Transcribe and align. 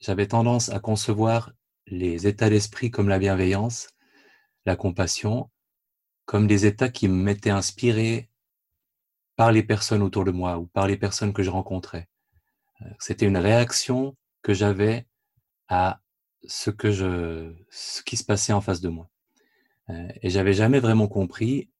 j'avais 0.00 0.26
tendance 0.26 0.68
à 0.70 0.80
concevoir 0.80 1.52
les 1.86 2.26
états 2.26 2.50
d'esprit 2.50 2.90
comme 2.90 3.08
la 3.08 3.18
bienveillance, 3.18 3.88
la 4.66 4.76
compassion, 4.76 5.50
comme 6.24 6.46
des 6.46 6.66
états 6.66 6.88
qui 6.88 7.08
m'étaient 7.08 7.50
inspirés 7.50 8.30
par 9.36 9.52
les 9.52 9.62
personnes 9.62 10.02
autour 10.02 10.24
de 10.24 10.30
moi 10.30 10.58
ou 10.58 10.66
par 10.66 10.86
les 10.86 10.96
personnes 10.96 11.32
que 11.32 11.42
je 11.42 11.50
rencontrais. 11.50 12.08
Euh, 12.82 12.86
c'était 12.98 13.26
une 13.26 13.36
réaction 13.36 14.16
que 14.42 14.54
j'avais 14.54 15.06
à 15.68 16.00
ce 16.46 16.70
que 16.70 16.90
je, 16.90 17.54
ce 17.70 18.02
qui 18.02 18.16
se 18.16 18.24
passait 18.24 18.52
en 18.52 18.60
face 18.60 18.80
de 18.80 18.88
moi. 18.88 19.10
Euh, 19.90 20.08
et 20.22 20.30
j'avais 20.30 20.52
jamais 20.52 20.80
vraiment 20.80 21.08
compris 21.08 21.70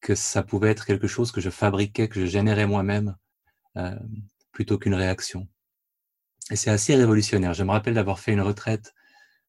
que 0.00 0.14
ça 0.14 0.42
pouvait 0.42 0.70
être 0.70 0.86
quelque 0.86 1.06
chose 1.06 1.30
que 1.32 1.40
je 1.40 1.50
fabriquais, 1.50 2.08
que 2.08 2.20
je 2.20 2.26
générais 2.26 2.66
moi-même, 2.66 3.16
euh, 3.76 3.98
plutôt 4.52 4.78
qu'une 4.78 4.94
réaction. 4.94 5.46
Et 6.50 6.56
c'est 6.56 6.70
assez 6.70 6.94
révolutionnaire. 6.94 7.54
Je 7.54 7.64
me 7.64 7.70
rappelle 7.70 7.94
d'avoir 7.94 8.20
fait 8.20 8.32
une 8.32 8.40
retraite 8.40 8.92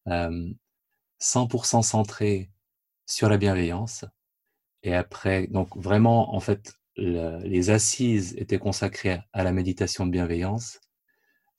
euh, 0.08 0.50
100% 1.22 1.82
centrée 1.82 2.52
sur 3.06 3.30
la 3.30 3.38
bienveillance. 3.38 4.06
Et 4.84 4.96
après, 4.96 5.48
donc 5.48 5.76
vraiment, 5.78 6.36
en 6.36 6.40
fait, 6.40 6.74
les 6.98 7.70
assises 7.70 8.36
étaient 8.38 8.60
consacrées 8.60 9.22
à 9.34 9.44
la 9.44 9.52
méditation 9.52 10.06
de 10.06 10.12
bienveillance 10.12 10.80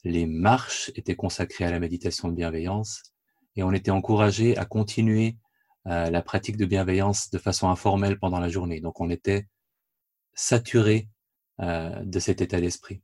les 0.05 0.27
marches 0.27 0.91
étaient 0.95 1.15
consacrées 1.15 1.65
à 1.65 1.71
la 1.71 1.79
méditation 1.79 2.29
de 2.29 2.35
bienveillance 2.35 3.13
et 3.57 3.63
on 3.63 3.73
était 3.73 3.91
encouragé 3.91 4.57
à 4.57 4.65
continuer 4.65 5.37
euh, 5.87 6.11
la 6.11 6.23
pratique 6.23 6.57
de 6.57 6.65
bienveillance 6.65 7.31
de 7.31 7.39
façon 7.39 7.69
informelle 7.69 8.19
pendant 8.19 8.41
la 8.41 8.49
journée. 8.49 8.81
Donc 8.81 9.01
on 9.01 9.11
était 9.11 9.47
saturé 10.35 11.09
euh, 11.61 12.03
de 12.05 12.19
cet 12.19 12.41
état 12.41 12.61
d'esprit. 12.61 13.03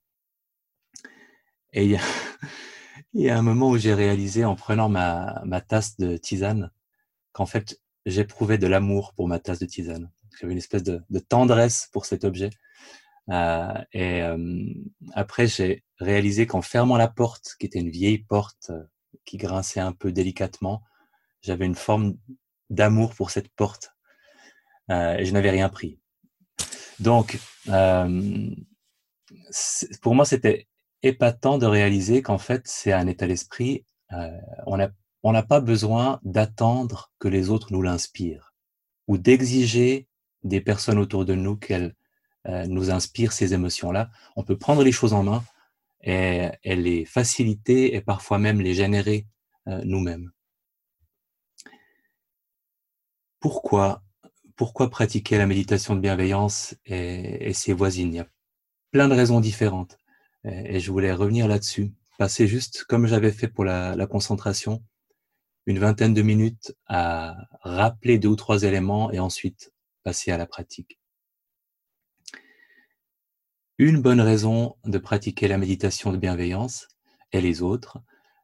Et 1.73 1.85
il 3.15 3.23
y, 3.23 3.31
a, 3.31 3.39
un 3.39 3.43
moment 3.43 3.71
où 3.71 3.79
j'ai 3.79 3.95
réalisé 3.95 4.45
en 4.45 4.57
prenant 4.57 4.89
ma, 4.89 5.61
tasse 5.67 5.97
de 5.99 6.17
tisane 6.17 6.71
qu'en 7.33 7.47
fait 7.47 7.80
j'éprouvais 8.07 8.59
de 8.59 8.66
l'amour 8.66 9.13
pour 9.15 9.29
ma 9.29 9.38
tasse 9.38 9.59
de 9.59 9.66
tisane. 9.66 10.10
J'avais 10.41 10.52
une 10.52 10.59
espèce 10.59 10.83
de, 10.83 11.02
de 11.10 11.19
tendresse 11.19 11.88
pour 11.93 12.07
cet 12.07 12.25
objet. 12.25 12.51
Euh, 13.30 13.75
et 13.93 14.23
euh, 14.23 14.65
après, 15.13 15.47
j'ai 15.47 15.85
réalisé 15.99 16.47
qu'en 16.47 16.63
fermant 16.63 16.97
la 16.97 17.09
porte, 17.09 17.57
qui 17.59 17.66
était 17.66 17.80
une 17.80 17.91
vieille 17.91 18.19
porte 18.19 18.71
euh, 18.71 18.82
qui 19.25 19.37
grinçait 19.37 19.80
un 19.80 19.93
peu 19.93 20.13
délicatement, 20.13 20.82
j'avais 21.43 21.66
une 21.66 21.75
forme 21.75 22.16
d'amour 22.71 23.15
pour 23.15 23.30
cette 23.30 23.49
porte 23.51 23.95
et 24.91 25.25
je 25.27 25.32
n'avais 25.32 25.51
rien 25.51 25.69
pris. 25.69 26.01
Donc, 26.99 27.38
pour 30.01 30.15
moi, 30.15 30.25
c'était 30.25 30.66
épatant 31.02 31.59
de 31.59 31.66
réaliser 31.66 32.23
qu'en 32.23 32.38
fait, 32.38 32.63
c'est 32.65 32.93
un 32.93 33.07
état 33.07 33.27
d'esprit. 33.27 33.85
on 34.66 34.77
n'a 34.77 34.91
on 35.23 35.32
n'a 35.32 35.43
pas 35.43 35.60
besoin 35.60 36.21
d'attendre 36.23 37.10
que 37.18 37.29
les 37.29 37.51
autres 37.51 37.73
nous 37.73 37.82
l'inspirent 37.82 38.54
ou 39.09 39.19
d'exiger 39.19 40.09
des 40.45 40.60
personnes 40.60 40.99
autour 40.99 41.24
de 41.24 41.35
nous 41.35 41.57
qu'elles 41.57 41.95
euh, 42.46 42.66
nous 42.66 42.91
inspire 42.91 43.32
ces 43.32 43.52
émotions-là. 43.52 44.10
On 44.37 44.45
peut 44.45 44.57
prendre 44.57 44.82
les 44.82 44.93
choses 44.93 45.13
en 45.13 45.24
main 45.24 45.45
et, 46.02 46.51
les 46.65 47.04
faciliter 47.04 47.95
et 47.95 48.01
parfois 48.01 48.38
même 48.38 48.60
les 48.60 48.74
générer 48.74 49.26
euh, 49.66 49.82
nous-mêmes. 49.85 50.30
Pourquoi 53.41 54.02
pratiquer 54.91 55.38
la 55.38 55.46
méditation 55.46 55.95
de 55.95 56.01
bienveillance 56.01 56.74
et, 56.85 57.52
ses 57.52 57.73
voisines? 57.73 58.13
Il 58.13 58.16
y 58.16 58.21
a 58.21 58.26
plein 58.93 59.09
de 59.09 59.15
raisons 59.15 59.41
différentes 59.41 59.96
et, 60.45 60.81
je 60.81 60.91
voulais 60.91 61.13
revenir 61.13 61.49
là-dessus, 61.49 61.93
passer 62.19 62.47
juste 62.47 62.85
comme 62.85 63.07
j'avais 63.07 63.33
fait 63.33 63.49
pour 63.49 63.65
la, 63.65 64.06
concentration, 64.06 64.83
une 65.67 65.78
vingtaine 65.78 66.15
de 66.15 66.22
minutes 66.22 66.75
à 66.87 67.37
rappeler 67.62 68.19
deux 68.19 68.28
ou 68.28 68.37
trois 68.37 68.62
éléments 68.62 69.11
et 69.12 69.19
ensuite 69.19 69.72
passer 70.03 70.31
à 70.31 70.39
la 70.39 70.47
pratique. 70.47 70.99
Une 73.78 74.00
bonne 74.00 74.21
raison 74.21 74.77
de 74.84 74.98
pratiquer 74.98 75.47
la 75.47 75.59
méditation 75.59 76.10
de 76.12 76.16
bienveillance 76.16 76.88
et 77.32 77.41
les 77.41 77.62
autres, 77.62 77.98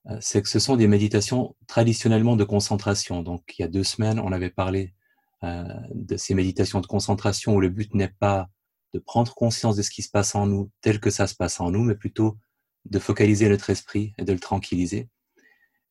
euh, 0.06 0.16
c'est 0.20 0.42
que 0.42 0.48
ce 0.48 0.58
sont 0.58 0.76
des 0.76 0.86
méditations 0.86 1.56
traditionnellement 1.66 2.36
de 2.36 2.44
concentration. 2.44 3.22
Donc, 3.22 3.42
il 3.58 3.62
y 3.62 3.64
a 3.64 3.68
deux 3.68 3.82
semaines, 3.82 4.20
on 4.20 4.30
avait 4.30 4.50
parlé 4.50 4.94
euh, 5.42 5.64
de 5.92 6.16
ces 6.16 6.34
méditations 6.34 6.80
de 6.80 6.86
concentration 6.86 7.56
où 7.56 7.60
le 7.60 7.68
but 7.68 7.94
n'est 7.94 8.14
pas 8.20 8.48
de 8.94 8.98
prendre 8.98 9.34
conscience 9.34 9.76
de 9.76 9.82
ce 9.82 9.90
qui 9.90 10.02
se 10.02 10.08
passe 10.08 10.34
en 10.34 10.46
nous 10.46 10.70
tel 10.80 11.00
que 11.00 11.10
ça 11.10 11.26
se 11.26 11.34
passe 11.34 11.60
en 11.60 11.70
nous, 11.70 11.82
mais 11.82 11.94
plutôt 11.94 12.38
de 12.86 12.98
focaliser 12.98 13.48
notre 13.48 13.68
esprit 13.68 14.14
et 14.18 14.24
de 14.24 14.32
le 14.32 14.38
tranquilliser. 14.38 15.08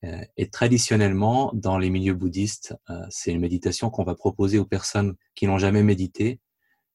Euh, 0.04 0.24
et 0.36 0.50
traditionnellement, 0.50 1.52
dans 1.54 1.78
les 1.78 1.90
milieux 1.90 2.14
bouddhistes, 2.14 2.74
c'est 3.10 3.32
une 3.32 3.40
méditation 3.40 3.90
qu'on 3.90 4.04
va 4.04 4.14
proposer 4.14 4.58
aux 4.58 4.64
personnes 4.64 5.14
qui 5.34 5.46
n'ont 5.46 5.58
jamais 5.58 5.82
médité 5.82 6.40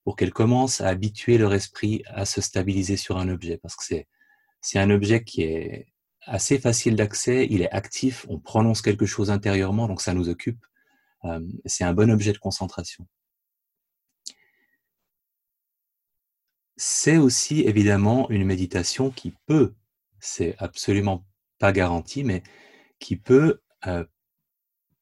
pour 0.04 0.16
qu'elles 0.16 0.34
commencent 0.34 0.82
à 0.82 0.88
habituer 0.88 1.38
leur 1.38 1.54
esprit 1.54 2.04
à 2.08 2.26
se 2.26 2.42
stabiliser 2.42 2.98
sur 2.98 3.18
un 3.18 3.30
objet. 3.30 3.58
Parce 3.58 3.76
que 3.76 3.84
c'est, 3.86 4.08
c'est 4.62 4.80
un 4.80 4.90
objet 4.90 5.24
qui 5.24 5.44
est 5.44 5.88
assez 6.26 6.60
facile 6.60 6.96
d'accès, 6.96 7.48
il 7.50 7.62
est 7.62 7.72
actif, 7.72 8.26
on 8.30 8.40
prononce 8.40 8.82
quelque 8.82 9.06
chose 9.06 9.32
intérieurement, 9.32 9.88
donc 9.88 10.02
ça 10.02 10.14
nous 10.14 10.30
occupe. 10.30 10.64
Euh, 11.26 11.42
c'est 11.66 11.84
un 11.84 11.94
bon 11.94 12.10
objet 12.12 12.34
de 12.34 12.38
concentration. 12.38 13.06
C'est 16.82 17.18
aussi 17.18 17.60
évidemment 17.64 18.30
une 18.30 18.46
méditation 18.46 19.12
qui 19.12 19.36
peut, 19.48 19.76
c'est 20.22 20.56
absolument 20.60 21.26
pas 21.58 21.74
garanti, 21.74 22.24
mais 22.24 22.42
qui 23.00 23.18
peut 23.18 23.60
euh, 23.86 24.06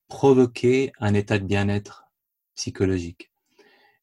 provoquer 0.07 0.91
un 0.99 1.13
état 1.13 1.37
de 1.37 1.45
bien-être 1.45 2.09
psychologique. 2.55 3.31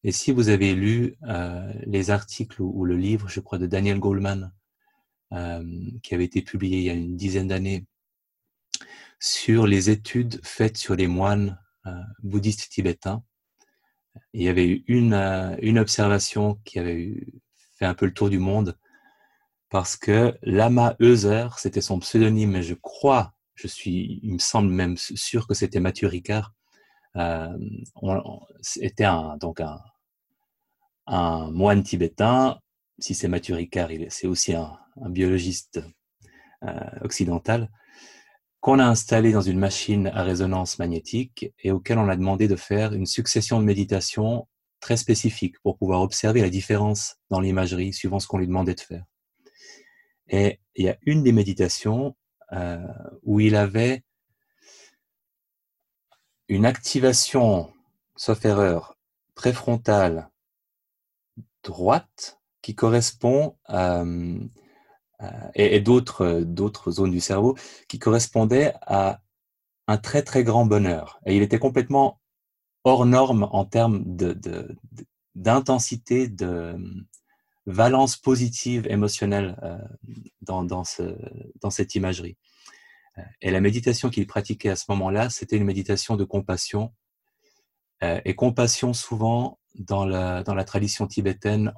Et 0.05 0.13
si 0.13 0.31
vous 0.31 0.47
avez 0.47 0.73
lu 0.73 1.17
euh, 1.23 1.69
les 1.85 2.11
articles 2.11 2.61
ou, 2.61 2.85
le 2.85 2.95
livre, 2.95 3.27
je 3.27 3.41
crois, 3.41 3.57
de 3.57 3.67
Daniel 3.67 3.99
Goleman, 3.99 4.53
euh, 5.33 5.61
qui 6.01 6.15
avait 6.15 6.23
été 6.23 6.41
publié 6.41 6.77
il 6.77 6.83
y 6.85 6.89
a 6.89 6.93
une 6.93 7.17
dizaine 7.17 7.49
d'années, 7.49 7.85
sur 9.19 9.67
les 9.67 9.89
études 9.89 10.39
faites 10.45 10.77
sur 10.77 10.95
les 10.95 11.07
moines 11.07 11.59
euh, 11.87 12.01
bouddhistes 12.23 12.69
tibétains, 12.69 13.21
il 14.31 14.43
y 14.43 14.47
avait 14.47 14.65
eu 14.65 14.85
une, 14.87 15.13
une 15.61 15.77
observation 15.77 16.55
qui 16.63 16.79
avait 16.79 16.95
eu, 16.95 17.41
fait 17.75 17.85
un 17.85 17.93
peu 17.93 18.05
le 18.05 18.13
tour 18.13 18.29
du 18.29 18.39
monde, 18.39 18.77
parce 19.69 19.95
que 19.95 20.37
Lama 20.41 20.95
Euser, 21.01 21.47
c'était 21.57 21.81
son 21.81 21.99
pseudonyme, 21.99 22.51
mais 22.51 22.63
je 22.63 22.75
crois, 22.75 23.33
je 23.55 23.67
suis, 23.67 24.19
il 24.23 24.33
me 24.33 24.39
semble 24.39 24.69
même 24.69 24.97
sûr 24.97 25.47
que 25.47 25.53
c'était 25.53 25.79
Mathieu 25.79 26.07
Ricard, 26.07 26.53
euh, 27.17 27.57
était 28.81 29.05
un, 29.05 29.37
donc 29.37 29.61
un, 29.61 29.79
un 31.07 31.51
moine 31.51 31.83
tibétain, 31.83 32.59
si 32.99 33.13
c'est 33.13 33.27
Mathieu 33.27 33.55
Ricard, 33.55 33.89
c'est 34.09 34.27
aussi 34.27 34.53
un, 34.53 34.77
biologiste 35.09 35.81
euh, 36.63 36.79
occidental, 37.01 37.69
qu'on 38.61 38.79
a 38.79 38.85
installé 38.85 39.33
dans 39.33 39.41
une 39.41 39.59
machine 39.59 40.07
à 40.07 40.23
résonance 40.23 40.79
magnétique 40.79 41.53
et 41.59 41.71
auquel 41.71 41.97
on 41.97 42.07
a 42.07 42.15
demandé 42.15 42.47
de 42.47 42.55
faire 42.55 42.93
une 42.93 43.05
succession 43.05 43.59
de 43.59 43.65
méditations 43.65 44.47
très 44.85 44.97
spécifiques 44.97 45.59
pour 45.63 45.79
pouvoir 45.79 46.01
observer 46.01 46.41
la 46.41 46.51
différence 46.51 47.15
dans 47.31 47.39
l'imagerie 47.39 47.91
suivant 47.91 48.19
ce 48.19 48.27
qu'on 48.27 48.37
lui 48.37 48.45
demandait 48.45 48.75
de 48.75 48.81
faire. 48.81 49.03
Et 50.27 50.59
il 50.75 50.85
y 50.85 50.89
a 50.89 50.97
une 51.07 51.23
des 51.23 51.31
méditations 51.31 52.15
euh, 52.51 52.85
où 53.23 53.39
il 53.39 53.55
avait 53.55 54.03
une 56.49 56.67
activation, 56.67 57.73
sauf 58.15 58.45
erreur, 58.45 58.95
préfrontale 59.33 60.29
droite 61.63 62.39
qui 62.61 62.75
correspond 62.75 63.57
à, 63.65 64.03
et, 65.55 65.79
d'autres 65.79 66.41
d'autres 66.41 66.91
zones 66.91 67.09
du 67.09 67.21
cerveau 67.21 67.57
qui 67.87 67.97
correspondaient 67.97 68.75
à 68.85 69.19
un 69.87 69.97
très 69.97 70.21
très 70.21 70.43
grand 70.43 70.67
bonheur. 70.67 71.19
Et 71.25 71.35
il 71.35 71.41
était 71.41 71.57
complètement 71.57 72.19
hors 72.85 73.05
norme 73.05 73.49
en 73.51 73.65
termes 73.65 74.03
de, 74.05 74.37
d'intensité, 75.35 76.29
de, 76.29 76.77
valence 77.65 78.15
positive 78.15 78.87
émotionnelle 78.89 79.57
euh, 79.63 79.77
dans, 80.41 80.63
dans, 80.63 80.83
ce, 80.83 81.17
dans 81.61 81.69
cette 81.69 81.95
imagerie. 81.95 82.37
Et 83.41 83.49
la 83.49 83.61
méditation 83.61 84.09
qu'il 84.09 84.27
pratiquait 84.27 84.69
à 84.69 84.75
ce 84.75 84.85
moment-là, 84.89 85.29
c'était 85.29 85.57
une 85.57 85.63
méditation 85.63 86.15
de 86.15 86.23
compassion. 86.23 86.93
Euh, 88.03 88.19
et 88.25 88.35
compassion, 88.35 88.93
souvent, 88.93 89.59
dans 89.73 90.05
la, 90.05 90.43
dans 90.43 90.53
la 90.53 90.63
tradition 90.63 91.07
tibétaine, 91.07 91.73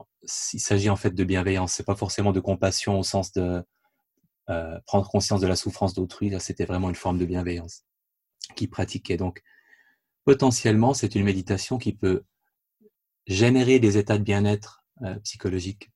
il 0.53 0.59
s'agit 0.59 0.89
en 0.89 0.95
fait 0.95 1.11
de 1.11 1.23
bienveillance. 1.23 1.73
C'est 1.73 1.85
pas 1.85 1.95
forcément 1.95 2.31
de 2.31 2.39
compassion 2.39 2.99
au 2.99 3.03
sens 3.03 3.31
de 3.33 3.63
euh, 4.49 4.79
prendre 4.85 5.07
conscience 5.09 5.41
de 5.41 5.47
la 5.47 5.55
souffrance 5.55 5.93
d'autrui. 5.93 6.29
Là, 6.29 6.39
c'était 6.39 6.65
vraiment 6.65 6.89
une 6.89 6.95
forme 6.95 7.19
de 7.19 7.25
bienveillance 7.25 7.83
qui 8.55 8.67
pratiquait. 8.67 9.17
Donc, 9.17 9.43
potentiellement, 10.27 10.93
c'est 10.93 11.15
une 11.15 11.23
méditation 11.23 11.77
qui 11.77 11.93
peut 11.93 12.25
générer 13.27 13.79
des 13.79 13.97
états 13.97 14.17
de 14.17 14.23
bien-être 14.23 14.83
euh, 15.03 15.15
psychologique 15.19 15.89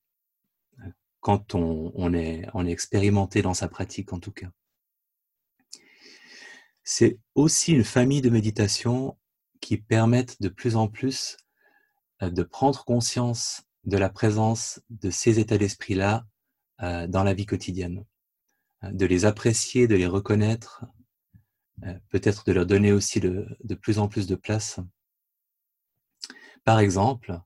euh, 0.79 0.89
quand 1.19 1.53
on, 1.53 2.13
est, 2.13 2.47
expérimenté 2.67 3.41
dans 3.41 3.53
sa 3.53 3.67
pratique, 3.67 4.13
en 4.13 4.21
tout 4.21 4.31
cas. 4.31 4.49
c'est 6.81 7.19
aussi 7.35 7.73
une 7.73 7.83
famille 7.83 8.21
de 8.21 8.29
méditations 8.29 9.17
qui 9.59 9.75
permettent 9.77 10.41
de 10.41 10.47
plus 10.47 10.77
en 10.77 10.87
plus 10.87 11.35
euh, 12.21 12.29
de 12.29 12.43
prendre 12.43 12.85
conscience 12.85 13.63
de 13.83 13.97
la 13.97 14.09
présence 14.09 14.79
de 14.89 15.09
ces 15.11 15.39
états 15.39 15.57
d'esprit-là 15.57 16.25
dans 16.79 17.23
la 17.23 17.35
vie 17.35 17.45
quotidienne, 17.45 18.03
de 18.81 19.05
les 19.05 19.25
apprécier, 19.25 19.87
de 19.87 19.95
les 19.95 20.07
reconnaître, 20.07 20.83
peut-être 22.09 22.45
de 22.45 22.53
leur 22.53 22.65
donner 22.65 22.91
aussi 22.91 23.19
de, 23.19 23.75
plus 23.81 23.99
en 23.99 24.07
plus 24.07 24.27
de 24.27 24.35
place. 24.35 24.79
Par 26.63 26.79
exemple, 26.79 27.39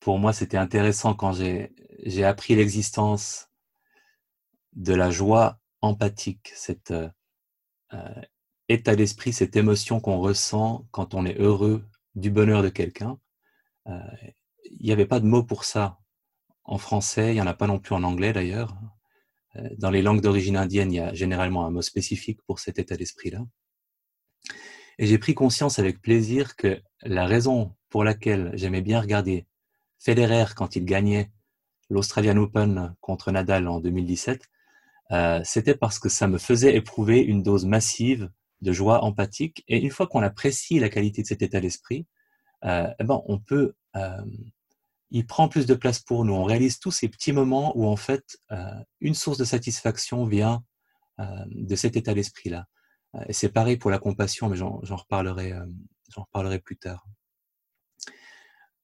pour 0.00 0.18
moi, 0.18 0.32
c'était 0.32 0.56
intéressant 0.56 1.14
quand 1.14 1.32
j'ai 1.32 2.24
appris 2.24 2.54
l'existence 2.54 3.50
de 4.72 4.94
la 4.94 5.10
joie 5.10 5.58
empathique, 5.80 6.52
cet 6.54 6.92
état 8.68 8.96
d'esprit, 8.96 9.32
cette 9.32 9.56
émotion 9.56 10.00
qu'on 10.00 10.18
ressent 10.18 10.86
quand 10.90 11.14
on 11.14 11.24
est 11.24 11.38
heureux 11.38 11.84
du 12.14 12.30
bonheur 12.30 12.62
de 12.62 12.68
quelqu'un. 12.68 13.18
Euh, 13.86 14.00
il 14.64 14.84
n'y 14.84 14.92
avait 14.92 15.06
pas 15.06 15.20
de 15.20 15.26
mot 15.26 15.44
pour 15.44 15.64
ça 15.64 15.98
en 16.64 16.78
français, 16.78 17.30
il 17.30 17.34
n'y 17.34 17.40
en 17.40 17.46
a 17.46 17.54
pas 17.54 17.68
non 17.68 17.78
plus 17.78 17.94
en 17.94 18.02
anglais 18.02 18.32
d'ailleurs. 18.32 18.76
Euh, 19.56 19.68
dans 19.78 19.90
les 19.90 20.02
langues 20.02 20.20
d'origine 20.20 20.56
indienne, 20.56 20.92
il 20.92 20.96
y 20.96 21.00
a 21.00 21.14
généralement 21.14 21.66
un 21.66 21.70
mot 21.70 21.82
spécifique 21.82 22.40
pour 22.46 22.58
cet 22.58 22.78
état 22.78 22.96
d'esprit-là. 22.96 23.44
Et 24.98 25.06
j'ai 25.06 25.18
pris 25.18 25.34
conscience 25.34 25.78
avec 25.78 26.00
plaisir 26.00 26.56
que 26.56 26.80
la 27.02 27.26
raison 27.26 27.74
pour 27.90 28.04
laquelle 28.04 28.50
j'aimais 28.54 28.80
bien 28.80 29.00
regarder 29.00 29.46
Federer 29.98 30.46
quand 30.54 30.76
il 30.76 30.84
gagnait 30.84 31.30
l'Australian 31.90 32.36
Open 32.38 32.94
contre 33.00 33.30
Nadal 33.30 33.68
en 33.68 33.80
2017, 33.80 34.48
euh, 35.12 35.40
c'était 35.44 35.76
parce 35.76 35.98
que 35.98 36.08
ça 36.08 36.26
me 36.26 36.38
faisait 36.38 36.74
éprouver 36.74 37.20
une 37.20 37.42
dose 37.42 37.64
massive 37.64 38.30
de 38.62 38.72
joie 38.72 39.04
empathique. 39.04 39.64
Et 39.68 39.78
une 39.78 39.90
fois 39.90 40.06
qu'on 40.06 40.22
apprécie 40.22 40.78
la 40.80 40.88
qualité 40.88 41.22
de 41.22 41.26
cet 41.26 41.42
état 41.42 41.60
d'esprit, 41.60 42.06
euh, 42.64 42.88
eh 42.98 43.04
ben, 43.04 43.22
on 43.26 43.38
peut, 43.38 43.74
il 45.10 45.26
prend 45.26 45.48
plus 45.48 45.66
de 45.66 45.74
place 45.74 46.00
pour 46.00 46.24
nous. 46.24 46.34
On 46.34 46.44
réalise 46.44 46.78
tous 46.78 46.90
ces 46.90 47.08
petits 47.08 47.32
moments 47.32 47.76
où 47.76 47.86
en 47.86 47.96
fait 47.96 48.38
euh, 48.52 48.56
une 49.00 49.14
source 49.14 49.38
de 49.38 49.44
satisfaction 49.44 50.24
vient 50.26 50.62
de 51.46 51.76
cet 51.76 51.96
état 51.96 52.12
d'esprit-là. 52.12 52.66
Et 53.26 53.32
c'est 53.32 53.48
pareil 53.48 53.78
pour 53.78 53.90
la 53.90 53.98
compassion, 53.98 54.50
mais 54.50 54.56
j'en 54.56 54.82
reparlerai, 54.82 55.54
j'en 56.14 56.24
reparlerai 56.24 56.58
plus 56.58 56.76
tard. 56.76 57.06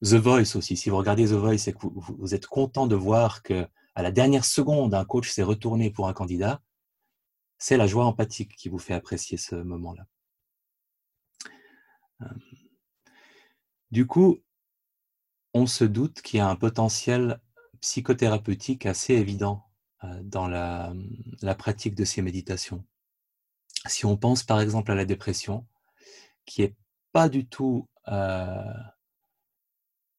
The 0.03 0.15
Voice 0.15 0.57
aussi. 0.57 0.77
Si 0.79 0.89
vous 0.89 0.97
regardez 0.97 1.27
The 1.27 1.33
Voice 1.33 1.69
et 1.69 1.75
que 1.75 1.79
vous, 1.83 2.17
vous 2.19 2.35
êtes 2.35 2.47
content 2.47 2.87
de 2.87 2.97
voir 2.97 3.43
que 3.43 3.69
à 3.95 4.03
la 4.03 4.11
dernière 4.11 4.45
seconde, 4.45 4.95
un 4.95 5.05
coach 5.05 5.31
s'est 5.31 5.43
retourné 5.43 5.91
pour 5.91 6.09
un 6.09 6.13
candidat, 6.13 6.63
c'est 7.59 7.77
la 7.77 7.87
joie 7.87 8.07
empathique 8.07 8.57
qui 8.57 8.69
vous 8.69 8.79
fait 8.79 8.95
apprécier 8.95 9.37
ce 9.37 9.55
moment-là. 9.55 10.07
Euh, 12.23 12.27
du 13.91 14.07
coup, 14.07 14.39
on 15.55 15.67
se 15.67 15.85
doute 15.85 16.23
qu'il 16.23 16.39
y 16.39 16.41
a 16.41 16.49
un 16.49 16.57
potentiel 16.57 17.41
psychothérapeutique 17.81 18.87
assez 18.87 19.15
évident 19.15 19.65
euh, 20.05 20.21
dans 20.23 20.49
la, 20.49 20.95
pratique 21.59 21.95
de 21.95 22.05
ces 22.05 22.23
méditations. 22.23 22.85
Si 23.87 24.07
on 24.07 24.17
pense 24.17 24.43
par 24.43 24.61
exemple 24.61 24.93
à 24.93 24.95
la 24.95 25.05
dépression, 25.05 25.67
qui 26.47 26.63
n'est 26.63 26.77
pas 27.13 27.29
du 27.29 27.47
tout 27.47 27.89
euh, 28.09 28.73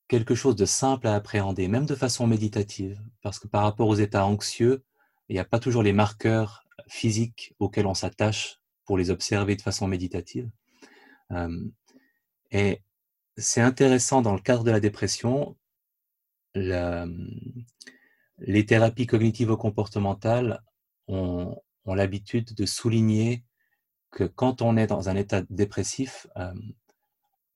quelque 0.07 0.35
chose 0.35 0.56
de 0.56 0.65
simple 0.65 1.07
à 1.07 1.15
appréhender, 1.15 1.68
même 1.68 1.85
de 1.85 1.95
façon 1.95 2.27
méditative, 2.27 3.01
parce 3.21 3.39
que 3.39 3.47
par 3.47 3.63
rapport 3.63 3.88
aux 3.88 3.95
états 3.95 4.25
anxieux, 4.25 4.83
il 5.30 5.33
n'y 5.33 5.39
a 5.39 5.45
pas 5.45 5.59
toujours 5.59 5.83
les 5.83 5.94
marqueurs 5.94 6.65
physiques 6.88 7.56
auxquels 7.59 7.88
on 7.88 7.94
s'attache 7.94 8.59
pour 8.85 8.97
les 8.97 9.09
observer 9.09 9.56
de 9.56 9.62
façon 9.62 9.88
méditative. 9.88 10.50
Euh, 11.31 11.65
et 12.51 12.81
c'est 13.38 13.62
intéressant 13.62 14.21
dans 14.21 14.33
le 14.33 14.39
cadre 14.39 14.63
de 14.63 14.71
la 14.71 14.80
dépression, 14.80 15.56
les 16.56 17.06
thérapies 18.65 19.07
cognitivo-comportementales 19.07 20.63
ont, 21.07 21.56
l'habitude 21.85 22.53
de 22.53 22.65
souligner 22.65 23.44
que 24.12 24.24
quand 24.24 24.62
on 24.62 24.77
est 24.77 24.88
dans 24.88 25.09
un 25.09 25.15
état 25.15 25.41
dépressif, 25.50 26.27
euh, 26.38 26.53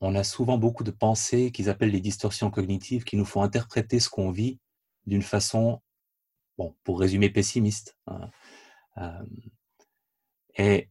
on 0.01 0.15
a 0.15 0.23
souvent 0.23 0.57
beaucoup 0.57 0.83
de 0.83 0.91
pensées 0.91 1.51
qu'ils 1.51 1.69
appellent 1.69 1.91
les 1.91 2.01
distorsions 2.01 2.51
cognitives 2.51 3.03
qui 3.03 3.15
nous 3.15 3.25
font 3.25 3.41
interpréter 3.41 3.99
ce 3.99 4.09
qu'on 4.09 4.31
vit 4.31 4.59
d'une 5.05 5.21
façon, 5.21 5.81
pour 6.83 6.99
résumer, 6.99 7.29
pessimiste. 7.29 7.97
Hein. 8.07 8.29
Euh, 8.97 9.23
et 10.57 10.89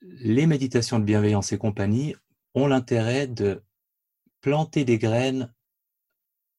les 0.00 0.46
méditations 0.46 0.98
de 0.98 1.04
bienveillance 1.04 1.52
et 1.52 1.58
compagnie 1.58 2.14
ont 2.54 2.66
l'intérêt 2.66 3.26
de 3.26 3.62
planter 4.40 4.84
des 4.84 4.98
graines, 4.98 5.52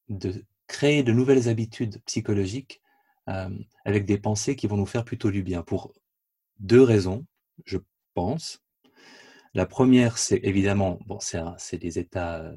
de 0.08 0.46
créer 0.68 1.04
de 1.04 1.12
nouvelles 1.12 1.50
habitudes 1.50 2.02
psychologiques 2.06 2.82
avec 3.86 4.06
des 4.06 4.18
pensées 4.18 4.56
qui 4.56 4.66
vont 4.66 4.78
nous 4.78 4.88
faire 4.88 5.06
plutôt 5.06 5.30
du 5.30 5.44
bien 5.44 5.62
pour 5.62 5.94
deux 6.58 6.82
raisons, 6.82 7.26
je 7.66 7.78
pense. 8.16 8.64
La 9.54 9.66
première, 9.66 10.18
c'est 10.18 10.40
évidemment, 10.44 11.00
c'est 11.58 11.78
des 11.78 12.00
états 12.00 12.52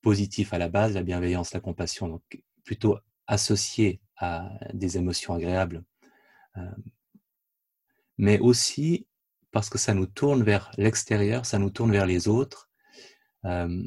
positifs 0.00 0.52
à 0.52 0.58
la 0.58 0.68
base, 0.68 0.94
la 0.94 1.02
bienveillance, 1.02 1.52
la 1.52 1.60
compassion, 1.60 2.08
donc 2.08 2.22
plutôt 2.64 2.98
associés 3.26 4.00
à 4.16 4.50
des 4.72 4.96
émotions 4.96 5.34
agréables 5.34 5.82
mais 8.20 8.38
aussi 8.38 9.06
parce 9.52 9.68
que 9.68 9.78
ça 9.78 9.94
nous 9.94 10.06
tourne 10.06 10.42
vers 10.42 10.70
l'extérieur, 10.76 11.46
ça 11.46 11.58
nous 11.58 11.70
tourne 11.70 11.92
vers 11.92 12.06
les 12.06 12.28
autres, 12.28 12.68
euh, 13.44 13.82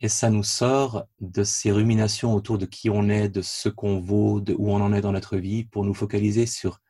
et 0.00 0.08
ça 0.08 0.30
nous 0.30 0.42
sort 0.42 1.06
de 1.20 1.44
ces 1.44 1.72
ruminations 1.72 2.34
autour 2.34 2.58
de 2.58 2.66
qui 2.66 2.90
on 2.90 3.08
est, 3.08 3.28
de 3.28 3.40
ce 3.40 3.68
qu'on 3.68 4.00
vaut, 4.00 4.40
de 4.40 4.54
où 4.58 4.70
on 4.70 4.80
en 4.80 4.92
est 4.92 5.00
dans 5.00 5.12
notre 5.12 5.36
vie, 5.38 5.64
pour 5.64 5.84
nous 5.84 5.94
focaliser 5.94 6.46
sur 6.46 6.80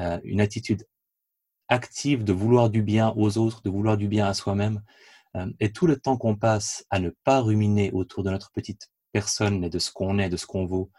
euh, 0.00 0.18
une 0.24 0.40
attitude 0.40 0.86
active 1.68 2.24
de 2.24 2.32
vouloir 2.32 2.70
du 2.70 2.82
bien 2.82 3.12
aux 3.16 3.38
autres, 3.38 3.62
de 3.62 3.70
vouloir 3.70 3.96
du 3.96 4.08
bien 4.08 4.26
à 4.26 4.34
soi-même. 4.34 4.82
et 5.60 5.70
tout 5.70 5.86
le 5.86 5.96
temps 5.96 6.16
qu'on 6.16 6.34
passe 6.36 6.86
à 6.88 6.98
ne 6.98 7.10
pas 7.24 7.40
ruminer 7.40 7.90
autour 7.92 8.22
de 8.22 8.30
notre 8.30 8.52
petite 8.52 8.90
personne 9.12 9.64
et 9.64 9.70
de 9.70 9.78
ce 9.78 9.90
qu'on 9.90 10.18
est, 10.18 10.30
de 10.30 10.36
ce 10.38 10.46
qu'on 10.46 10.64
vaut, 10.64 10.90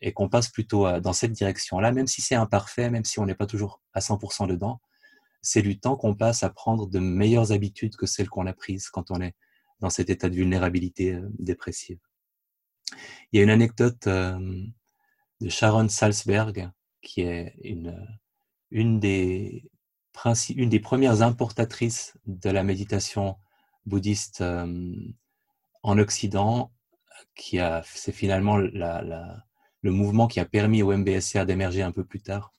et 0.00 0.12
qu'on 0.12 0.28
passe 0.28 0.48
plutôt 0.48 1.00
dans 1.00 1.12
cette 1.12 1.32
direction-là, 1.32 1.92
même 1.92 2.06
si 2.06 2.22
c'est 2.22 2.36
imparfait, 2.36 2.88
même 2.88 3.04
si 3.04 3.18
on 3.18 3.26
n'est 3.26 3.34
pas 3.34 3.46
toujours 3.46 3.82
à 3.92 4.00
100% 4.00 4.46
dedans, 4.46 4.80
c'est 5.40 5.62
du 5.62 5.78
temps 5.78 5.96
qu'on 5.96 6.14
passe 6.14 6.42
à 6.42 6.50
prendre 6.50 6.86
de 6.86 6.98
meilleures 6.98 7.52
habitudes 7.52 7.96
que 7.96 8.06
celles 8.06 8.28
qu'on 8.28 8.46
a 8.46 8.52
prises 8.52 8.88
quand 8.88 9.10
on 9.10 9.20
est 9.20 9.34
dans 9.80 9.90
cet 9.90 10.10
état 10.10 10.28
de 10.28 10.34
vulnérabilité 10.34 11.18
dépressive. 11.38 11.98
Il 13.32 13.38
y 13.38 13.40
a 13.40 13.44
une 13.44 13.50
anecdote 13.50 14.08
de 14.08 15.48
Sharon 15.48 15.88
Salzberg, 15.88 16.70
qui 17.00 17.20
est 17.20 17.54
une, 17.62 18.98
des, 18.98 19.70
une 20.56 20.68
des 20.68 20.80
premières 20.80 21.22
importatrices 21.22 22.18
de 22.26 22.50
la 22.50 22.64
méditation 22.64 23.36
bouddhiste 23.86 24.42
en 25.82 25.98
Occident 25.98 26.72
qui 27.34 27.58
a, 27.58 27.82
c'est 27.84 28.12
finalement 28.12 28.56
le 28.56 29.90
mouvement 29.90 30.26
qui 30.26 30.40
a 30.40 30.44
permis 30.44 30.82
au 30.82 30.96
MBSR 30.96 31.46
d'émerger 31.46 31.82
un 31.82 31.92
peu 31.92 32.04
plus 32.04 32.20
tard, 32.20 32.52
euh, 32.52 32.57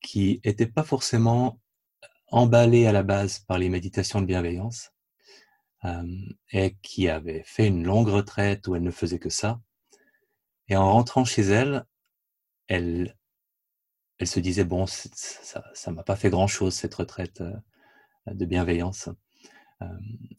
qui 0.00 0.40
n'était 0.44 0.66
pas 0.66 0.84
forcément 0.84 1.60
emballé 2.28 2.86
à 2.86 2.92
la 2.92 3.02
base 3.02 3.40
par 3.40 3.58
les 3.58 3.68
méditations 3.68 4.20
de 4.20 4.26
bienveillance 4.26 4.92
euh, 5.84 6.02
et 6.52 6.76
qui 6.82 7.08
avait 7.08 7.42
fait 7.44 7.66
une 7.68 7.84
longue 7.84 8.08
retraite 8.08 8.66
où 8.68 8.74
elle 8.74 8.82
ne 8.82 8.90
faisait 8.90 9.18
que 9.18 9.30
ça. 9.30 9.60
Et 10.68 10.76
en 10.76 10.92
rentrant 10.92 11.24
chez 11.24 11.42
elle, 11.42 11.84
elle, 12.66 13.16
elle 14.18 14.26
se 14.26 14.40
disait, 14.40 14.64
bon, 14.64 14.86
ça 14.86 15.62
ne 15.86 15.92
m'a 15.92 16.02
pas 16.02 16.16
fait 16.16 16.30
grand-chose 16.30 16.74
cette 16.74 16.94
retraite 16.94 17.40
euh, 17.40 17.54
de 18.26 18.44
bienveillance. 18.44 19.08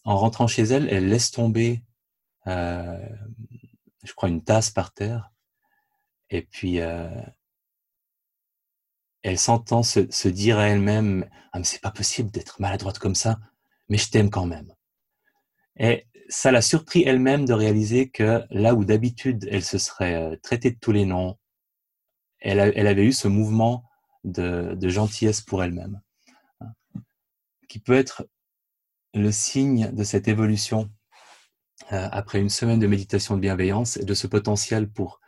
en 0.03 0.17
rentrant 0.17 0.48
chez 0.48 0.63
elle, 0.63 0.89
elle 0.89 1.08
laisse 1.08 1.32
tomber 1.32 1.84
euh, 2.48 2.98
je 4.03 4.13
crois, 4.13 4.29
une 4.29 4.44
tasse 4.44 4.70
par 4.70 4.94
terre. 4.94 5.32
Et 6.29 6.41
puis, 6.41 6.79
euh, 6.79 7.10
elle 9.27 9.38
s'entend 9.38 9.84
se, 9.84 10.27
dire 10.27 10.57
à 10.57 10.69
elle-même 10.69 11.29
Ah, 11.51 11.60
mais 11.60 11.65
c'est 11.65 11.81
pas 11.81 11.91
possible 11.91 12.31
d'être 12.31 12.62
maladroite 12.62 12.98
comme 12.98 13.15
ça, 13.15 13.39
mais 13.89 13.98
je 13.98 14.10
t'aime 14.10 14.29
quand 14.29 14.46
même. 14.46 14.74
Et 15.77 16.07
ça 16.29 16.51
l'a 16.51 16.62
surpris 16.62 17.03
elle-même 17.05 17.46
de 17.46 17.53
réaliser 17.53 18.10
que 18.10 18.43
là 18.50 18.74
où 18.74 18.86
d'habitude 18.86 19.48
elle 19.51 19.63
se 19.63 19.77
serait 19.77 20.15
euh, 20.15 20.36
traitée 20.41 20.72
de 20.72 20.77
tous 20.79 20.93
les 20.93 21.05
noms, 21.05 21.38
elle, 22.39 22.60
avait 22.60 23.05
eu 23.05 23.12
ce 23.12 23.27
mouvement 23.27 23.84
de, 24.24 24.75
de 24.75 24.89
gentillesse 24.89 25.41
pour 25.41 25.62
elle-même, 25.62 26.01
hein, 26.62 26.72
qui 27.67 27.79
peut 27.79 27.98
être 27.98 28.27
le 29.13 29.31
signe 29.31 29.91
de 29.91 30.03
cette 30.03 30.27
évolution 30.27 30.89
euh, 31.91 32.07
après 32.12 32.39
une 32.39 32.50
semaine 32.50 32.79
de 32.79 32.88
méditation 32.88 33.36
de 33.36 33.41
bienveillance 33.41 33.98
et 33.98 34.05
de 34.05 34.13
ce 34.13 34.27
potentiel 34.27 34.89
pour 34.89 35.19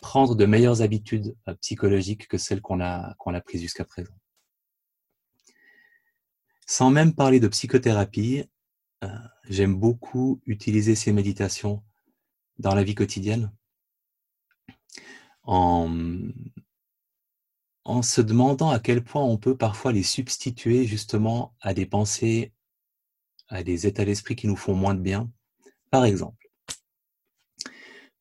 prendre 0.00 0.34
de 0.34 0.46
meilleures 0.46 0.82
habitudes 0.82 1.36
euh, 1.48 1.54
psychologiques 1.56 2.28
que 2.28 2.38
celles 2.38 2.60
qu'on 2.60 2.80
a, 2.80 3.14
prises 3.44 3.60
jusqu'à 3.60 3.84
présent. 3.84 4.14
Sans 6.66 6.90
même 6.90 7.14
parler 7.14 7.40
de 7.40 7.48
psychothérapie, 7.48 8.44
euh, 9.04 9.08
j'aime 9.48 9.74
beaucoup 9.74 10.40
utiliser 10.46 10.94
ces 10.94 11.12
méditations 11.12 11.82
dans 12.58 12.74
la 12.74 12.82
vie 12.82 12.94
quotidienne 12.94 13.52
en, 15.44 15.90
en 17.84 18.02
se 18.02 18.20
demandant 18.20 18.70
à 18.70 18.80
quel 18.80 19.04
point 19.04 19.22
on 19.22 19.38
peut 19.38 19.56
parfois 19.56 19.92
les 19.92 20.02
substituer 20.02 20.86
justement 20.86 21.54
à 21.60 21.72
des 21.72 21.86
pensées, 21.86 22.52
à 23.48 23.62
des 23.62 23.86
états 23.86 24.04
d'esprit 24.04 24.34
qui 24.34 24.48
nous 24.48 24.56
font 24.56 24.74
moins 24.74 24.94
de 24.94 25.00
bien. 25.00 25.30
Par 25.90 26.04
exemple, 26.04 26.45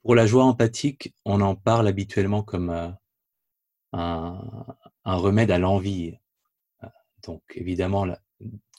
pour 0.05 0.13
la 0.13 0.27
joie 0.27 0.43
empathique, 0.43 1.15
on 1.25 1.41
en 1.41 1.55
parle 1.55 1.87
habituellement 1.87 2.43
comme 2.43 2.69
euh, 2.69 2.89
un, 3.91 4.39
remède 5.03 5.49
à 5.49 5.57
l'envie. 5.57 6.13
Donc 7.23 7.41
évidemment, 7.55 8.05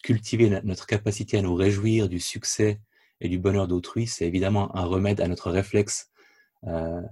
cultiver 0.05 0.61
notre 0.63 0.87
capacité 0.87 1.37
à 1.37 1.43
nous 1.43 1.57
réjouir 1.57 2.09
du 2.09 2.21
succès 2.21 2.81
et 3.21 3.29
du 3.29 3.41
bonheur 3.41 3.67
d'autrui, 3.67 4.07
c'est 4.07 4.25
évidemment 4.25 4.75
un 4.77 4.85
remède 4.85 5.21
à 5.21 5.27
notre 5.27 5.51
réflexe 5.51 6.13
euh, 6.69 7.03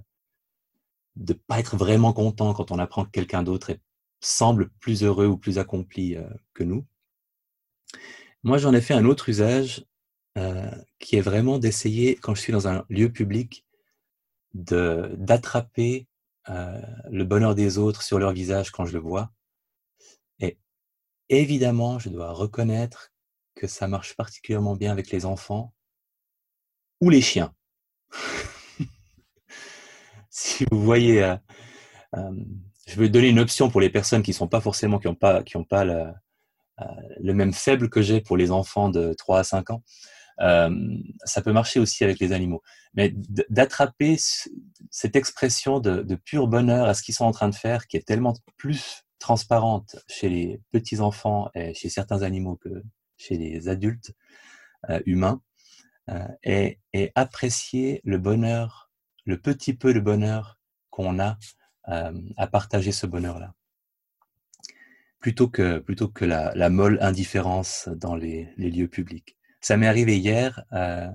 de 1.17 1.33
ne 1.33 1.37
pas 1.37 1.59
être 1.59 1.75
vraiment 1.75 2.13
content 2.13 2.53
quand 2.53 2.71
on 2.71 2.79
apprend 2.79 3.03
que 3.03 3.11
quelqu'un 3.11 3.43
d'autre 3.43 3.73
semble 4.21 4.69
plus 4.79 5.03
heureux 5.03 5.27
ou 5.27 5.35
plus 5.35 5.57
accompli 5.57 6.15
euh, 6.15 6.23
que 6.53 6.63
nous. 6.63 6.85
Moi, 8.43 8.59
j'en 8.59 8.73
ai 8.73 8.79
fait 8.79 8.93
un 8.93 9.03
autre 9.03 9.27
usage 9.27 9.85
euh, 10.37 10.71
qui 10.99 11.17
est 11.17 11.21
vraiment 11.21 11.59
d'essayer, 11.59 12.15
quand 12.15 12.33
je 12.33 12.39
suis 12.39 12.53
dans 12.53 12.69
un 12.69 12.85
lieu 12.89 13.11
public, 13.11 13.64
d'attraper 14.55 16.07
euh, 16.49 16.81
le 17.11 17.25
bonheur 17.25 17.55
des 17.55 17.77
autres 17.77 18.01
sur 18.01 18.19
leur 18.19 18.31
visage 18.31 18.71
quand 18.71 18.85
je 18.85 18.93
le 18.93 18.99
vois. 18.99 19.31
Et 20.39 20.57
évidemment, 21.29 21.99
je 21.99 22.09
dois 22.09 22.31
reconnaître 22.31 23.11
que 23.55 23.67
ça 23.67 23.87
marche 23.87 24.15
particulièrement 24.15 24.75
bien 24.75 24.91
avec 24.91 25.11
les 25.11 25.25
enfants 25.25 25.73
ou 27.01 27.09
les 27.09 27.21
chiens. 27.21 27.53
si 30.29 30.65
vous 30.71 30.81
voyez, 30.81 31.23
euh, 31.23 31.35
euh, 32.15 32.31
je 32.87 32.99
vais 32.99 33.09
donner 33.09 33.29
une 33.29 33.39
option 33.39 33.69
pour 33.69 33.81
les 33.81 33.89
personnes 33.89 34.23
qui 34.23 34.33
sont 34.33 34.47
pas 34.47 34.61
forcément, 34.61 34.99
qui 34.99 35.07
n'ont 35.07 35.15
pas, 35.15 35.43
qui 35.43 35.61
pas 35.65 35.83
le, 35.83 36.13
le 37.19 37.33
même 37.33 37.53
faible 37.53 37.89
que 37.89 38.01
j'ai 38.01 38.21
pour 38.21 38.37
les 38.37 38.51
enfants 38.51 38.89
de 38.89 39.13
3 39.13 39.39
à 39.39 39.43
5 39.43 39.71
ans. 39.71 39.83
Ça 40.37 41.41
peut 41.43 41.53
marcher 41.53 41.79
aussi 41.79 42.03
avec 42.03 42.19
les 42.19 42.31
animaux. 42.31 42.61
Mais 42.93 43.13
d'attraper 43.49 44.17
cette 44.89 45.15
expression 45.15 45.79
de, 45.79 46.15
pur 46.15 46.47
bonheur 46.47 46.87
à 46.87 46.93
ce 46.93 47.03
qu'ils 47.03 47.15
sont 47.15 47.25
en 47.25 47.31
train 47.31 47.49
de 47.49 47.55
faire, 47.55 47.87
qui 47.87 47.97
est 47.97 48.05
tellement 48.05 48.33
plus 48.57 49.03
transparente 49.19 49.95
chez 50.07 50.29
les 50.29 50.61
petits 50.71 50.99
enfants 50.99 51.49
et 51.55 51.73
chez 51.73 51.89
certains 51.89 52.21
animaux 52.21 52.57
que 52.57 52.83
chez 53.17 53.37
les 53.37 53.69
adultes 53.69 54.13
humains, 55.05 55.41
et, 56.43 56.79
et 56.93 57.11
apprécier 57.15 58.01
le 58.03 58.17
bonheur 58.17 58.85
le 59.25 59.39
petit 59.39 59.73
peu 59.73 59.93
de 59.93 59.99
bonheur 59.99 60.59
qu'on 60.89 61.19
a 61.19 61.37
euh, 61.89 62.13
à 62.37 62.47
partager 62.47 62.91
ce 62.91 63.05
bonheur-là. 63.05 63.53
Plutôt 65.19 65.49
que, 65.49 65.79
plutôt 65.79 66.07
que 66.07 66.23
la, 66.23 66.69
molle 66.69 66.99
indifférence 67.01 67.89
dans 67.95 68.15
les, 68.15 68.53
lieux 68.57 68.87
publics. 68.87 69.37
Ça 69.65 69.77
m'est 69.77 69.87
arrivé 69.87 70.19
hier 70.19 70.63
euh, 70.73 71.09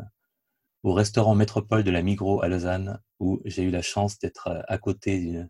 au 0.83 0.93
restaurant 0.93 1.37
Métropole 1.37 1.85
de 1.85 1.91
la 1.93 2.03
Migros 2.03 2.43
à 2.43 2.49
Lausanne, 2.49 3.01
où 3.21 3.41
j'ai 3.45 3.63
eu 3.63 3.71
la 3.71 3.81
chance 3.81 4.19
d'être 4.19 4.49
euh, 4.49 4.61
à 4.67 4.77
côté 4.77 5.45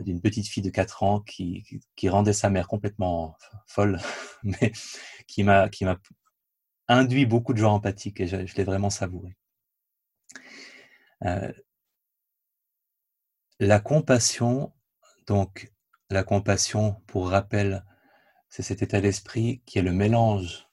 d'une 0.00 0.20
petite 0.20 0.48
fille 0.48 0.64
de 0.64 0.70
4 0.70 1.04
ans 1.04 1.20
qui, 1.20 1.64
rendait 2.08 2.32
sa 2.32 2.50
mère 2.50 2.66
complètement 2.66 3.36
folle, 3.68 4.00
mais 4.42 4.72
qui 5.28 5.44
m'a 5.44 5.70
induit 6.88 7.26
beaucoup 7.26 7.52
de 7.52 7.58
joie 7.58 7.70
empathique 7.70 8.20
et 8.20 8.26
je, 8.26 8.56
l'ai 8.56 8.64
vraiment 8.64 8.90
savouré. 8.90 9.36
Euh, 11.26 11.52
la 13.60 13.78
compassion, 13.78 14.72
donc 15.28 15.72
la 16.10 16.24
compassion, 16.24 16.94
pour 17.06 17.30
rappel, 17.30 17.84
c'est 18.48 18.64
cet 18.64 18.82
état 18.82 19.00
d'esprit 19.00 19.62
qui 19.64 19.78
est 19.78 19.82
le 19.82 19.92
mélange 19.92 20.69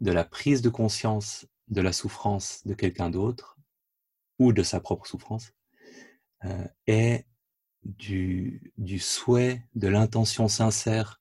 de 0.00 0.12
la 0.12 0.24
prise 0.24 0.62
de 0.62 0.68
conscience 0.68 1.46
de 1.68 1.80
la 1.80 1.92
souffrance 1.92 2.66
de 2.66 2.74
quelqu'un 2.74 3.10
d'autre 3.10 3.56
ou 4.38 4.52
de 4.52 4.62
sa 4.62 4.80
propre 4.80 5.06
souffrance 5.06 5.52
euh, 6.44 6.66
et 6.86 7.24
du, 7.84 8.72
du, 8.76 8.98
souhait, 8.98 9.66
de 9.74 9.88
l'intention 9.88 10.48
sincère 10.48 11.20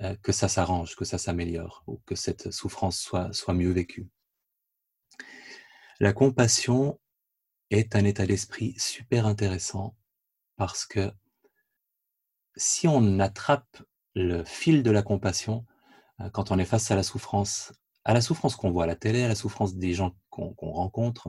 euh, 0.00 0.16
que 0.22 0.32
ça 0.32 0.48
s'arrange, 0.48 0.96
que 0.96 1.04
ça 1.04 1.18
s'améliore 1.18 1.84
ou 1.86 2.00
que 2.06 2.14
cette 2.14 2.50
souffrance 2.50 2.98
soit, 2.98 3.32
soit 3.32 3.54
mieux 3.54 3.70
vécue. 3.70 4.08
La 6.00 6.12
compassion, 6.12 6.98
est 7.70 7.96
un 7.96 8.04
état 8.04 8.26
d'esprit 8.26 8.74
super 8.78 9.26
intéressant 9.26 9.96
parce 10.56 10.86
que 10.86 11.12
si 12.56 12.88
on 12.88 13.18
attrape 13.18 13.82
le 14.14 14.44
fil 14.44 14.82
de 14.82 14.90
la 14.90 15.02
compassion, 15.02 15.66
euh, 16.20 16.30
quand 16.30 16.50
on 16.50 16.58
est 16.58 16.64
face 16.64 16.90
à 16.90 16.96
la 16.96 17.02
souffrance, 17.02 17.72
à 18.06 18.14
la 18.14 18.20
souffrance 18.20 18.54
qu'on 18.54 18.70
voit 18.70 18.84
à 18.84 18.86
la 18.86 18.94
télé, 18.94 19.24
à 19.24 19.28
la 19.28 19.34
souffrance 19.34 19.74
des 19.74 19.92
gens 19.92 20.14
qu'on 20.30 20.54
rencontre, 20.60 21.28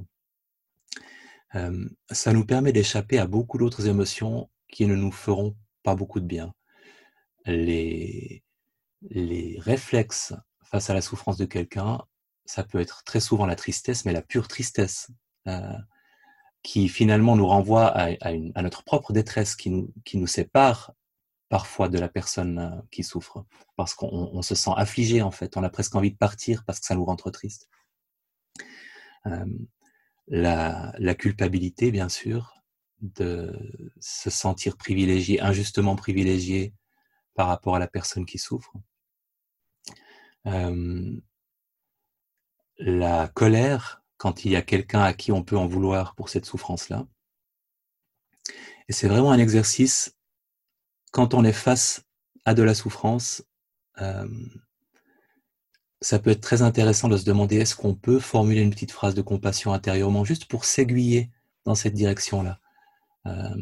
ça 2.12 2.34
nous 2.34 2.46
permet 2.46 2.72
d'échapper 2.72 3.18
à 3.18 3.26
beaucoup 3.26 3.58
d'autres 3.58 3.88
émotions 3.88 4.48
qui 4.72 4.86
ne 4.86 4.96
nous 4.96 5.12
feront 5.12 5.56
pas 5.82 5.96
beaucoup 5.96 6.20
de 6.20 6.28
bien. 6.28 6.54
Les, 7.46 8.44
réflexes 9.58 10.36
face 10.64 10.92
à 10.92 10.94
la 10.94 11.02
souffrance 11.02 11.38
de 11.38 11.46
quelqu'un, 11.46 12.00
ça 12.46 12.64
peut 12.64 12.80
être 12.80 13.04
très 13.04 13.22
souvent 13.22 13.48
la 13.48 13.56
tristesse, 13.56 14.06
mais 14.06 14.14
la 14.14 14.22
pure 14.22 14.48
tristesse. 14.48 15.10
Euh, 15.48 15.78
qui 16.64 16.90
finalement 16.90 17.38
nous 17.38 17.48
renvoie 17.48 17.88
à, 17.88 18.62
notre 18.62 18.84
propre 18.84 19.14
détresse, 19.14 19.56
qui 19.56 19.70
nous 19.70 20.28
sépare 20.28 20.92
parfois 21.50 21.90
de 21.90 21.98
la 21.98 22.10
personne 22.10 22.60
euh, 22.60 22.82
qui 22.92 23.04
souffre, 23.04 23.46
parce 23.76 23.94
qu'on 23.94 24.42
se 24.42 24.56
sent 24.56 24.72
affligé 24.76 25.22
en 25.22 25.32
fait, 25.32 25.58
on 25.58 25.64
a 25.64 25.70
presque 25.70 25.96
envie 25.96 26.12
de 26.12 26.18
partir 26.18 26.64
parce 26.66 26.80
que 26.80 26.86
ça 26.86 26.96
nous 26.96 27.06
rend 27.06 27.16
trop 27.16 27.32
triste. 27.32 27.70
Euh, 29.26 29.46
la, 30.28 31.16
culpabilité, 31.16 31.92
bien 31.92 32.10
sûr, 32.10 32.54
de 33.00 33.54
se 34.00 34.30
sentir 34.30 34.76
privilégié, 34.78 35.42
injustement 35.42 35.96
privilégié 35.96 36.74
par 37.34 37.48
rapport 37.48 37.76
à 37.76 37.80
la 37.80 37.88
personne 37.88 38.26
qui 38.26 38.38
souffre. 38.38 38.74
Euh, 40.48 41.18
la 42.80 43.28
colère, 43.30 44.04
quand 44.18 44.44
il 44.44 44.52
y 44.52 44.56
a 44.56 44.62
quelqu'un 44.62 45.02
à 45.02 45.14
qui 45.14 45.32
on 45.32 45.44
peut 45.44 45.58
en 45.58 45.68
vouloir 45.68 46.16
pour 46.16 46.30
cette 46.30 46.46
souffrance-là. 46.46 47.08
Et 48.90 48.94
c'est 48.94 49.08
vraiment 49.08 49.32
un 49.32 49.40
exercice, 49.40 50.17
quand 51.12 51.34
on 51.34 51.44
est 51.44 51.54
face 51.54 52.04
à 52.46 52.54
de 52.54 52.64
la 52.64 52.74
souffrance, 52.74 53.44
euh, 54.02 54.28
ça 56.02 56.20
peut 56.20 56.30
être 56.30 56.42
très 56.42 56.62
intéressant 56.62 57.08
de 57.08 57.18
se 57.18 57.26
demander 57.26 57.58
est-ce 57.58 57.76
qu'on 57.76 57.96
peut 57.96 58.20
formuler 58.20 58.62
une 58.62 58.70
petite 58.70 58.92
phrase 58.92 59.16
de 59.16 59.22
compassion 59.22 59.74
intérieurement, 59.74 60.24
juste 60.24 60.46
pour 60.46 60.66
s'aiguiller 60.66 61.32
dans 61.66 61.76
cette 61.76 61.94
direction-là? 61.94 62.60
Euh, 63.26 63.56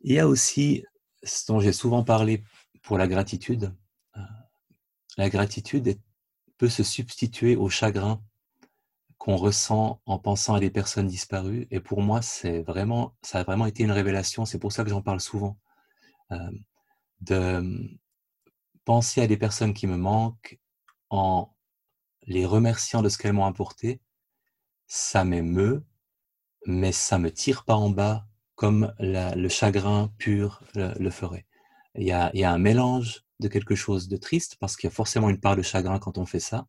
il 0.00 0.12
y 0.12 0.18
a 0.18 0.28
aussi, 0.28 0.84
ce 1.22 1.46
dont 1.50 1.60
j'ai 1.60 1.72
souvent 1.72 2.04
parlé 2.04 2.42
pour 2.82 2.98
la 2.98 3.06
gratitude, 3.06 3.74
euh, 4.16 4.20
la 5.16 5.28
gratitude 5.28 5.98
peut 6.56 6.68
se 6.68 6.82
substituer 6.82 7.56
au 7.56 7.68
chagrin 7.68 8.20
qu'on 9.18 9.36
ressent 9.36 10.00
en 10.06 10.18
pensant 10.18 10.54
à 10.54 10.60
des 10.60 10.70
personnes 10.70 11.08
disparues. 11.08 11.66
Et 11.70 11.80
pour 11.80 12.00
moi, 12.02 12.22
c'est 12.22 12.62
vraiment, 12.62 13.16
ça 13.22 13.40
a 13.40 13.44
vraiment 13.44 13.66
été 13.66 13.82
une 13.82 13.90
révélation. 13.90 14.44
C'est 14.44 14.58
pour 14.58 14.72
ça 14.72 14.84
que 14.84 14.90
j'en 14.90 15.02
parle 15.02 15.20
souvent. 15.20 15.58
Euh, 16.32 16.50
de 17.20 17.98
penser 18.84 19.20
à 19.20 19.26
des 19.26 19.36
personnes 19.36 19.74
qui 19.74 19.86
me 19.86 19.96
manquent 19.96 20.58
en 21.10 21.52
les 22.26 22.46
remerciant 22.46 23.02
de 23.02 23.08
ce 23.08 23.18
qu'elles 23.18 23.32
m'ont 23.32 23.46
apporté, 23.46 24.00
ça 24.86 25.24
m'émeut, 25.24 25.84
mais 26.66 26.92
ça 26.92 27.18
me 27.18 27.32
tire 27.32 27.64
pas 27.64 27.74
en 27.74 27.90
bas 27.90 28.26
comme 28.54 28.94
le 28.98 29.48
chagrin 29.48 30.12
pur 30.18 30.62
le, 30.74 31.10
ferait. 31.10 31.46
Il 31.94 32.04
y, 32.04 32.12
a, 32.12 32.30
il 32.34 32.40
y 32.40 32.44
a 32.44 32.52
un 32.52 32.58
mélange 32.58 33.24
de 33.40 33.48
quelque 33.48 33.74
chose 33.74 34.08
de 34.08 34.16
triste 34.16 34.56
parce 34.60 34.76
qu'il 34.76 34.88
y 34.88 34.92
a 34.92 34.94
forcément 34.94 35.30
une 35.30 35.40
part 35.40 35.56
de 35.56 35.62
chagrin 35.62 35.98
quand 35.98 36.18
on 36.18 36.26
fait 36.26 36.40
ça, 36.40 36.66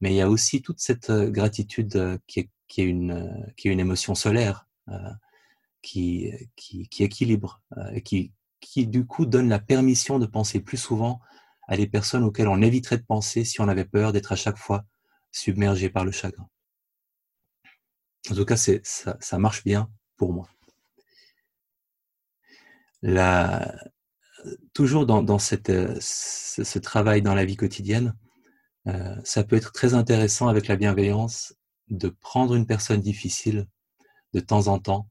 mais 0.00 0.12
il 0.12 0.16
y 0.16 0.20
a 0.20 0.30
aussi 0.30 0.62
toute 0.62 0.80
cette 0.80 1.10
euh, 1.10 1.30
gratitude 1.30 1.96
euh, 1.96 2.18
qui 2.26 2.40
est, 2.40 2.82
une, 2.82 3.10
euh, 3.12 3.52
qui 3.56 3.68
est 3.68 3.72
une 3.72 3.80
émotion 3.80 4.14
solaire, 4.14 4.66
qui, 5.82 6.32
qui, 6.56 6.88
qui, 6.88 7.04
équilibre 7.04 7.60
et 7.92 8.02
qui, 8.02 8.32
qui 8.58 8.86
du 8.86 9.04
coup 9.04 9.26
donne 9.26 9.50
la 9.50 9.58
permission 9.58 10.18
de 10.18 10.24
penser 10.24 10.60
plus 10.60 10.78
souvent 10.78 11.20
à 11.66 11.76
des 11.76 11.86
personnes 11.86 12.24
auxquelles 12.24 12.48
on 12.48 12.62
éviterait 12.62 12.96
de 12.96 13.04
penser 13.04 13.44
si 13.44 13.60
on 13.60 13.68
avait 13.68 13.84
peur 13.84 14.14
d'être 14.14 14.32
à 14.32 14.36
chaque 14.36 14.56
fois 14.56 14.86
submergé 15.30 15.90
par 15.90 16.06
le 16.06 16.10
chagrin. 16.10 16.48
En 18.30 18.34
tout 18.34 18.46
cas, 18.46 18.56
ça, 18.56 19.38
marche 19.38 19.62
bien 19.62 19.90
pour 20.16 20.32
moi. 20.32 20.48
toujours 24.72 25.04
dans, 25.04 25.38
cette, 25.38 25.70
ce, 26.00 26.78
travail 26.78 27.20
dans 27.20 27.34
la 27.34 27.44
vie 27.44 27.56
quotidienne, 27.56 28.14
ça 29.24 29.44
peut 29.44 29.56
être 29.56 29.72
très 29.72 29.94
intéressant 29.94 30.48
avec 30.48 30.66
la 30.66 30.76
bienveillance 30.76 31.54
de 31.88 32.08
prendre 32.08 32.54
une 32.54 32.66
personne 32.66 33.00
difficile 33.00 33.66
de 34.32 34.40
temps 34.40 34.68
en 34.68 34.78
temps 34.78 35.08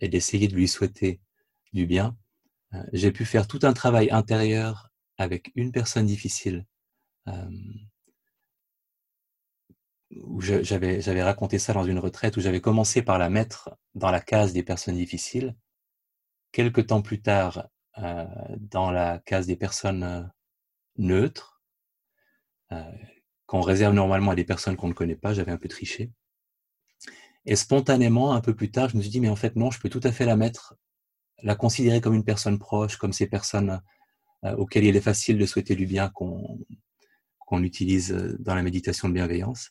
et 0.00 0.08
d'essayer 0.08 0.48
de 0.48 0.54
lui 0.54 0.66
souhaiter 0.66 1.20
du 1.72 1.86
bien. 1.86 2.16
J'ai 2.92 3.12
pu 3.12 3.24
faire 3.24 3.46
tout 3.46 3.60
un 3.62 3.72
travail 3.72 4.10
intérieur 4.10 4.90
avec 5.18 5.52
une 5.56 5.72
personne 5.72 6.06
difficile 6.06 6.64
j'avais, 10.40 11.22
raconté 11.22 11.58
ça 11.58 11.72
dans 11.72 11.84
une 11.84 11.98
retraite 11.98 12.36
où 12.36 12.40
j'avais 12.40 12.60
commencé 12.60 13.02
par 13.02 13.18
la 13.18 13.30
mettre 13.30 13.76
dans 13.94 14.10
la 14.10 14.20
case 14.20 14.52
des 14.52 14.62
personnes 14.62 14.96
difficiles. 14.96 15.54
Quelques 16.52 16.86
temps 16.86 17.02
plus 17.02 17.20
tard, 17.20 17.68
euh, 17.98 18.26
dans 18.58 18.90
la 18.90 19.20
case 19.20 19.46
des 19.46 19.56
personnes 19.56 20.02
euh, 20.02 20.22
neutres, 20.96 21.55
euh, 21.55 21.55
qu'on 23.46 23.60
réserve 23.60 23.94
normalement 23.94 24.32
à 24.32 24.34
des 24.34 24.44
personnes 24.44 24.76
qu'on 24.76 24.88
ne 24.88 24.92
connaît 24.92 25.16
pas, 25.16 25.34
j'avais 25.34 25.52
un 25.52 25.56
peu 25.56 25.68
triché. 25.68 26.10
Et 27.44 27.54
spontanément, 27.54 28.32
un 28.32 28.40
peu 28.40 28.54
plus 28.54 28.70
tard, 28.70 28.88
je 28.88 28.96
me 28.96 29.02
suis 29.02 29.10
dit, 29.10 29.20
mais 29.20 29.28
en 29.28 29.36
fait, 29.36 29.54
non, 29.54 29.70
je 29.70 29.78
peux 29.78 29.88
tout 29.88 30.00
à 30.02 30.10
fait 30.10 30.24
la 30.24 30.36
mettre, 30.36 30.74
la 31.42 31.54
considérer 31.54 32.00
comme 32.00 32.14
une 32.14 32.24
personne 32.24 32.58
proche, 32.58 32.96
comme 32.96 33.12
ces 33.12 33.28
personnes 33.28 33.80
auxquelles 34.42 34.84
il 34.84 34.96
est 34.96 35.00
facile 35.00 35.38
de 35.38 35.46
souhaiter 35.46 35.76
du 35.76 35.86
bien 35.86 36.10
qu'on 36.10 37.62
utilise 37.62 38.10
dans 38.40 38.54
la 38.54 38.62
méditation 38.62 39.08
de 39.08 39.14
bienveillance. 39.14 39.70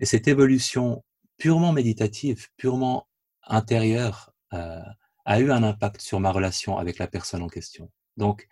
Et 0.00 0.06
cette 0.06 0.28
évolution 0.28 1.04
purement 1.38 1.72
méditative, 1.72 2.48
purement 2.56 3.08
intérieure, 3.42 4.32
euh, 4.52 4.82
a 5.24 5.40
eu 5.40 5.50
un 5.50 5.62
impact 5.62 6.00
sur 6.00 6.20
ma 6.20 6.30
relation 6.30 6.78
avec 6.78 6.98
la 6.98 7.06
personne 7.06 7.42
en 7.42 7.48
question. 7.48 7.90
Donc, 8.16 8.48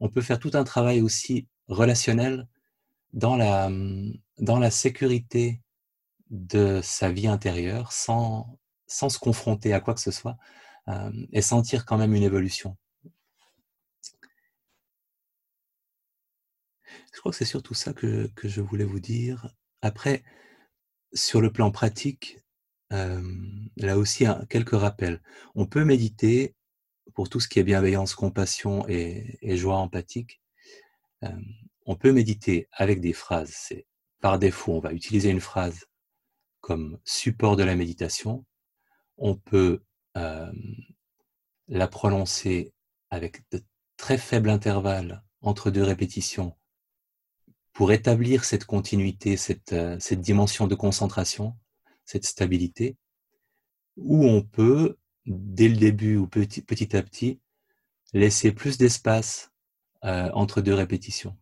on 0.00 0.08
peut 0.08 0.20
faire 0.20 0.38
tout 0.38 0.50
un 0.54 0.64
travail 0.64 1.00
aussi 1.00 1.48
relationnel 1.68 2.46
dans 3.12 3.36
la, 3.36 3.70
dans 4.38 4.58
la 4.58 4.70
sécurité 4.70 5.62
de 6.30 6.80
sa 6.82 7.10
vie 7.10 7.26
intérieure 7.26 7.92
sans, 7.92 8.58
sans 8.86 9.08
se 9.08 9.18
confronter 9.18 9.72
à 9.72 9.80
quoi 9.80 9.94
que 9.94 10.00
ce 10.00 10.10
soit 10.10 10.36
euh, 10.88 11.10
et 11.32 11.42
sentir 11.42 11.86
quand 11.86 11.98
même 11.98 12.14
une 12.14 12.22
évolution. 12.22 12.76
Je 17.14 17.20
crois 17.20 17.32
que 17.32 17.38
c'est 17.38 17.44
surtout 17.44 17.74
ça 17.74 17.92
que, 17.92 18.28
que 18.36 18.48
je 18.48 18.60
voulais 18.60 18.84
vous 18.84 19.00
dire. 19.00 19.54
Après, 19.82 20.22
sur 21.12 21.40
le 21.40 21.52
plan 21.52 21.70
pratique, 21.70 22.38
là 22.90 23.98
aussi, 23.98 24.24
quelques 24.48 24.78
rappels. 24.78 25.20
On 25.54 25.66
peut 25.66 25.84
méditer 25.84 26.54
pour 27.14 27.28
tout 27.28 27.40
ce 27.40 27.48
qui 27.48 27.58
est 27.58 27.64
bienveillance, 27.64 28.14
compassion 28.14 28.86
et, 28.88 29.56
joie 29.56 29.76
empathique. 29.76 30.40
On 31.88 31.96
peut 31.96 32.12
méditer 32.12 32.68
avec 32.70 33.00
des 33.00 33.14
phrases. 33.14 33.50
C'est 33.50 33.86
par 34.20 34.38
défaut, 34.38 34.74
on 34.74 34.80
va 34.80 34.92
utiliser 34.92 35.30
une 35.30 35.40
phrase 35.40 35.86
comme 36.60 36.98
support 37.04 37.56
de 37.56 37.64
la 37.64 37.74
méditation. 37.74 38.44
On 39.16 39.36
peut 39.36 39.80
la 40.14 41.88
prononcer 41.88 42.72
avec 43.10 43.42
de 43.50 43.62
très 43.96 44.18
faibles 44.18 44.50
intervalles 44.50 45.22
entre 45.40 45.70
deux 45.70 45.82
répétitions 45.82 46.56
pour 47.72 47.92
établir 47.92 48.44
cette 48.44 48.64
continuité, 48.64 49.36
cette, 49.36 49.72
euh, 49.72 49.98
dimension 50.16 50.66
de 50.66 50.74
concentration, 50.74 51.56
cette 52.04 52.24
stabilité, 52.24 52.96
où 53.96 54.26
on 54.26 54.42
peut, 54.42 54.98
dès 55.26 55.68
le 55.68 55.76
début 55.76 56.16
ou 56.16 56.26
petit, 56.26 56.60
petit 56.60 56.96
à 56.96 57.02
petit, 57.02 57.40
laisser 58.12 58.50
plus 58.50 58.78
d'espace 58.78 59.52
euh, 60.04 60.28
entre 60.32 60.60
deux 60.60 60.74
répétitions 60.74 61.36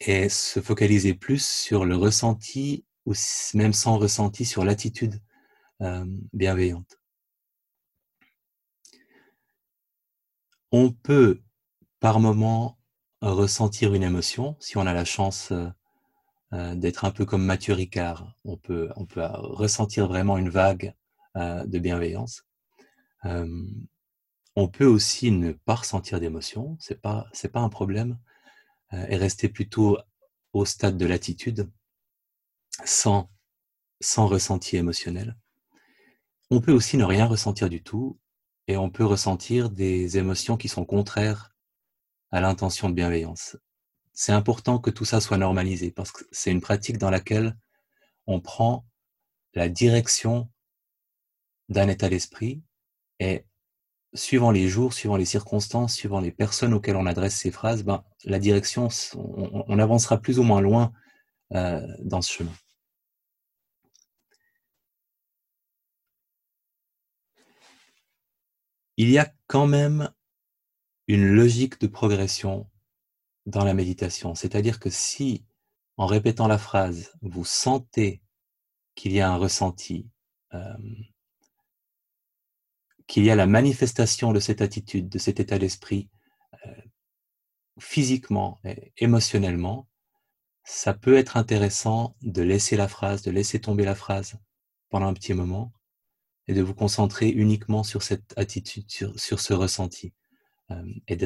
et 0.00 0.28
se 0.28 0.60
focaliser 0.60 1.14
plus 1.14 1.46
sur 1.46 1.84
le 1.84 1.96
ressenti 1.96 2.84
ou 3.06 3.12
même 3.54 3.72
sans 3.72 3.98
ressenti 3.98 4.44
sur 4.44 4.64
l'attitude 4.64 5.20
euh, 5.82 6.04
bienveillante. 6.32 6.98
On 10.72 10.90
peut 10.90 11.40
par 12.00 12.20
moment 12.20 12.78
ressentir 13.20 13.94
une 13.94 14.02
émotion, 14.02 14.56
si 14.60 14.76
on 14.76 14.86
a 14.86 14.92
la 14.92 15.04
chance 15.04 15.52
euh, 15.52 15.68
euh, 16.52 16.74
d'être 16.74 17.04
un 17.04 17.10
peu 17.10 17.24
comme 17.24 17.44
Mathieu 17.44 17.74
Ricard, 17.74 18.34
on 18.44 18.56
peut, 18.56 18.90
on 18.96 19.06
peut 19.06 19.24
ressentir 19.24 20.06
vraiment 20.06 20.38
une 20.38 20.50
vague 20.50 20.94
de 21.36 21.80
bienveillance. 21.80 22.46
on 23.24 24.68
peut 24.68 24.86
aussi 24.86 25.32
ne 25.32 25.50
pas 25.50 25.74
ressentir 25.74 26.20
d'émotion, 26.20 26.76
c'est 26.78 27.00
pas 27.00 27.26
c'est 27.32 27.50
pas 27.50 27.58
un 27.58 27.68
problème, 27.68 28.18
et 28.92 29.16
rester 29.16 29.48
plutôt 29.48 29.98
au 30.52 30.64
stade 30.64 30.96
de 30.96 31.06
l'attitude, 31.06 31.70
sans 32.84 33.30
sans 34.00 34.26
ressenti 34.26 34.76
émotionnel. 34.76 35.36
On 36.50 36.60
peut 36.60 36.72
aussi 36.72 36.96
ne 36.96 37.04
rien 37.04 37.26
ressentir 37.26 37.68
du 37.68 37.82
tout, 37.82 38.18
et 38.66 38.76
on 38.76 38.90
peut 38.90 39.04
ressentir 39.04 39.70
des 39.70 40.18
émotions 40.18 40.56
qui 40.56 40.68
sont 40.68 40.84
contraires 40.84 41.54
à 42.30 42.40
l'intention 42.40 42.88
de 42.88 42.94
bienveillance. 42.94 43.56
C'est 44.12 44.32
important 44.32 44.78
que 44.78 44.90
tout 44.90 45.04
ça 45.04 45.20
soit 45.20 45.38
normalisé 45.38 45.90
parce 45.90 46.12
que 46.12 46.24
c'est 46.30 46.50
une 46.50 46.60
pratique 46.60 46.98
dans 46.98 47.10
laquelle 47.10 47.56
on 48.26 48.40
prend 48.40 48.86
la 49.54 49.68
direction 49.68 50.48
d'un 51.68 51.88
état 51.88 52.08
d'esprit 52.08 52.62
et 53.18 53.44
suivant 54.14 54.50
les 54.50 54.68
jours, 54.68 54.94
suivant 54.94 55.16
les 55.16 55.24
circonstances, 55.24 55.94
suivant 55.94 56.20
les 56.20 56.30
personnes 56.30 56.72
auxquelles 56.72 56.96
on 56.96 57.06
adresse 57.06 57.36
ces 57.36 57.50
phrases, 57.50 57.82
ben, 57.82 58.04
la 58.24 58.38
direction, 58.38 58.88
on, 59.16 59.78
avancera 59.78 60.18
plus 60.18 60.38
ou 60.38 60.44
moins 60.44 60.60
loin 60.60 60.92
euh, 61.52 61.86
dans 62.00 62.22
ce 62.22 62.32
chemin. 62.32 62.52
Il 68.96 69.10
y 69.10 69.18
a 69.18 69.32
quand 69.48 69.66
même 69.66 70.12
une 71.08 71.26
logique 71.26 71.80
de 71.80 71.88
progression 71.88 72.70
dans 73.46 73.64
la 73.64 73.74
méditation. 73.74 74.34
C'est-à-dire 74.34 74.78
que 74.78 74.90
si, 74.90 75.44
en 75.96 76.06
répétant 76.06 76.46
la 76.46 76.58
phrase, 76.58 77.12
vous 77.20 77.44
sentez 77.44 78.22
qu'il 78.94 79.12
y 79.12 79.20
a 79.20 79.30
un 79.30 79.36
ressenti, 79.36 80.08
euh, 80.54 80.76
qu'il 83.06 83.24
y 83.24 83.30
a 83.30 83.36
la 83.36 83.46
manifestation 83.46 84.32
de 84.32 84.40
cette 84.40 84.62
attitude, 84.62 85.08
de 85.08 85.18
cet 85.18 85.40
état 85.40 85.58
d'esprit, 85.58 86.08
euh, 86.66 86.70
physiquement 87.78 88.58
et 88.64 88.92
émotionnellement, 88.98 89.88
ça 90.64 90.94
peut 90.94 91.16
être 91.16 91.36
intéressant 91.36 92.16
de 92.22 92.42
laisser 92.42 92.76
la 92.76 92.88
phrase, 92.88 93.22
de 93.22 93.30
laisser 93.30 93.60
tomber 93.60 93.84
la 93.84 93.94
phrase 93.94 94.36
pendant 94.88 95.06
un 95.06 95.14
petit 95.14 95.34
moment 95.34 95.72
et 96.46 96.54
de 96.54 96.62
vous 96.62 96.74
concentrer 96.74 97.28
uniquement 97.28 97.82
sur 97.82 98.02
cette 98.02 98.32
attitude, 98.38 98.90
sur 98.90 99.40
ce 99.40 99.52
ressenti 99.52 100.14
et 101.06 101.16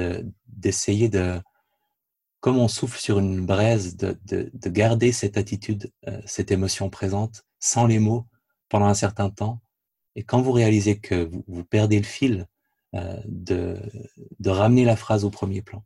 d'essayer 0.47 1.09
de, 1.09 1.41
comme 2.41 2.59
on 2.59 2.69
souffle 2.69 2.99
sur 2.99 3.19
une 3.19 3.45
braise, 3.45 3.97
de, 3.97 4.19
de, 4.25 4.69
garder 4.69 5.13
cette 5.13 5.37
attitude, 5.37 5.93
cette 6.27 6.51
émotion 6.51 6.91
présente, 6.91 7.45
sans 7.59 7.87
les 7.87 7.99
mots, 7.99 8.27
pendant 8.69 8.87
un 8.87 8.95
certain 8.95 9.31
temps. 9.31 9.61
Et 10.15 10.25
quand 10.25 10.41
vous 10.43 10.53
réalisez 10.53 10.99
que 10.99 11.31
vous, 11.47 11.65
perdez 11.65 11.99
le 11.99 12.05
fil, 12.05 12.47
de, 13.27 13.77
de 14.41 14.51
ramener 14.51 14.85
la 14.85 14.97
phrase 14.97 15.25
au 15.25 15.31
premier 15.31 15.63
plan. 15.63 15.85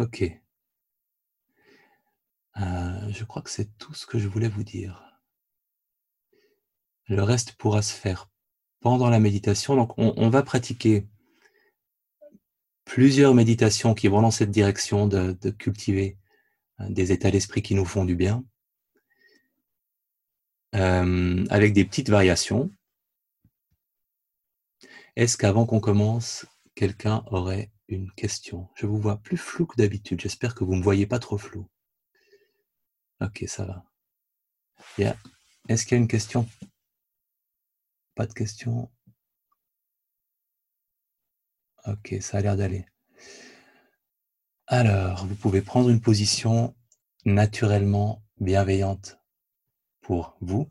Ok. 0.00 0.24
Euh, 2.56 3.10
je 3.10 3.24
crois 3.24 3.42
que 3.42 3.50
c'est 3.50 3.76
tout 3.76 3.92
ce 3.92 4.06
que 4.06 4.18
je 4.18 4.28
voulais 4.28 4.48
vous 4.48 4.64
dire. 4.64 5.20
Le 7.06 7.22
reste 7.22 7.52
pourra 7.52 7.82
se 7.82 7.92
faire 7.92 8.30
pendant 8.80 9.10
la 9.10 9.20
méditation. 9.20 9.76
Donc, 9.76 9.92
on, 9.98 10.30
va 10.30 10.42
pratiquer 10.42 11.06
plusieurs 12.84 13.34
méditations 13.34 13.94
qui 13.94 14.08
vont 14.08 14.22
dans 14.22 14.30
cette 14.30 14.50
direction 14.50 15.06
de, 15.06 15.32
cultiver 15.50 16.16
euh, 16.80 16.88
des 16.88 17.12
états 17.12 17.30
d'esprit 17.30 17.62
qui 17.62 17.74
nous 17.74 17.84
font 17.84 18.06
du 18.06 18.16
bien, 18.16 18.42
euh, 20.74 21.44
avec 21.50 21.72
des 21.72 21.84
petites 21.84 22.10
variations. 22.10 22.70
Est-ce 25.16 25.36
qu'avant 25.36 25.66
qu'on 25.66 25.80
commence, 25.80 26.46
quelqu'un 26.74 27.24
aurait 27.26 27.70
une 27.88 28.10
question? 28.12 28.68
Je 28.74 28.86
vous 28.86 28.98
vois 28.98 29.18
plus 29.18 29.36
flou 29.36 29.66
que 29.66 29.76
d'habitude. 29.76 30.20
J'espère 30.20 30.54
que 30.54 30.64
vous 30.64 30.72
ne 30.72 30.78
me 30.78 30.84
voyez 30.84 31.06
pas 31.06 31.18
trop 31.18 31.38
flou. 31.38 31.68
Ok, 33.20 33.44
ça 33.46 33.64
va. 33.64 33.84
Est-ce 35.68 35.84
qu'il 35.84 35.96
y 35.96 36.00
a 36.00 36.02
une 36.02 36.08
question? 36.08 36.48
Pas 38.14 38.26
de 38.26 38.32
questions 38.32 38.90
Ok, 41.86 42.14
ça 42.20 42.38
a 42.38 42.40
l'air 42.40 42.56
d'aller. 42.56 42.86
Alors, 44.66 45.26
vous 45.26 45.34
pouvez 45.34 45.62
prendre 45.62 45.90
une 45.90 46.00
position 46.00 46.74
naturellement 47.24 48.22
bienveillante 48.38 49.19
pour 50.10 50.36
vous. 50.40 50.68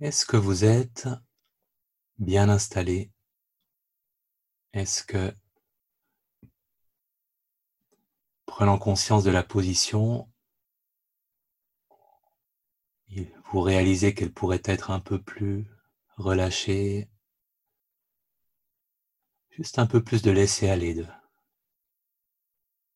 Est-ce 0.00 0.24
que 0.26 0.36
vous 0.36 0.64
êtes 0.64 1.08
bien 2.18 2.48
installé? 2.48 3.10
Est-ce 4.72 5.02
que, 5.02 5.34
prenant 8.46 8.78
conscience 8.78 9.24
de 9.24 9.32
la 9.32 9.42
position, 9.42 10.28
vous 13.50 13.60
réalisez 13.60 14.14
qu'elle 14.14 14.32
pourrait 14.32 14.62
être 14.64 14.92
un 14.92 15.00
peu 15.00 15.20
plus 15.20 15.66
relâchée, 16.16 17.08
juste 19.50 19.80
un 19.80 19.86
peu 19.86 20.00
plus 20.04 20.22
de 20.22 20.30
laisser 20.30 20.68
aller, 20.68 20.94
de 20.94 21.06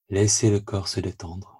laisser 0.08 0.50
le 0.50 0.60
corps 0.60 0.86
se 0.86 1.00
détendre. 1.00 1.51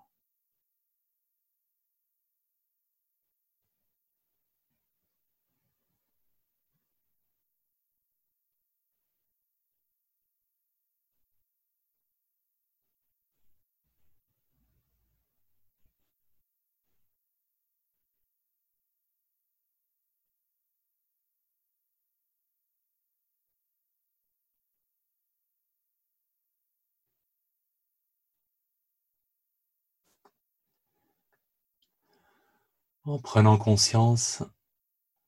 En 33.05 33.19
prenant 33.19 33.59
conscience 33.59 34.45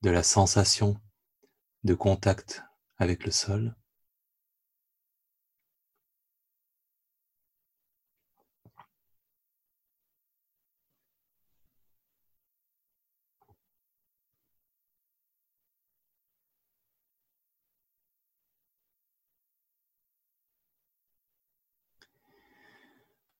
de 0.03 0.11
la 0.11 0.23
sensation 0.23 0.97
de 1.83 1.95
contact 1.95 2.63
avec 2.99 3.25
le 3.25 3.33
sol. 3.33 3.75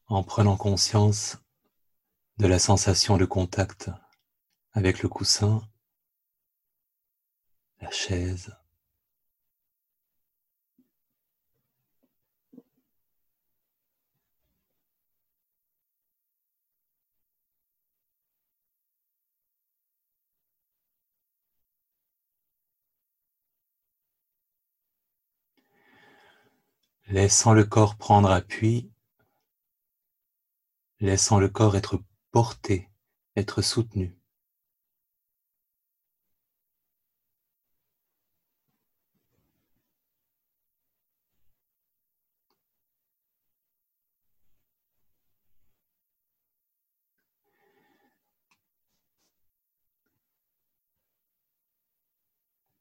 en 0.07 0.23
prenant 0.23 0.57
conscience 0.57 1.39
de 2.39 2.47
la 2.47 2.59
sensation 2.59 3.17
de 3.17 3.25
contact 3.25 3.91
avec 4.75 5.03
le 5.03 5.09
coussin, 5.09 5.63
la 7.81 7.91
chaise. 7.91 8.57
Laissant 27.07 27.53
le 27.53 27.65
corps 27.65 27.97
prendre 27.97 28.31
appui, 28.31 28.91
laissant 30.99 31.39
le 31.39 31.49
corps 31.49 31.77
être 31.77 32.03
porté, 32.33 32.91
être 33.37 33.63
soutenu. 33.63 34.19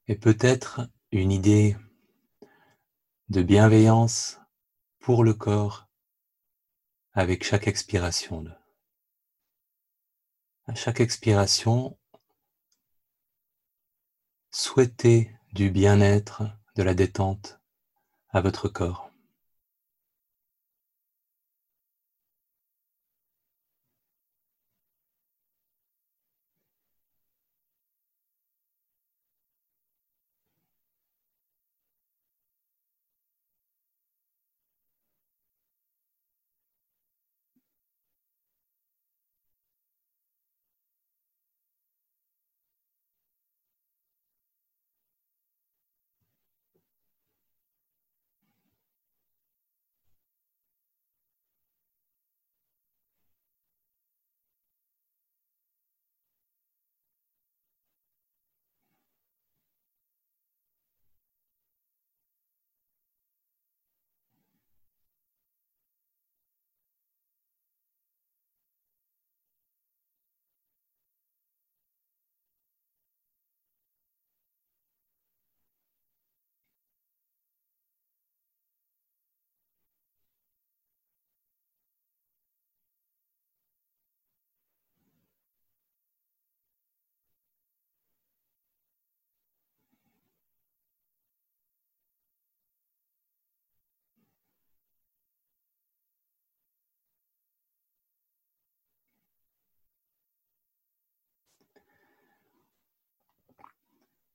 Et 0.06 0.16
peut-être 0.16 0.88
une 1.12 1.32
idée 1.32 1.76
de 3.28 3.42
bienveillance 3.42 4.38
pour 4.98 5.24
le 5.24 5.34
corps 5.34 5.88
avec 7.12 7.44
chaque 7.44 7.68
expiration. 7.68 8.44
À 10.66 10.74
chaque 10.74 11.00
expiration, 11.00 11.96
souhaitez 14.50 15.30
du 15.52 15.70
bien-être, 15.70 16.42
de 16.74 16.82
la 16.82 16.94
détente 16.94 17.60
à 18.30 18.40
votre 18.40 18.68
corps. 18.68 19.13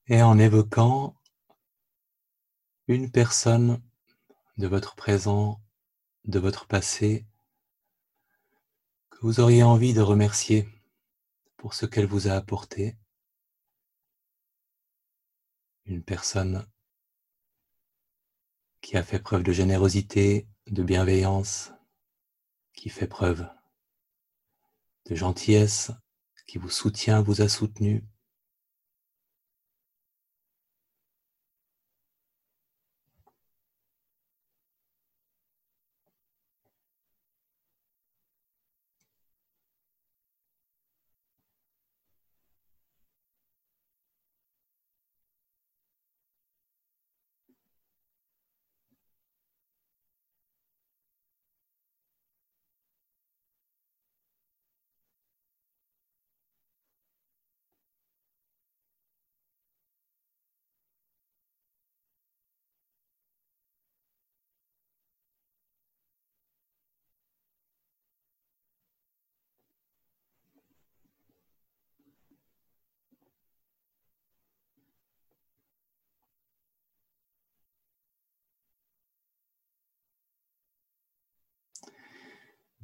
Et 0.09 0.23
en 0.23 0.39
évoquant 0.39 1.15
une 2.87 3.11
personne 3.11 3.79
de 4.57 4.65
votre 4.65 4.95
présent, 4.95 5.61
de 6.25 6.39
votre 6.39 6.65
passé, 6.65 7.27
que 9.11 9.19
vous 9.21 9.39
auriez 9.39 9.61
envie 9.61 9.93
de 9.93 10.01
remercier 10.01 10.67
pour 11.57 11.75
ce 11.75 11.85
qu'elle 11.85 12.07
vous 12.07 12.27
a 12.27 12.31
apporté. 12.31 12.97
Une 15.85 16.03
personne 16.03 16.67
qui 18.81 18.97
a 18.97 19.03
fait 19.03 19.19
preuve 19.19 19.43
de 19.43 19.51
générosité, 19.51 20.47
de 20.65 20.81
bienveillance, 20.81 21.71
qui 22.73 22.89
fait 22.89 23.07
preuve 23.07 23.47
de 25.05 25.13
gentillesse, 25.13 25.91
qui 26.47 26.57
vous 26.57 26.69
soutient, 26.69 27.21
vous 27.21 27.41
a 27.41 27.47
soutenu, 27.47 28.03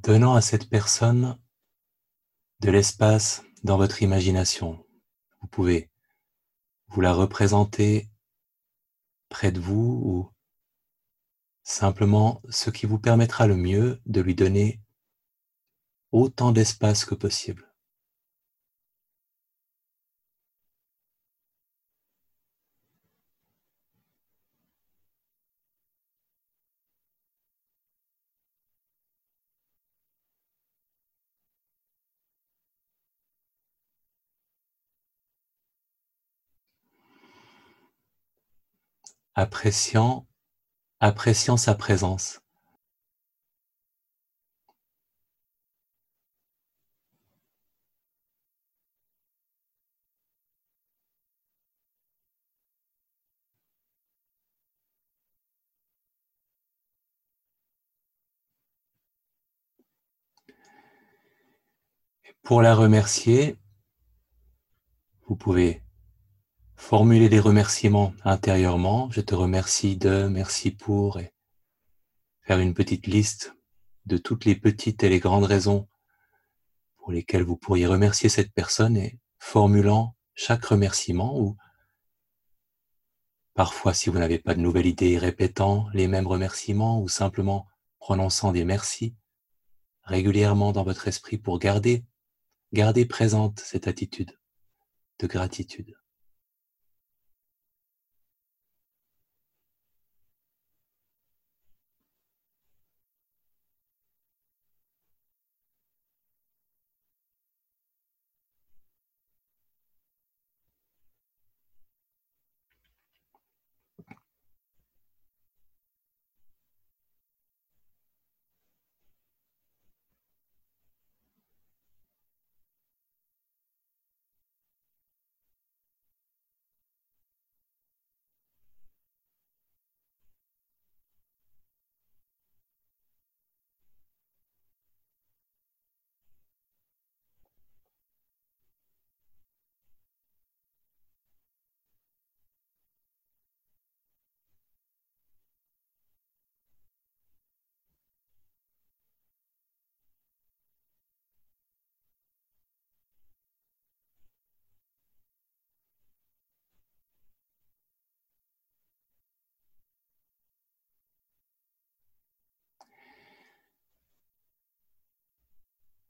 donnant 0.05 0.35
à 0.35 0.41
cette 0.41 0.69
personne 0.69 1.35
de 2.59 2.69
l'espace 2.69 3.43
dans 3.63 3.75
votre 3.75 4.03
imagination. 4.03 4.85
Vous 5.41 5.47
pouvez 5.47 5.89
vous 6.89 7.01
la 7.01 7.11
représenter 7.11 8.07
près 9.29 9.51
de 9.51 9.59
vous 9.59 10.01
ou 10.05 10.31
simplement 11.63 12.43
ce 12.49 12.69
qui 12.69 12.85
vous 12.85 12.99
permettra 12.99 13.47
le 13.47 13.55
mieux 13.55 13.99
de 14.05 14.21
lui 14.21 14.35
donner 14.35 14.79
autant 16.11 16.51
d'espace 16.51 17.03
que 17.03 17.15
possible. 17.15 17.74
Appréciant, 39.35 40.25
appréciant 40.99 41.57
sa 41.57 41.75
présence. 41.75 42.39
Pour 62.43 62.61
la 62.61 62.75
remercier, 62.75 63.57
vous 65.27 65.35
pouvez 65.35 65.84
formuler 66.75 67.29
des 67.29 67.39
remerciements 67.39 68.13
intérieurement. 68.23 69.09
Je 69.11 69.21
te 69.21 69.35
remercie 69.35 69.97
de, 69.97 70.27
merci 70.27 70.71
pour, 70.71 71.19
et 71.19 71.33
faire 72.41 72.59
une 72.59 72.73
petite 72.73 73.07
liste 73.07 73.55
de 74.05 74.17
toutes 74.17 74.45
les 74.45 74.55
petites 74.55 75.03
et 75.03 75.09
les 75.09 75.19
grandes 75.19 75.45
raisons 75.45 75.87
pour 76.97 77.11
lesquelles 77.11 77.43
vous 77.43 77.57
pourriez 77.57 77.87
remercier 77.87 78.29
cette 78.29 78.53
personne 78.53 78.97
et 78.97 79.19
formulant 79.39 80.15
chaque 80.35 80.65
remerciement 80.65 81.39
ou 81.39 81.57
parfois 83.53 83.93
si 83.93 84.09
vous 84.09 84.19
n'avez 84.19 84.37
pas 84.37 84.53
de 84.53 84.59
nouvelle 84.59 84.85
idée, 84.85 85.17
répétant 85.17 85.87
les 85.93 86.07
mêmes 86.07 86.27
remerciements 86.27 87.01
ou 87.01 87.07
simplement 87.07 87.67
prononçant 87.99 88.51
des 88.51 88.65
merci 88.65 89.15
régulièrement 90.03 90.71
dans 90.71 90.83
votre 90.83 91.07
esprit 91.07 91.37
pour 91.37 91.57
garder, 91.57 92.05
garder 92.73 93.05
présente 93.05 93.59
cette 93.59 93.87
attitude 93.87 94.37
de 95.19 95.27
gratitude. 95.27 95.95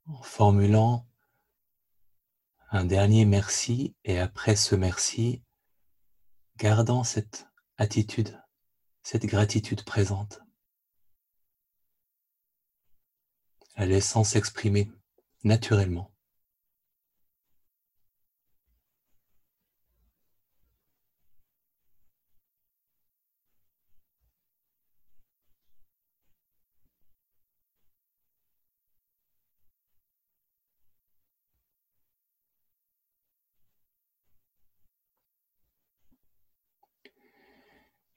En 0.08 0.22
formulant 0.22 1.08
un 2.72 2.86
dernier 2.86 3.26
merci 3.26 3.96
et 4.04 4.20
après 4.20 4.56
ce 4.56 4.76
merci, 4.76 5.44
gardant 6.58 7.04
cette 7.04 7.48
attitude, 7.78 8.42
cette 9.04 9.26
gratitude 9.26 9.84
présente, 9.84 10.42
la 13.78 13.86
laissant 13.86 14.24
s'exprimer 14.24 14.92
naturellement. 15.44 16.15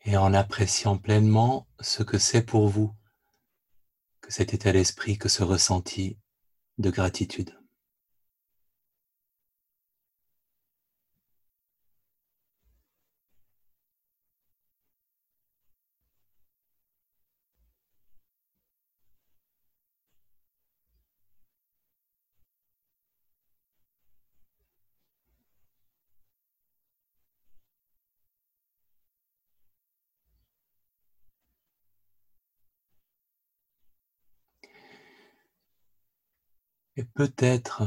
Et 0.09 0.17
en 0.17 0.33
appréciant 0.33 0.97
pleinement 0.97 1.69
ce 1.81 2.03
que 2.03 2.17
c'est 2.17 2.41
pour 2.41 2.67
vous 2.67 2.95
que 4.23 4.33
cet 4.33 4.55
état 4.55 4.73
d'esprit, 4.73 5.19
que 5.19 5.29
ce 5.29 5.43
ressenti 5.43 6.17
de 6.79 6.89
gratitude. 6.89 7.58
Et 36.99 37.05
peut-être, 37.05 37.85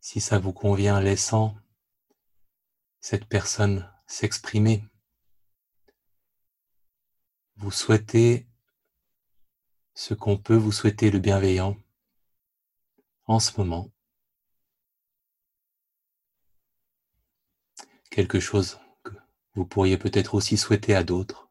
si 0.00 0.20
ça 0.20 0.38
vous 0.38 0.52
convient, 0.52 1.00
laissant 1.00 1.56
cette 3.00 3.24
personne 3.24 3.92
s'exprimer. 4.06 4.84
Vous 7.56 7.72
souhaitez 7.72 8.46
ce 9.94 10.14
qu'on 10.14 10.38
peut 10.38 10.54
vous 10.54 10.70
souhaiter 10.70 11.10
le 11.10 11.18
bienveillant 11.18 11.76
en 13.26 13.40
ce 13.40 13.58
moment. 13.58 13.90
Quelque 18.08 18.38
chose 18.38 18.78
que 19.02 19.10
vous 19.54 19.66
pourriez 19.66 19.98
peut-être 19.98 20.34
aussi 20.34 20.56
souhaiter 20.56 20.94
à 20.94 21.02
d'autres. 21.02 21.50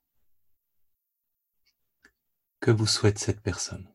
Que 2.62 2.72
vous 2.72 2.88
souhaite 2.88 3.20
cette 3.20 3.42
personne? 3.42 3.94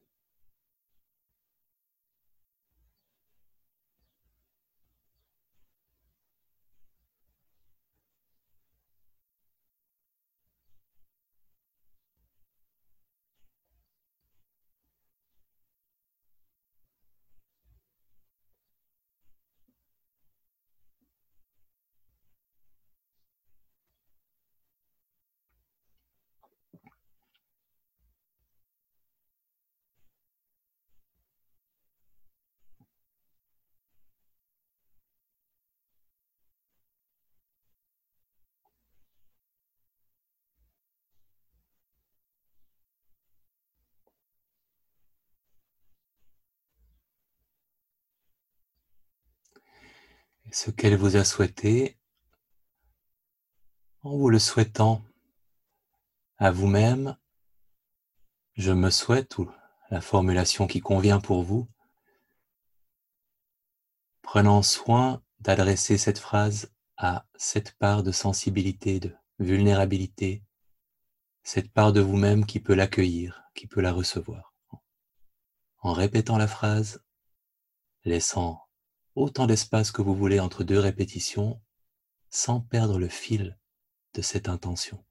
Ce 50.52 50.70
qu'elle 50.70 50.96
vous 50.96 51.16
a 51.16 51.24
souhaité, 51.24 51.96
en 54.02 54.16
vous 54.16 54.28
le 54.28 54.38
souhaitant 54.38 55.02
à 56.36 56.50
vous-même, 56.50 57.16
je 58.54 58.70
me 58.72 58.90
souhaite, 58.90 59.38
ou 59.38 59.50
la 59.90 60.02
formulation 60.02 60.66
qui 60.66 60.80
convient 60.80 61.20
pour 61.20 61.42
vous, 61.42 61.68
prenant 64.20 64.62
soin 64.62 65.22
d'adresser 65.40 65.96
cette 65.96 66.18
phrase 66.18 66.70
à 66.98 67.24
cette 67.34 67.72
part 67.78 68.02
de 68.02 68.12
sensibilité, 68.12 69.00
de 69.00 69.16
vulnérabilité, 69.38 70.42
cette 71.42 71.72
part 71.72 71.92
de 71.94 72.00
vous-même 72.00 72.44
qui 72.44 72.60
peut 72.60 72.74
l'accueillir, 72.74 73.42
qui 73.54 73.66
peut 73.66 73.80
la 73.80 73.92
recevoir. 73.92 74.54
En 75.78 75.92
répétant 75.92 76.36
la 76.36 76.46
phrase, 76.46 77.02
laissant 78.04 78.62
autant 79.14 79.46
d'espace 79.46 79.90
que 79.90 80.02
vous 80.02 80.14
voulez 80.14 80.40
entre 80.40 80.64
deux 80.64 80.78
répétitions, 80.78 81.60
sans 82.30 82.60
perdre 82.60 82.98
le 82.98 83.08
fil 83.08 83.58
de 84.14 84.22
cette 84.22 84.48
intention. 84.48 85.04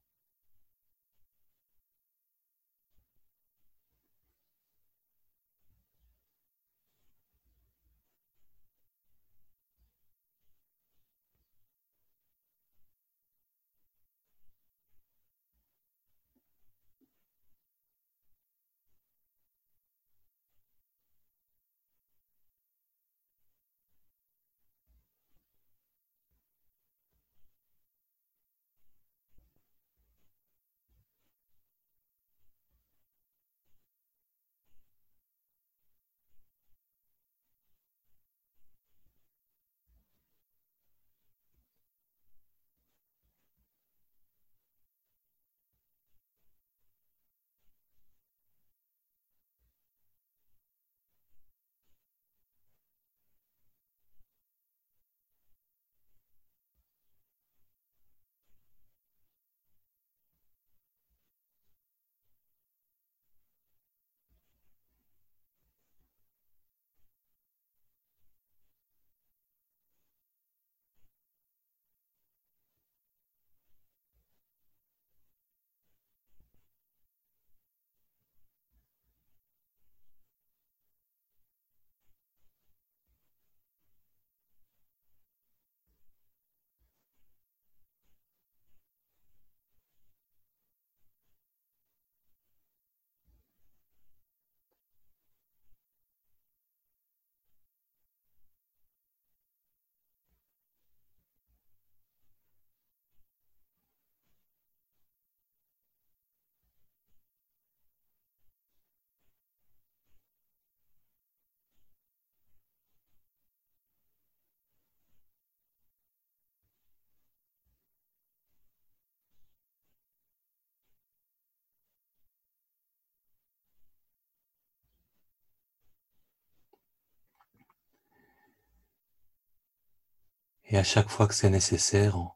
Et 130.72 130.78
à 130.78 130.84
chaque 130.84 131.10
fois 131.10 131.28
que 131.28 131.34
c'est 131.34 131.50
nécessaire, 131.50 132.16
en 132.16 132.34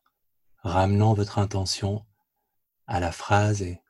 ramenant 0.63 1.15
votre 1.15 1.39
intention 1.39 2.05
à 2.87 3.01
la 3.01 3.11
phrase 3.11 3.63
et 3.63 3.81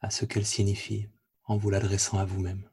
à 0.00 0.10
ce 0.10 0.24
qu'elle 0.24 0.44
signifie, 0.44 1.08
en 1.44 1.56
vous 1.56 1.70
l'adressant 1.70 2.18
à 2.18 2.24
vous-même. 2.24 2.68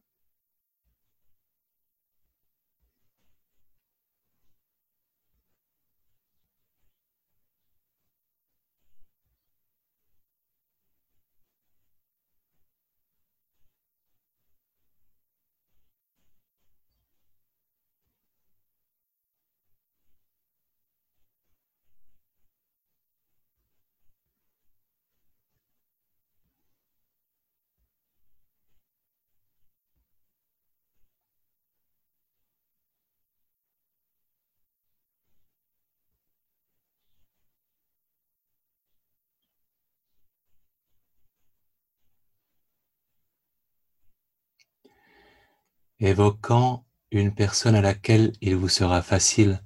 Évoquant 46.03 46.85
une 47.11 47.33
personne 47.33 47.75
à 47.75 47.81
laquelle 47.81 48.33
il 48.41 48.57
vous 48.57 48.67
sera 48.67 49.01
facile 49.01 49.63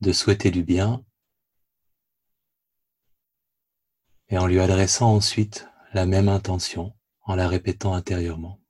de 0.00 0.12
souhaiter 0.12 0.50
du 0.50 0.64
bien 0.64 1.04
et 4.28 4.36
en 4.36 4.48
lui 4.48 4.58
adressant 4.58 5.14
ensuite 5.14 5.68
la 5.94 6.04
même 6.04 6.28
intention 6.28 6.92
en 7.22 7.36
la 7.36 7.46
répétant 7.46 7.94
intérieurement. 7.94 8.60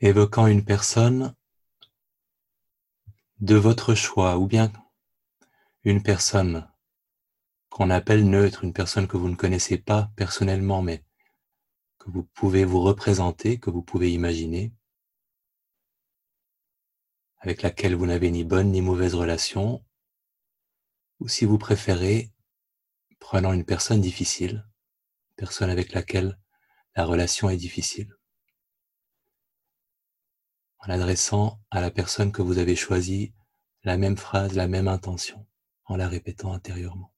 Évoquant 0.00 0.46
une 0.46 0.64
personne 0.64 1.34
de 3.40 3.56
votre 3.56 3.94
choix 3.94 4.38
ou 4.38 4.46
bien 4.46 4.72
une 5.84 6.02
personne 6.02 6.68
qu'on 7.68 7.90
appelle 7.90 8.28
neutre, 8.28 8.64
une 8.64 8.72
personne 8.72 9.08
que 9.08 9.16
vous 9.16 9.28
ne 9.28 9.36
connaissez 9.36 9.78
pas 9.78 10.10
personnellement 10.16 10.82
mais 10.82 11.04
que 11.98 12.10
vous 12.10 12.24
pouvez 12.24 12.64
vous 12.64 12.80
représenter, 12.80 13.58
que 13.58 13.70
vous 13.70 13.82
pouvez 13.82 14.12
imaginer, 14.12 14.72
avec 17.38 17.62
laquelle 17.62 17.94
vous 17.94 18.06
n'avez 18.06 18.30
ni 18.30 18.44
bonne 18.44 18.70
ni 18.70 18.80
mauvaise 18.80 19.14
relation, 19.14 19.84
ou 21.20 21.28
si 21.28 21.44
vous 21.44 21.58
préférez, 21.58 22.32
prenant 23.18 23.52
une 23.52 23.64
personne 23.64 24.00
difficile, 24.00 24.64
personne 25.36 25.70
avec 25.70 25.92
laquelle 25.92 26.38
la 26.96 27.04
relation 27.04 27.50
est 27.50 27.56
difficile, 27.56 28.17
en 30.80 30.90
adressant 30.90 31.60
à 31.70 31.80
la 31.80 31.90
personne 31.90 32.32
que 32.32 32.42
vous 32.42 32.58
avez 32.58 32.76
choisie 32.76 33.32
la 33.84 33.96
même 33.96 34.16
phrase, 34.16 34.54
la 34.54 34.68
même 34.68 34.88
intention, 34.88 35.46
en 35.84 35.96
la 35.96 36.08
répétant 36.08 36.52
intérieurement. 36.52 37.12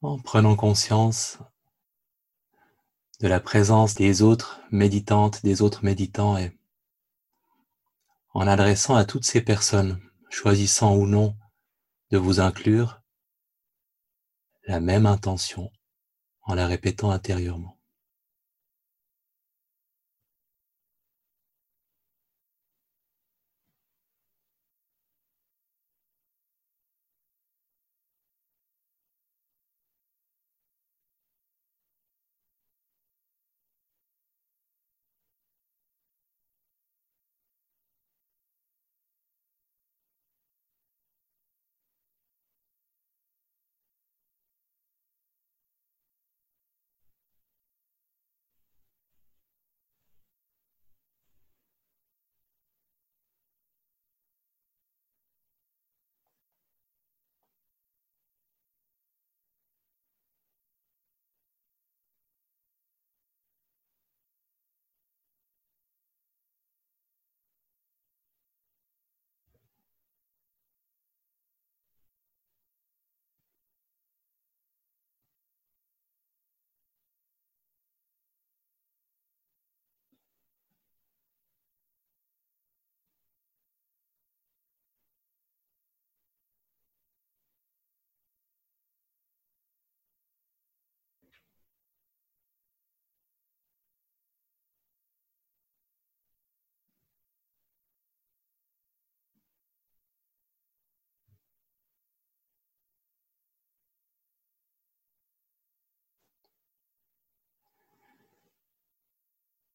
En 0.00 0.18
prenant 0.18 0.54
conscience 0.54 1.38
de 3.20 3.26
la 3.26 3.40
présence 3.40 3.94
des 3.94 4.22
autres 4.22 4.60
méditantes, 4.70 5.42
des 5.42 5.60
autres 5.60 5.84
méditants 5.84 6.36
et 6.36 6.56
en 8.32 8.46
adressant 8.46 8.94
à 8.94 9.04
toutes 9.04 9.24
ces 9.24 9.40
personnes, 9.40 10.00
choisissant 10.30 10.94
ou 10.94 11.06
non 11.06 11.36
de 12.10 12.18
vous 12.18 12.38
inclure, 12.38 13.02
la 14.66 14.80
même 14.80 15.06
intention 15.06 15.72
en 16.42 16.54
la 16.54 16.66
répétant 16.66 17.10
intérieurement. 17.10 17.77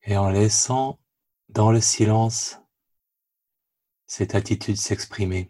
Et 0.03 0.17
en 0.17 0.29
laissant 0.29 0.99
dans 1.49 1.71
le 1.71 1.81
silence 1.81 2.59
cette 4.05 4.35
attitude 4.35 4.77
s'exprimer, 4.77 5.49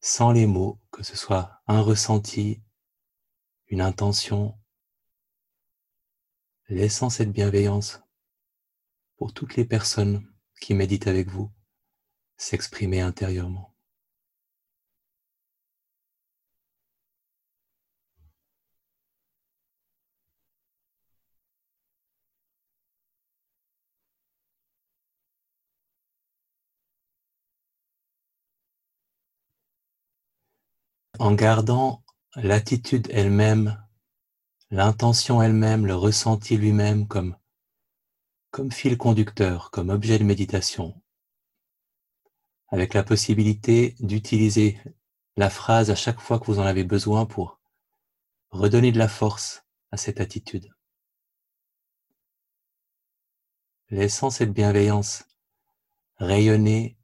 sans 0.00 0.30
les 0.30 0.46
mots, 0.46 0.80
que 0.90 1.02
ce 1.02 1.16
soit 1.16 1.60
un 1.66 1.80
ressenti, 1.80 2.62
une 3.68 3.80
intention, 3.80 4.58
laissant 6.68 7.10
cette 7.10 7.32
bienveillance 7.32 8.00
pour 9.16 9.32
toutes 9.32 9.56
les 9.56 9.64
personnes 9.64 10.26
qui 10.60 10.74
médite 10.74 11.06
avec 11.06 11.28
vous 11.28 11.52
s'exprimer 12.36 13.00
intérieurement. 13.00 13.75
En 31.18 31.32
gardant 31.32 32.02
l'attitude 32.34 33.08
elle-même, 33.10 33.82
l'intention 34.70 35.42
elle-même, 35.42 35.86
le 35.86 35.94
ressenti 35.94 36.56
lui-même 36.56 37.06
comme, 37.06 37.36
comme 38.50 38.72
fil 38.72 38.96
conducteur, 38.98 39.70
comme 39.70 39.90
objet 39.90 40.18
de 40.18 40.24
méditation, 40.24 41.00
avec 42.68 42.94
la 42.94 43.02
possibilité 43.02 43.94
d'utiliser 44.00 44.78
la 45.36 45.50
phrase 45.50 45.90
à 45.90 45.94
chaque 45.94 46.20
fois 46.20 46.38
que 46.38 46.46
vous 46.46 46.58
en 46.58 46.66
avez 46.66 46.84
besoin 46.84 47.26
pour 47.26 47.60
redonner 48.50 48.92
de 48.92 48.98
la 48.98 49.08
force 49.08 49.64
à 49.90 49.96
cette 49.96 50.20
attitude. 50.20 50.68
Laissant 53.90 54.30
cette 54.30 54.52
bienveillance 54.52 55.24
rayonner 56.16 56.95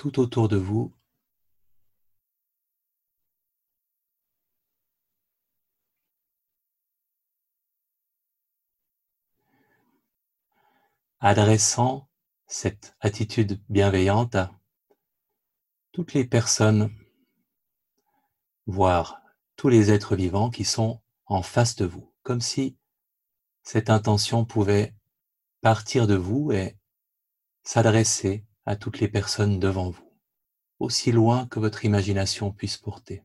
tout 0.00 0.18
autour 0.18 0.48
de 0.48 0.56
vous. 0.56 0.94
adressant 11.22 12.08
cette 12.46 12.96
attitude 13.00 13.60
bienveillante 13.68 14.34
à 14.36 14.58
toutes 15.92 16.14
les 16.14 16.24
personnes, 16.24 16.90
voire 18.64 19.20
tous 19.56 19.68
les 19.68 19.90
êtres 19.90 20.16
vivants 20.16 20.48
qui 20.48 20.64
sont 20.64 21.02
en 21.26 21.42
face 21.42 21.76
de 21.76 21.84
vous, 21.84 22.10
comme 22.22 22.40
si 22.40 22.78
cette 23.62 23.90
intention 23.90 24.46
pouvait 24.46 24.94
partir 25.60 26.06
de 26.06 26.16
vous 26.16 26.52
et 26.52 26.78
s'adresser 27.64 28.46
à 28.70 28.76
toutes 28.76 29.00
les 29.00 29.08
personnes 29.08 29.58
devant 29.58 29.90
vous, 29.90 30.08
aussi 30.78 31.10
loin 31.10 31.48
que 31.48 31.58
votre 31.58 31.84
imagination 31.84 32.52
puisse 32.52 32.76
porter. 32.76 33.24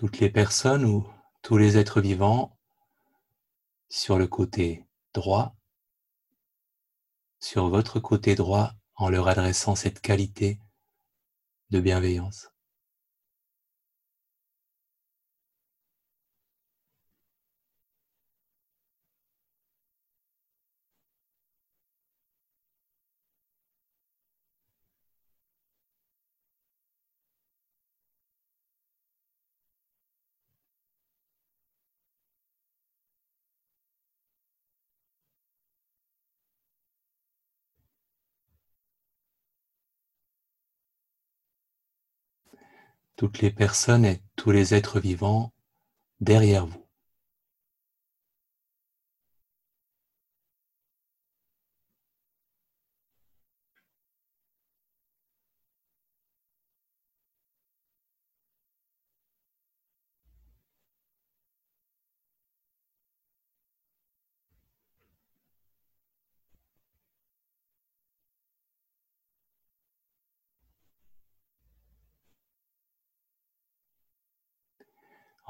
Toutes 0.00 0.20
les 0.20 0.30
personnes 0.30 0.86
ou 0.86 1.06
tous 1.42 1.58
les 1.58 1.76
êtres 1.76 2.00
vivants 2.00 2.56
sur 3.90 4.16
le 4.16 4.26
côté 4.26 4.86
droit, 5.12 5.54
sur 7.38 7.68
votre 7.68 8.00
côté 8.00 8.34
droit 8.34 8.72
en 8.94 9.10
leur 9.10 9.28
adressant 9.28 9.74
cette 9.74 10.00
qualité 10.00 10.58
de 11.68 11.80
bienveillance. 11.80 12.48
Toutes 43.20 43.40
les 43.42 43.50
personnes 43.50 44.06
et 44.06 44.22
tous 44.34 44.50
les 44.50 44.72
êtres 44.72 44.98
vivants 44.98 45.52
derrière 46.20 46.64
vous. 46.64 46.86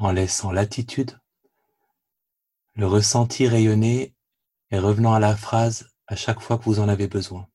En 0.00 0.12
laissant 0.12 0.50
l'attitude, 0.50 1.20
le 2.74 2.86
ressenti 2.86 3.46
rayonner 3.46 4.14
et 4.70 4.78
revenant 4.78 5.12
à 5.12 5.20
la 5.20 5.36
phrase 5.36 5.90
à 6.06 6.16
chaque 6.16 6.40
fois 6.40 6.56
que 6.56 6.64
vous 6.64 6.80
en 6.80 6.88
avez 6.88 7.06
besoin. 7.06 7.46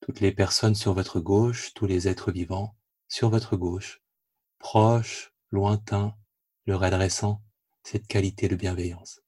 Toutes 0.00 0.20
les 0.20 0.30
personnes 0.30 0.76
sur 0.76 0.94
votre 0.94 1.18
gauche, 1.18 1.74
tous 1.74 1.86
les 1.86 2.06
êtres 2.06 2.30
vivants 2.30 2.76
sur 3.08 3.30
votre 3.30 3.56
gauche, 3.56 4.00
proches, 4.60 5.34
lointains, 5.50 6.14
leur 6.66 6.84
adressant 6.84 7.42
cette 7.82 8.06
qualité 8.06 8.46
de 8.46 8.54
bienveillance. 8.54 9.21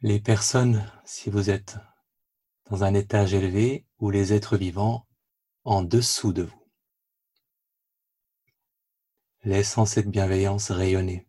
Les 0.00 0.20
personnes, 0.20 0.88
si 1.04 1.28
vous 1.28 1.50
êtes 1.50 1.76
dans 2.70 2.84
un 2.84 2.94
étage 2.94 3.34
élevé, 3.34 3.84
ou 3.98 4.10
les 4.10 4.32
êtres 4.32 4.56
vivants 4.56 5.08
en 5.64 5.82
dessous 5.82 6.32
de 6.32 6.42
vous. 6.42 6.68
Laissant 9.42 9.86
cette 9.86 10.08
bienveillance 10.08 10.70
rayonner. 10.70 11.27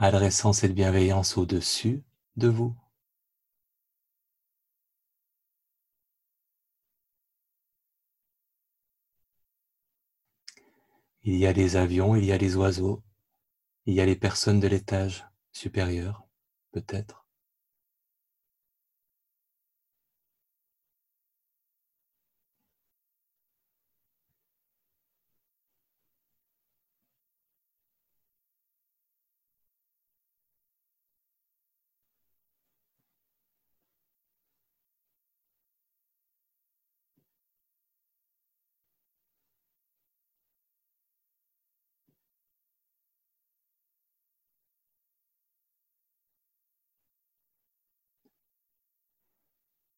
Adressant 0.00 0.54
cette 0.54 0.74
bienveillance 0.74 1.36
au-dessus 1.36 2.02
de 2.36 2.48
vous. 2.48 2.74
Il 11.22 11.36
y 11.36 11.46
a 11.46 11.52
des 11.52 11.76
avions, 11.76 12.16
il 12.16 12.24
y 12.24 12.32
a 12.32 12.38
des 12.38 12.56
oiseaux, 12.56 13.02
il 13.86 13.94
y 13.94 14.00
a 14.00 14.06
les 14.06 14.16
personnes 14.16 14.60
de 14.60 14.68
l'étage 14.68 15.26
supérieur, 15.52 16.24
peut-être. 16.72 17.19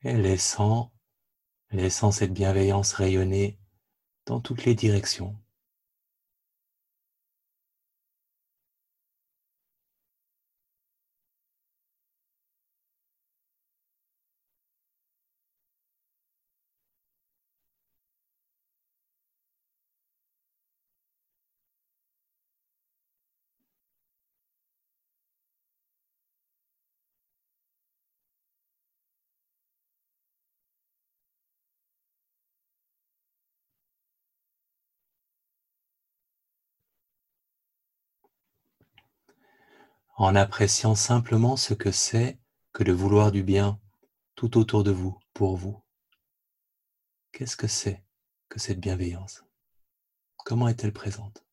Et 0.04 0.14
laissant, 0.14 0.92
laissant 1.70 2.10
cette 2.10 2.32
bienveillance 2.32 2.92
rayonner 2.92 3.58
dans 4.26 4.40
toutes 4.40 4.64
les 4.64 4.74
directions. 4.74 5.36
En 40.22 40.36
appréciant 40.36 40.94
simplement 40.94 41.56
ce 41.56 41.74
que 41.74 41.90
c'est 41.90 42.38
que 42.72 42.84
de 42.84 42.92
vouloir 42.92 43.32
du 43.32 43.42
bien 43.42 43.80
tout 44.36 44.56
autour 44.56 44.84
de 44.84 44.92
vous, 44.92 45.18
pour 45.34 45.56
vous. 45.56 45.82
Qu'est-ce 47.32 47.56
que 47.56 47.66
c'est 47.66 48.04
que 48.48 48.60
cette 48.60 48.78
bienveillance? 48.78 49.44
Comment 50.36 50.68
est-elle 50.68 50.92
présente? 50.92 51.44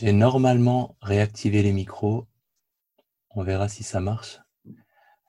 J'ai 0.00 0.12
normalement 0.12 0.96
réactivé 1.02 1.62
les 1.62 1.74
micros. 1.74 2.26
On 3.28 3.42
verra 3.42 3.68
si 3.68 3.82
ça 3.82 4.00
marche. 4.00 4.40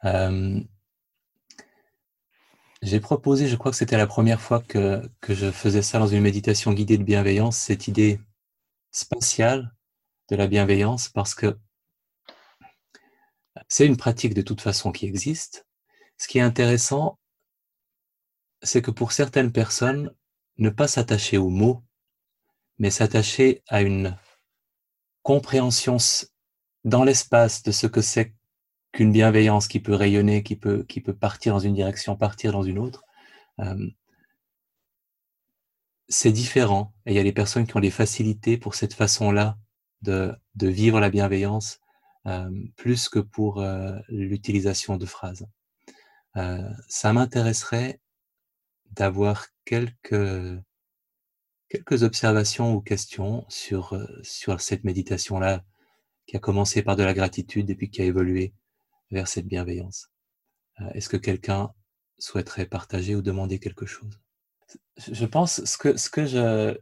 Euh, 0.05 0.61
j'ai 2.81 3.01
proposé, 3.01 3.49
je 3.49 3.57
crois 3.57 3.71
que 3.71 3.77
c'était 3.77 3.97
la 3.97 4.07
première 4.07 4.39
fois 4.39 4.61
que, 4.61 5.05
que, 5.19 5.33
je 5.33 5.51
faisais 5.51 5.81
ça 5.81 5.99
dans 5.99 6.07
une 6.07 6.21
méditation 6.21 6.71
guidée 6.71 6.97
de 6.97 7.03
bienveillance, 7.03 7.57
cette 7.57 7.89
idée 7.89 8.21
spatiale 8.91 9.75
de 10.29 10.37
la 10.37 10.47
bienveillance, 10.47 11.09
parce 11.09 11.35
que 11.35 11.59
c'est 13.67 13.85
une 13.85 13.97
pratique 13.97 14.33
de 14.33 14.41
toute 14.41 14.61
façon 14.61 14.93
qui 14.93 15.05
existe. 15.05 15.67
Ce 16.17 16.29
qui 16.29 16.37
est 16.37 16.41
intéressant, 16.41 17.19
c'est 18.63 18.81
que 18.81 18.91
pour 18.91 19.11
certaines 19.11 19.51
personnes, 19.51 20.15
ne 20.59 20.69
pas 20.69 20.87
s'attacher 20.87 21.37
aux 21.37 21.49
mots, 21.49 21.83
mais 22.79 22.89
s'attacher 22.89 23.63
à 23.67 23.81
une 23.81 24.17
compréhension 25.23 25.97
dans 26.83 27.03
l'espace 27.03 27.63
de 27.63 27.71
ce 27.71 27.87
que 27.87 28.01
c'est 28.01 28.33
qu'une 28.91 29.11
bienveillance 29.11 29.67
qui 29.67 29.79
peut 29.79 29.93
rayonner, 29.93 30.43
qui 30.43 30.55
peut, 30.55 30.83
qui 30.83 31.01
peut 31.01 31.15
partir 31.15 31.53
dans 31.53 31.59
une 31.59 31.75
direction, 31.75 32.15
partir 32.15 32.51
dans 32.51 32.63
une 32.63 32.79
autre, 32.79 33.03
euh, 33.59 33.87
c'est 36.09 36.31
différent. 36.31 36.93
Et 37.05 37.13
il 37.13 37.15
y 37.15 37.19
a 37.19 37.23
des 37.23 37.31
personnes 37.31 37.65
qui 37.65 37.77
ont 37.77 37.81
des 37.81 37.91
facilités 37.91 38.57
pour 38.57 38.75
cette 38.75 38.93
façon-là 38.93 39.57
de, 40.01 40.35
de, 40.55 40.67
vivre 40.67 40.99
la 40.99 41.09
bienveillance 41.09 41.79
euh, 42.27 42.51
plus 42.75 43.09
que 43.09 43.19
pour 43.19 43.61
euh, 43.61 43.97
l'utilisation 44.09 44.97
de 44.97 45.05
phrases. 45.05 45.47
Euh, 46.37 46.69
ça 46.87 47.13
m'intéresserait 47.13 47.99
d'avoir 48.91 49.47
quelques 49.65 50.59
quelques 51.71 52.03
observations 52.03 52.73
ou 52.75 52.81
questions 52.81 53.45
sur, 53.47 53.93
euh, 53.93 54.05
sur 54.23 54.59
cette 54.59 54.83
méditation-là 54.83 55.63
qui 56.25 56.35
a 56.35 56.39
commencé 56.39 56.83
par 56.83 56.97
de 56.97 57.03
la 57.03 57.13
gratitude 57.13 57.69
et 57.69 57.75
puis 57.75 57.89
qui 57.89 58.01
a 58.01 58.05
évolué 58.05 58.53
vers 59.09 59.29
cette 59.29 59.47
bienveillance? 59.47 60.11
Euh, 60.81 60.89
est-ce 60.93 61.07
que 61.07 61.15
quelqu'un 61.15 61.71
souhaiterait 62.19 62.65
partager 62.65 63.15
ou 63.15 63.21
demander 63.21 63.57
quelque 63.57 63.85
chose? 63.85 64.19
Je 64.97 65.25
pense 65.25 65.63
ce 65.63 65.77
que, 65.77 65.95
ce 65.95 66.09
que 66.09 66.25
je, 66.25 66.77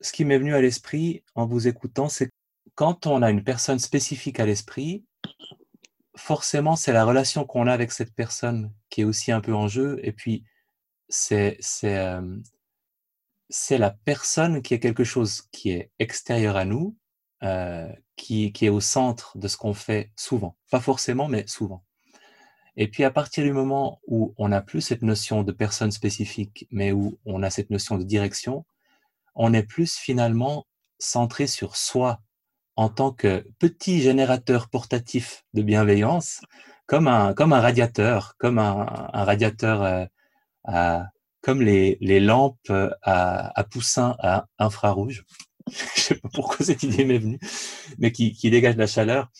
ce 0.00 0.12
qui 0.12 0.24
m'est 0.24 0.38
venu 0.38 0.52
à 0.52 0.60
l'esprit 0.60 1.22
en 1.36 1.46
vous 1.46 1.68
écoutant, 1.68 2.08
c'est 2.08 2.30
quand 2.74 3.06
on 3.06 3.22
a 3.22 3.30
une 3.30 3.44
personne 3.44 3.78
spécifique 3.78 4.40
à 4.40 4.46
l'esprit, 4.46 5.04
forcément 6.16 6.74
c'est 6.74 6.92
la 6.92 7.04
relation 7.04 7.44
qu'on 7.44 7.68
a 7.68 7.72
avec 7.72 7.92
cette 7.92 8.12
personne 8.12 8.72
qui 8.90 9.02
est 9.02 9.04
aussi 9.04 9.30
un 9.30 9.40
peu 9.40 9.54
en 9.54 9.68
jeu 9.68 10.00
et 10.02 10.12
puis 10.12 10.44
c'est 11.08 11.56
c'est 11.60 11.98
euh, 11.98 12.36
c'est 13.48 13.78
la 13.78 13.90
personne 13.90 14.62
qui 14.62 14.74
est 14.74 14.80
quelque 14.80 15.04
chose 15.04 15.42
qui 15.52 15.70
est 15.70 15.90
extérieur 15.98 16.56
à 16.56 16.64
nous, 16.64 16.96
euh, 17.42 17.88
qui, 18.16 18.52
qui, 18.52 18.66
est 18.66 18.70
au 18.70 18.80
centre 18.80 19.36
de 19.38 19.48
ce 19.48 19.56
qu'on 19.56 19.74
fait 19.74 20.10
souvent. 20.16 20.56
Pas 20.70 20.80
forcément, 20.80 21.28
mais 21.28 21.46
souvent. 21.46 21.84
Et 22.76 22.88
puis 22.88 23.04
à 23.04 23.10
partir 23.10 23.44
du 23.44 23.52
moment 23.52 24.00
où 24.06 24.34
on 24.36 24.48
n'a 24.48 24.60
plus 24.60 24.80
cette 24.80 25.02
notion 25.02 25.42
de 25.42 25.52
personne 25.52 25.92
spécifique, 25.92 26.66
mais 26.70 26.92
où 26.92 27.18
on 27.24 27.42
a 27.42 27.50
cette 27.50 27.70
notion 27.70 27.98
de 27.98 28.04
direction, 28.04 28.64
on 29.34 29.52
est 29.52 29.62
plus 29.62 29.96
finalement 29.96 30.66
centré 30.98 31.46
sur 31.46 31.76
soi 31.76 32.20
en 32.76 32.88
tant 32.88 33.12
que 33.12 33.46
petit 33.58 34.00
générateur 34.00 34.68
portatif 34.68 35.44
de 35.54 35.62
bienveillance, 35.62 36.40
comme 36.86 37.06
un, 37.06 37.34
comme 37.34 37.52
un 37.52 37.60
radiateur, 37.60 38.34
comme 38.38 38.58
un, 38.58 38.86
un 39.12 39.24
radiateur 39.24 39.82
euh, 39.82 40.04
à, 40.64 41.10
comme 41.44 41.60
les, 41.60 42.20
lampes 42.20 42.56
euh, 42.70 42.90
à, 43.02 43.58
à 43.60 43.64
poussin 43.64 44.16
à 44.18 44.46
infrarouge. 44.58 45.24
Je 45.68 46.00
sais 46.00 46.14
pas 46.14 46.30
pourquoi 46.32 46.64
cette 46.64 46.82
idée 46.82 47.04
m'est 47.04 47.18
venue, 47.18 47.38
mais 47.98 48.12
qui, 48.12 48.32
qui 48.32 48.50
dégage 48.50 48.76
la 48.76 48.86
chaleur. 48.86 49.30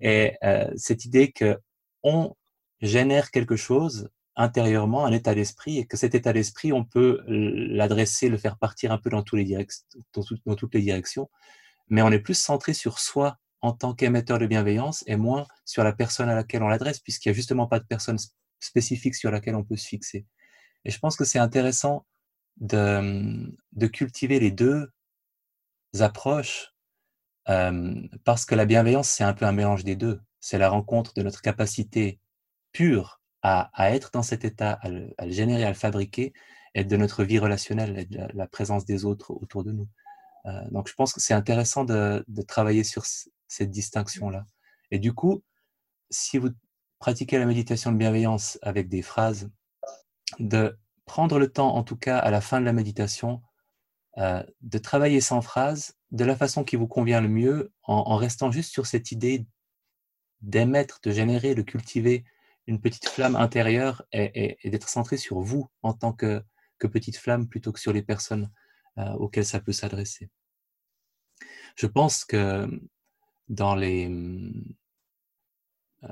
Et 0.00 0.36
euh, 0.42 0.70
cette 0.76 1.04
idée 1.04 1.32
que 1.32 1.58
on 2.02 2.34
génère 2.80 3.30
quelque 3.30 3.56
chose 3.56 4.08
intérieurement, 4.36 5.04
un 5.04 5.12
état 5.12 5.34
d'esprit, 5.34 5.78
et 5.78 5.86
que 5.86 5.98
cet 5.98 6.14
état 6.14 6.32
d'esprit, 6.32 6.72
on 6.72 6.84
peut 6.84 7.20
l'adresser, 7.26 8.30
le 8.30 8.38
faire 8.38 8.56
partir 8.56 8.90
un 8.90 8.96
peu 8.96 9.10
dans, 9.10 9.22
dans 9.22 10.56
toutes 10.56 10.74
les 10.74 10.80
directions, 10.80 11.28
mais 11.90 12.00
on 12.00 12.10
est 12.10 12.20
plus 12.20 12.38
centré 12.38 12.72
sur 12.72 12.98
soi 12.98 13.36
en 13.60 13.72
tant 13.72 13.92
qu'émetteur 13.92 14.38
de 14.38 14.46
bienveillance 14.46 15.04
et 15.06 15.16
moins 15.16 15.46
sur 15.66 15.84
la 15.84 15.92
personne 15.92 16.30
à 16.30 16.34
laquelle 16.34 16.62
on 16.62 16.68
l'adresse, 16.68 17.00
puisqu'il 17.00 17.28
n'y 17.28 17.34
a 17.34 17.36
justement 17.36 17.66
pas 17.66 17.80
de 17.80 17.84
personne 17.84 18.16
spécifique 18.60 19.14
sur 19.14 19.30
laquelle 19.30 19.56
on 19.56 19.64
peut 19.64 19.76
se 19.76 19.86
fixer. 19.86 20.24
Et 20.84 20.90
je 20.90 20.98
pense 20.98 21.16
que 21.16 21.24
c'est 21.24 21.38
intéressant 21.38 22.06
de, 22.58 23.52
de, 23.72 23.86
cultiver 23.86 24.40
les 24.40 24.50
deux 24.50 24.90
approches 25.98 26.74
euh, 27.48 27.94
parce 28.24 28.44
que 28.44 28.54
la 28.54 28.66
bienveillance, 28.66 29.08
c'est 29.08 29.24
un 29.24 29.32
peu 29.32 29.44
un 29.44 29.52
mélange 29.52 29.84
des 29.84 29.96
deux. 29.96 30.20
C'est 30.40 30.58
la 30.58 30.68
rencontre 30.68 31.14
de 31.14 31.22
notre 31.22 31.42
capacité 31.42 32.20
pure 32.72 33.20
à, 33.42 33.70
être 33.92 34.10
dans 34.12 34.22
cet 34.22 34.44
état, 34.44 34.72
à 34.72 34.88
le, 34.90 35.14
générer, 35.26 35.64
à 35.64 35.68
le 35.68 35.74
fabriquer, 35.74 36.32
et 36.74 36.84
de 36.84 36.96
notre 36.96 37.24
vie 37.24 37.38
relationnelle 37.38 37.98
et 37.98 38.04
de 38.04 38.28
la, 38.34 38.46
présence 38.46 38.84
des 38.84 39.04
autres 39.04 39.32
autour 39.32 39.64
de 39.64 39.72
nous. 39.72 39.88
Euh, 40.46 40.70
donc, 40.70 40.88
je 40.88 40.94
pense 40.94 41.12
que 41.12 41.20
c'est 41.20 41.34
intéressant 41.34 41.84
de, 41.84 42.24
travailler 42.46 42.84
sur 42.84 43.04
cette 43.48 43.70
distinction-là. 43.70 44.44
Et 44.90 44.98
du 44.98 45.14
coup, 45.14 45.42
si 46.10 46.38
vous 46.38 46.50
pratiquer 46.98 47.38
la 47.38 47.46
méditation 47.46 47.92
de 47.92 47.96
bienveillance 47.96 48.58
avec 48.62 48.88
des 48.88 49.02
phrases, 49.02 49.50
de 50.38 50.78
prendre 51.04 51.38
le 51.38 51.50
temps, 51.50 51.74
en 51.74 51.82
tout 51.82 51.96
cas 51.96 52.18
à 52.18 52.30
la 52.30 52.40
fin 52.40 52.60
de 52.60 52.64
la 52.64 52.72
méditation, 52.72 53.42
euh, 54.18 54.42
de 54.60 54.78
travailler 54.78 55.20
sans 55.20 55.40
phrase 55.40 55.96
de 56.10 56.24
la 56.24 56.36
façon 56.36 56.64
qui 56.64 56.76
vous 56.76 56.88
convient 56.88 57.20
le 57.20 57.28
mieux, 57.28 57.72
en, 57.84 58.16
restant 58.16 58.50
juste 58.50 58.72
sur 58.72 58.86
cette 58.86 59.12
idée 59.12 59.46
d'émettre, 60.40 61.00
de 61.02 61.10
générer, 61.10 61.54
de 61.54 61.62
cultiver 61.62 62.24
une 62.66 62.80
petite 62.80 63.08
flamme 63.08 63.36
intérieure 63.36 64.04
et, 64.12 64.58
d'être 64.64 64.88
centré 64.88 65.16
sur 65.16 65.40
vous 65.40 65.70
en 65.82 65.92
tant 65.92 66.12
que, 66.12 66.42
petite 66.78 67.18
flamme 67.18 67.46
plutôt 67.46 67.72
que 67.72 67.80
sur 67.80 67.92
les 67.92 68.02
personnes 68.02 68.50
euh, 68.98 69.12
auxquelles 69.14 69.44
ça 69.44 69.60
peut 69.60 69.72
s'adresser. 69.72 70.30
Je 71.76 71.86
pense 71.86 72.24
que 72.24 72.68
dans 73.48 73.74
les, 73.74 74.08
euh, 76.04 76.08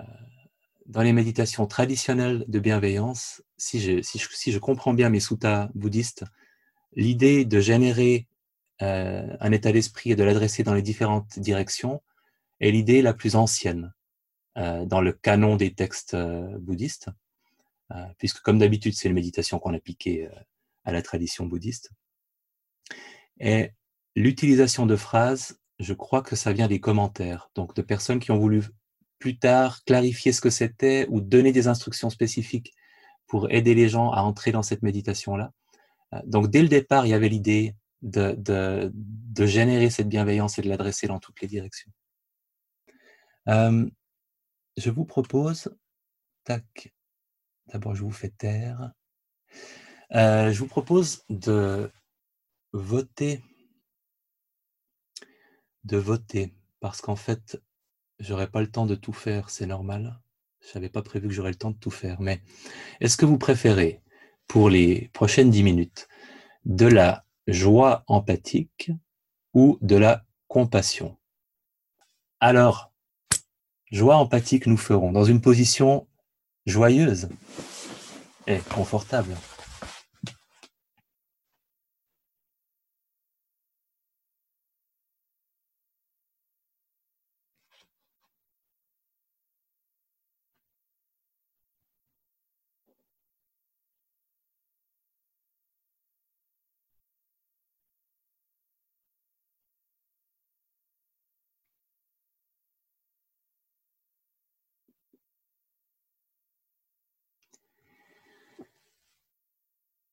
dans 0.89 1.03
les 1.03 1.13
méditations 1.13 1.67
traditionnelles 1.67 2.45
de 2.49 2.59
bienveillance, 2.59 3.43
si 3.59 3.79
je, 3.81 4.59
comprends 4.59 4.95
bien 4.95 5.11
mes 5.11 5.21
suttas 5.21 5.69
bouddhistes, 5.75 6.25
l'idée 6.97 7.45
de 7.45 7.61
générer 7.61 8.27
euh, 8.81 9.37
un 9.41 9.53
état 9.53 9.71
d'esprit 9.71 10.13
et 10.13 10.17
de 10.17 10.25
l'adresser 10.25 10.63
dans 10.63 10.75
les 10.75 10.83
différentes 10.83 11.39
directions 11.39 12.03
est 12.61 12.71
l'idée 12.71 13.03
la 13.03 13.13
plus 13.13 13.37
ancienne 13.37 13.93
euh, 14.57 14.87
dans 14.87 15.03
le 15.03 15.13
canon 15.13 15.57
des 15.57 15.75
textes 15.75 16.17
bouddhistes, 16.59 17.11
puisque 18.19 18.41
comme 18.41 18.59
d'habitude, 18.59 18.95
c'est 18.95 19.09
une 19.09 19.15
méditation 19.15 19.59
qu'on 19.59 19.73
a 19.73 19.79
piquée 19.79 20.29
à 20.85 20.93
la 20.93 21.01
tradition 21.01 21.47
bouddhiste. 21.47 21.91
Et 23.41 23.71
l'utilisation 24.15 24.85
de 24.85 24.97
phrases, 24.97 25.59
je 25.79 25.95
crois 25.95 26.23
que 26.23 26.37
ça 26.37 26.53
vient 26.53 26.69
des 26.69 26.81
commentaires, 26.81 27.51
donc 27.55 27.75
de 27.75 27.83
personnes 27.83 28.19
qui 28.19 28.31
ont 28.31 28.39
voulu 28.39 28.65
plus 29.19 29.39
tard 29.39 29.85
clarifier 29.85 30.33
ce 30.33 30.41
que 30.41 30.51
c'était 30.51 31.07
ou 31.11 31.21
donner 31.21 31.53
des 31.53 31.69
instructions 31.69 32.11
spécifiques 32.11 32.75
pour 33.27 33.51
aider 33.51 33.75
les 33.75 33.89
gens 33.89 34.11
à 34.11 34.23
entrer 34.23 34.53
dans 34.53 34.63
cette 34.63 34.83
méditation-là. 34.83 35.53
Euh, 36.15 36.21
donc 36.25 36.51
dès 36.51 36.63
le 36.63 36.69
départ, 36.69 37.07
il 37.07 37.11
y 37.11 37.15
avait 37.15 37.29
l'idée 37.29 37.75
de, 38.03 38.35
de, 38.39 39.47
générer 39.47 39.91
cette 39.91 40.09
bienveillance 40.09 40.59
et 40.59 40.63
de 40.63 40.69
l'adresser 40.69 41.07
dans 41.07 41.19
toutes 41.19 41.41
les 41.41 41.49
directions. 41.49 41.91
Euh, 43.49 43.89
je 44.77 44.91
vous 44.91 45.05
propose, 45.05 45.75
tac, 46.45 46.95
d'abord 47.67 47.95
je 47.95 48.03
vous 48.03 48.13
fais 48.13 48.31
taire, 48.31 48.93
euh, 50.15 50.53
je 50.53 50.59
vous 50.59 50.69
propose 50.69 51.25
de 51.29 51.91
voter, 52.73 53.43
de 55.85 55.97
voter, 55.97 56.55
parce 56.81 57.01
qu'en 57.01 57.17
fait, 57.17 57.61
J'aurais 58.21 58.51
pas 58.51 58.61
le 58.61 58.71
temps 58.71 58.87
de 58.87 58.97
tout 58.97 59.13
faire, 59.13 59.49
c'est 59.49 59.67
normal. 59.67 60.19
Je 60.61 60.75
n'avais 60.75 60.89
pas 60.89 61.03
prévu 61.03 61.29
que 61.29 61.35
j'aurais 61.35 61.51
le 61.51 61.57
temps 61.57 61.71
de 61.71 61.77
tout 61.77 61.91
faire. 61.91 62.21
Mais 62.21 62.43
est-ce 63.01 63.17
que 63.17 63.25
vous 63.25 63.39
préférez, 63.39 64.03
pour 64.49 64.71
les 64.71 65.09
prochaines 65.13 65.51
dix 65.51 65.63
minutes, 65.63 66.09
de 66.65 66.87
la 66.87 67.25
joie 67.47 68.03
empathique 68.09 68.91
ou 69.55 69.79
de 69.83 69.97
la 69.97 70.25
compassion? 70.49 71.17
Alors, 72.41 72.93
joie 73.93 74.17
empathique, 74.17 74.67
nous 74.67 74.77
ferons 74.77 75.13
dans 75.13 75.25
une 75.25 75.41
position 75.41 76.09
joyeuse 76.67 77.29
et 78.49 78.59
confortable. 78.59 79.37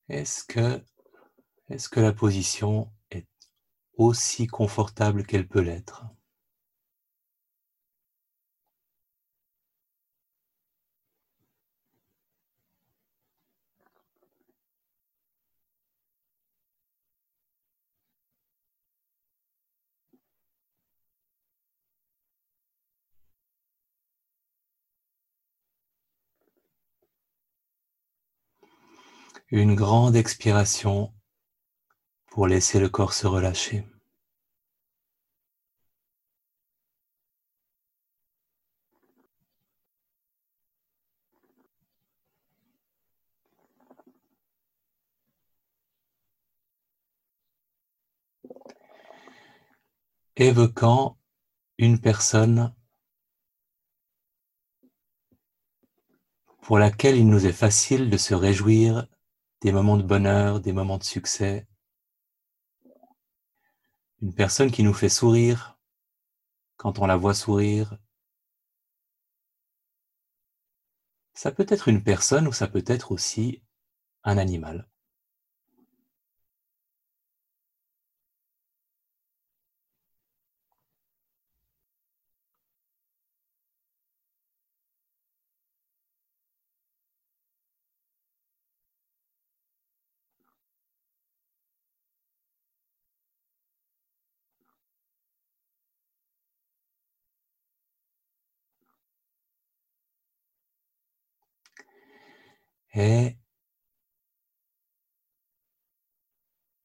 Est-ce 0.08 0.44
que, 0.44 2.00
la 2.00 2.14
position 2.14 2.92
est 3.10 3.28
aussi 3.98 4.46
confortable 4.46 5.26
qu'elle 5.26 5.48
peut 5.48 5.62
l'être? 5.62 6.06
Une 29.52 29.76
grande 29.76 30.16
expiration 30.16 31.14
pour 32.28 32.48
laisser 32.48 32.80
le 32.80 32.90
corps 32.90 33.14
se 33.14 33.28
relâcher. 33.28 33.86
évoquant 50.38 51.18
une 51.78 52.00
personne 52.00 52.76
pour 56.62 56.78
laquelle 56.78 57.16
il 57.16 57.30
nous 57.30 57.46
est 57.46 57.54
facile 57.54 58.10
de 58.10 58.18
se 58.18 58.34
réjouir 58.34 59.08
des 59.66 59.72
moments 59.72 59.98
de 59.98 60.04
bonheur, 60.04 60.60
des 60.60 60.74
moments 60.74 61.00
de 61.00 61.04
succès. 61.04 61.66
Une 64.22 64.36
personne 64.36 64.70
qui 64.70 64.84
nous 64.84 64.94
fait 64.94 65.10
sourire 65.10 65.80
quand 66.78 67.00
on 67.00 67.08
la 67.08 67.18
voit 67.18 67.34
sourire. 67.34 67.98
Ça 71.34 71.52
peut 71.52 71.66
être 71.68 71.88
une 71.88 72.04
personne 72.04 72.48
ou 72.48 72.54
ça 72.54 72.68
peut 72.68 72.84
être 72.86 73.12
aussi 73.12 73.64
un 74.24 74.38
animal. 74.38 74.88
Et 102.96 103.38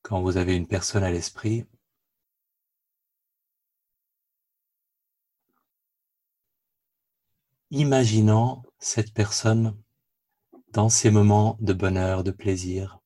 quand 0.03 0.21
vous 0.21 0.37
avez 0.37 0.57
une 0.57 0.67
personne 0.67 1.05
à 1.05 1.11
l'esprit, 1.11 1.65
imaginant 7.71 8.63
cette 8.79 9.13
personne 9.13 9.77
dans 10.73 10.89
ces 10.89 11.11
moments 11.11 11.57
de 11.61 11.73
bonheur, 11.73 12.25
de 12.25 12.31
plaisir, 12.31 13.00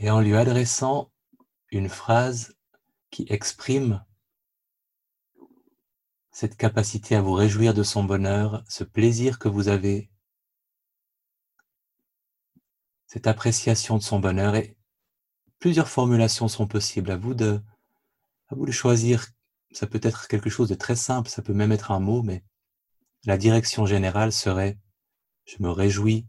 et 0.00 0.10
en 0.10 0.20
lui 0.20 0.34
adressant 0.34 1.12
une 1.70 1.88
phrase 1.88 2.56
qui 3.10 3.26
exprime 3.28 4.04
cette 6.32 6.56
capacité 6.56 7.14
à 7.14 7.22
vous 7.22 7.34
réjouir 7.34 7.74
de 7.74 7.82
son 7.82 8.02
bonheur, 8.02 8.64
ce 8.68 8.82
plaisir 8.82 9.38
que 9.38 9.48
vous 9.48 9.68
avez 9.68 10.10
cette 13.06 13.26
appréciation 13.26 13.98
de 13.98 14.02
son 14.02 14.20
bonheur 14.20 14.54
et 14.54 14.76
plusieurs 15.58 15.88
formulations 15.88 16.48
sont 16.48 16.66
possibles. 16.66 17.10
À 17.10 17.16
vous 17.16 17.34
de, 17.34 17.60
à 18.48 18.54
vous 18.54 18.66
de 18.66 18.72
choisir. 18.72 19.26
Ça 19.72 19.86
peut 19.86 20.00
être 20.02 20.28
quelque 20.28 20.50
chose 20.50 20.68
de 20.68 20.74
très 20.74 20.96
simple, 20.96 21.28
ça 21.28 21.42
peut 21.42 21.52
même 21.52 21.72
être 21.72 21.90
un 21.90 22.00
mot, 22.00 22.22
mais 22.22 22.42
la 23.24 23.36
direction 23.36 23.86
générale 23.86 24.32
serait 24.32 24.78
je 25.44 25.62
me 25.62 25.70
réjouis 25.70 26.26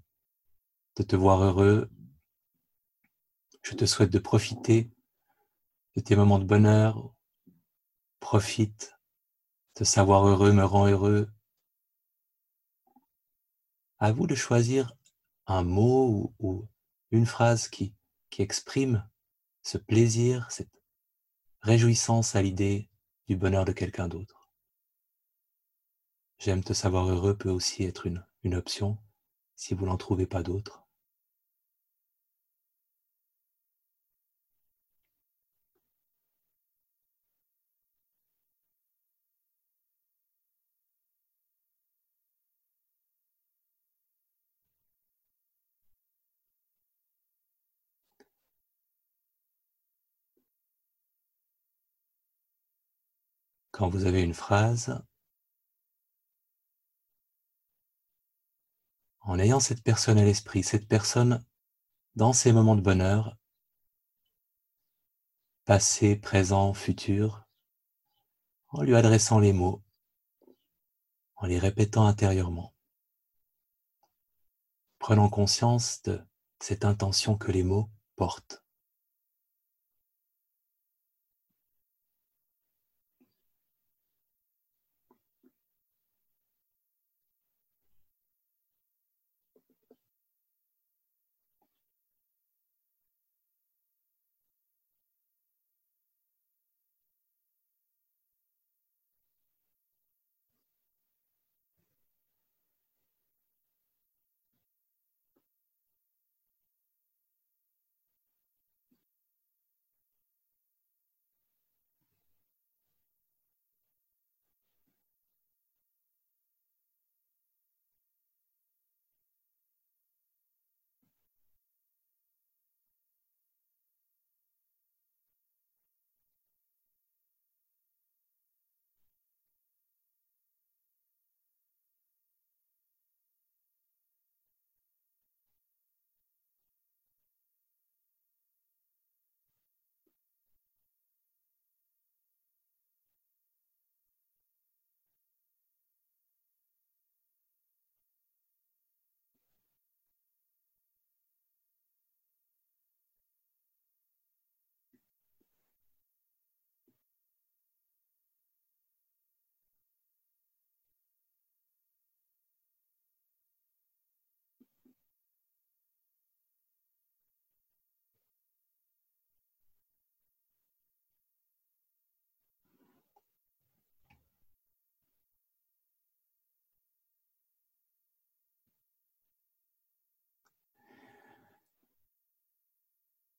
de 0.97 1.03
te 1.03 1.15
voir 1.15 1.41
heureux. 1.41 1.89
Je 3.62 3.76
te 3.76 3.86
souhaite 3.86 4.12
de 4.12 4.20
profiter 4.20 4.91
de 5.95 6.01
tes 6.01 6.16
moments 6.16 6.39
de 6.39 6.45
bonheur. 6.45 7.14
Profite. 8.20 8.97
Te 9.74 9.84
savoir 9.84 10.28
heureux 10.28 10.51
me 10.51 10.64
rend 10.64 10.88
heureux. 10.88 11.30
À 13.99 14.12
vous 14.12 14.28
de 14.28 14.36
choisir 14.36 14.93
un 15.45 15.64
mot 15.64 16.34
ou, 16.39 16.68
une 17.12 17.26
phrase 17.26 17.68
qui, 17.68 17.93
qui 18.30 18.41
exprime 18.41 19.07
ce 19.64 19.78
plaisir, 19.78 20.49
cette 20.49 20.72
réjouissance 21.62 22.36
à 22.36 22.41
l'idée 22.41 22.89
du 23.28 23.36
bonheur 23.36 23.66
de 23.66 23.74
quelqu'un 23.74 24.07
d'autre. 24.07 24.49
J'aime 26.39 26.64
te 26.64 26.74
savoir 26.74 27.09
heureux 27.09 27.38
peut 27.38 27.51
aussi 27.51 27.84
être 27.84 28.07
une, 28.07 28.26
une 28.43 28.55
option 28.55 28.97
si 29.55 29.76
vous 29.76 29.86
n'en 29.86 29.97
trouvez 29.97 30.26
pas 30.26 30.41
d'autres. 30.41 30.88
Quand 53.82 53.89
vous 53.89 54.05
avez 54.05 54.21
une 54.21 54.36
phrase, 54.36 55.03
en 59.21 59.39
ayant 59.39 59.59
cette 59.59 59.82
personne 59.82 60.19
à 60.19 60.23
l'esprit, 60.23 60.61
cette 60.61 60.88
personne 60.88 61.43
dans 62.13 62.32
ses 62.32 62.53
moments 62.53 62.75
de 62.75 62.82
bonheur, 62.82 63.36
passé, 65.65 66.15
présent, 66.15 66.75
futur, 66.75 67.43
en 68.67 68.84
lui 68.84 68.95
adressant 68.95 69.39
les 69.39 69.51
mots, 69.51 69.82
en 71.38 71.47
les 71.47 71.57
répétant 71.57 72.05
intérieurement, 72.05 72.75
prenant 74.99 75.27
conscience 75.27 76.03
de 76.03 76.23
cette 76.59 76.86
intention 76.86 77.36
que 77.36 77.51
les 77.51 77.63
mots 77.63 77.89
portent. 78.15 78.63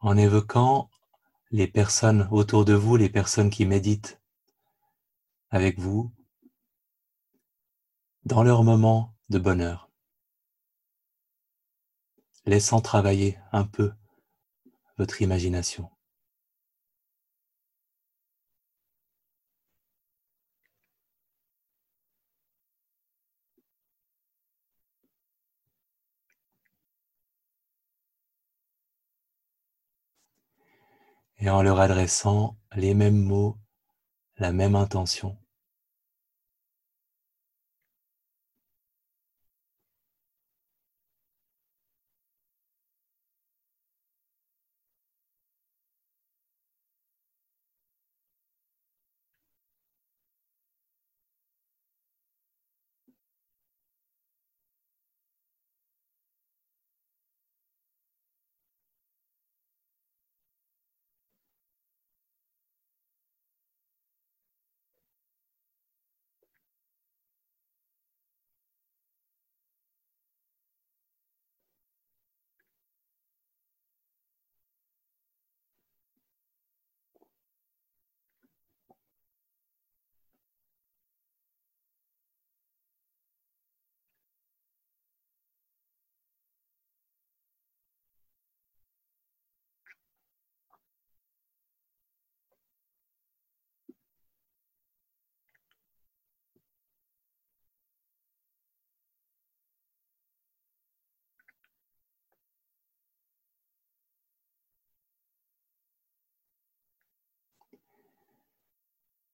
En 0.02 0.16
évoquant 0.16 0.90
les 1.52 1.68
personnes 1.68 2.28
autour 2.30 2.64
de 2.64 2.74
vous, 2.74 2.96
les 2.96 3.08
personnes 3.08 3.50
qui 3.50 3.64
méditent 3.64 4.20
avec 5.50 5.78
vous, 5.78 6.12
dans 8.24 8.42
leur 8.42 8.64
moment 8.64 9.14
de 9.28 9.38
bonheur, 9.38 9.90
laissant 12.46 12.80
travailler 12.80 13.38
un 13.52 13.64
peu 13.64 13.92
votre 14.98 15.22
imagination. 15.22 15.90
Et 31.42 31.50
en 31.50 31.60
leur 31.60 31.80
adressant 31.80 32.56
les 32.76 32.94
mêmes 32.94 33.18
mots, 33.20 33.58
la 34.38 34.52
même 34.52 34.76
intention. 34.76 35.36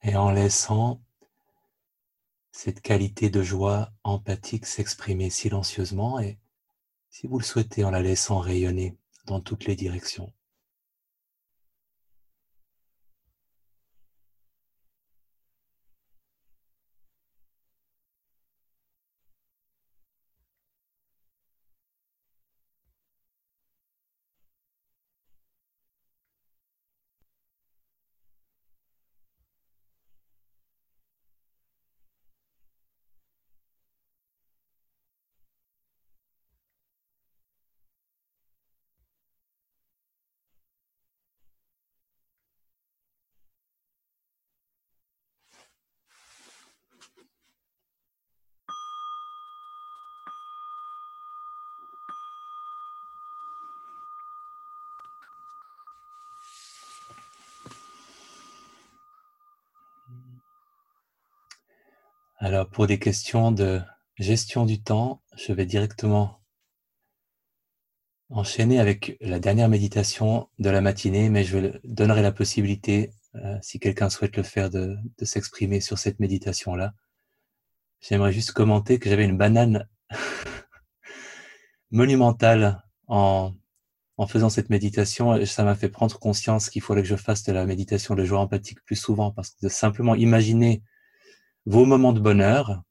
Et 0.09 0.17
en 0.17 0.31
laissant 0.31 1.03
cette 2.51 2.81
qualité 2.81 3.29
de 3.29 3.43
joie 3.43 3.93
empathique 4.05 4.65
s'exprimer 4.65 5.29
silencieusement 5.29 6.19
et, 6.19 6.39
si 7.11 7.27
vous 7.27 7.39
le 7.39 7.45
souhaitez, 7.45 7.85
en 7.85 7.91
la 7.91 8.01
laissant 8.01 8.39
rayonner 8.39 8.97
dans 9.27 9.41
toutes 9.41 9.67
les 9.67 9.77
directions. 9.77 10.33
Alors, 62.41 62.71
pour 62.71 62.87
des 62.87 63.01
questions 63.01 63.51
de 63.51 63.81
gestion 64.17 64.65
du 64.65 64.81
temps, 64.81 65.25
je 65.37 65.53
vais 65.53 65.67
directement 65.67 66.41
enchaîner 68.31 68.79
avec 68.79 69.17
la 69.21 69.41
dernière 69.41 69.69
méditation 69.69 70.49
de 70.61 70.71
la 70.71 70.81
matinée, 70.81 71.31
mais 71.31 71.43
je 71.43 71.77
donnerai 71.83 72.23
la 72.23 72.31
possibilité, 72.31 73.13
euh, 73.35 73.59
si 73.61 73.81
quelqu'un 73.81 74.09
souhaite 74.09 74.37
le 74.37 74.45
faire, 74.45 74.71
de, 74.71 74.97
s'exprimer 75.21 75.81
sur 75.81 75.99
cette 75.99 76.21
méditation-là. 76.21 76.95
J'aimerais 78.01 78.33
juste 78.33 78.53
commenter 78.53 79.01
que 79.01 79.11
j'avais 79.11 79.25
une 79.25 79.37
banane 79.37 79.89
monumentale 81.91 82.85
en, 83.09 83.53
en 84.17 84.27
faisant 84.29 84.49
cette 84.49 84.71
méditation. 84.71 85.45
Ça 85.45 85.65
m'a 85.65 85.75
fait 85.75 85.89
prendre 85.89 86.17
conscience 86.21 86.71
qu'il 86.71 86.83
fallait 86.83 87.03
que 87.03 87.09
je 87.09 87.17
fasse 87.17 87.43
de 87.43 87.53
la 87.53 87.67
méditation 87.67 88.15
de 88.15 88.25
joie 88.25 88.39
empathique 88.39 88.85
plus 88.85 88.95
souvent, 88.95 89.33
parce 89.33 89.51
que 89.51 89.57
de 89.63 89.69
simplement 89.69 90.15
imaginer 90.15 90.85
vos 91.69 91.85
moments 91.85 92.15
de 92.15 92.21
bonheur 92.21 92.83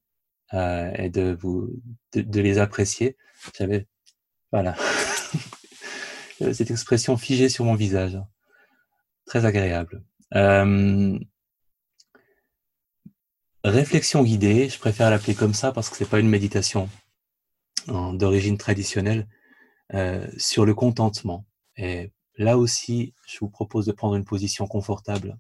euh, 0.54 0.92
et 0.96 1.10
de 1.10 1.36
vous 1.42 1.70
de, 2.14 2.42
les 2.42 2.60
apprécier. 2.60 3.18
J'avais 3.58 3.88
voilà 4.52 4.76
cette 6.40 6.70
expression 6.70 7.18
figée 7.18 7.50
sur 7.50 7.66
mon 7.66 7.74
visage, 7.74 8.18
très 9.26 9.46
agréable. 9.46 10.04
Euh, 10.36 11.18
réflexion 13.64 14.24
guidée, 14.24 14.70
je 14.70 14.78
préfère 14.78 15.10
l'appeler 15.10 15.34
comme 15.34 15.56
ça 15.56 15.72
parce 15.72 15.90
que 15.90 15.98
c'est 15.98 16.10
pas 16.10 16.20
une 16.20 16.30
méditation 16.30 16.88
d'origine 17.88 18.58
traditionnelle 18.58 19.28
euh, 19.94 20.28
sur 20.38 20.66
le 20.66 20.76
contentement. 20.76 21.46
Et 21.78 22.12
là 22.36 22.58
aussi, 22.58 23.16
je 23.26 23.40
vous 23.40 23.50
propose 23.50 23.88
de 23.88 23.92
prendre 23.92 24.16
une 24.16 24.26
position 24.26 24.68
confortable 24.68 25.38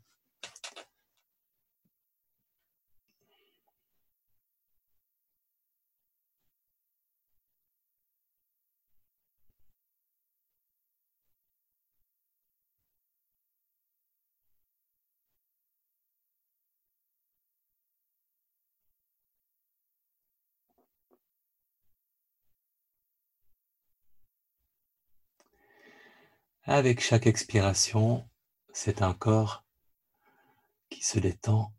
Avec 26.69 26.99
chaque 26.99 27.27
expiration, 27.27 28.27
c'est 28.73 29.01
un 29.01 29.13
corps 29.13 29.63
qui 30.89 31.01
se 31.01 31.17
détend. 31.17 31.71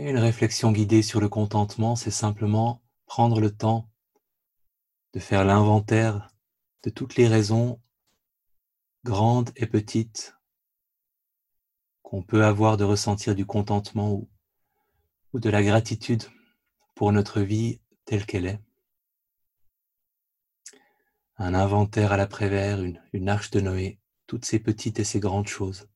Une 0.00 0.18
réflexion 0.18 0.70
guidée 0.70 1.02
sur 1.02 1.20
le 1.20 1.28
contentement, 1.28 1.96
c'est 1.96 2.12
simplement 2.12 2.80
prendre 3.06 3.40
le 3.40 3.50
temps 3.50 3.90
de 5.12 5.18
faire 5.18 5.44
l'inventaire 5.44 6.28
de 6.84 6.90
toutes 6.90 7.16
les 7.16 7.26
raisons, 7.26 7.80
grandes 9.02 9.50
et 9.56 9.66
petites, 9.66 10.36
qu'on 12.02 12.22
peut 12.22 12.44
avoir 12.44 12.76
de 12.76 12.84
ressentir 12.84 13.34
du 13.34 13.44
contentement 13.44 14.12
ou, 14.12 14.30
ou 15.32 15.40
de 15.40 15.50
la 15.50 15.64
gratitude 15.64 16.22
pour 16.94 17.10
notre 17.10 17.40
vie 17.40 17.80
telle 18.04 18.24
qu'elle 18.24 18.46
est. 18.46 18.60
Un 21.38 21.54
inventaire 21.54 22.12
à 22.12 22.16
l'après-vert, 22.16 22.82
une, 22.82 23.02
une 23.12 23.28
arche 23.28 23.50
de 23.50 23.60
Noé, 23.60 23.98
toutes 24.28 24.44
ces 24.44 24.60
petites 24.60 25.00
et 25.00 25.04
ces 25.04 25.18
grandes 25.18 25.48
choses. 25.48 25.88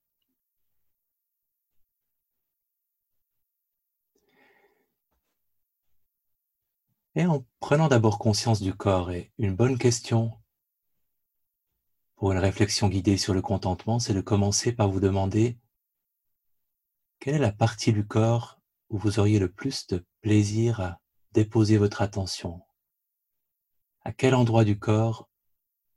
Et 7.15 7.27
en 7.27 7.45
prenant 7.61 7.89
d'abord 7.89 8.19
conscience 8.19 8.63
du 8.63 8.73
corps, 8.73 9.11
et 9.11 9.33
une 9.37 9.55
bonne 9.55 9.77
question 9.77 10.33
pour 12.17 12.33
une 12.33 12.39
réflexion 12.39 12.89
guidée 12.89 13.19
sur 13.19 13.35
le 13.35 13.43
contentement, 13.43 13.99
c'est 13.99 14.15
de 14.15 14.21
commencer 14.21 14.73
par 14.73 14.89
vous 14.89 15.01
demander 15.01 15.59
quelle 17.19 17.35
est 17.35 17.39
la 17.39 17.53
partie 17.53 17.93
du 17.93 18.07
corps 18.07 18.61
où 18.89 18.97
vous 18.97 19.19
auriez 19.19 19.39
le 19.39 19.51
plus 19.51 19.87
de 19.89 20.07
plaisir 20.23 20.81
à 20.81 21.01
déposer 21.33 21.77
votre 21.77 22.01
attention? 22.01 22.63
À 24.05 24.13
quel 24.13 24.35
endroit 24.35 24.65
du 24.65 24.79
corps 24.79 25.29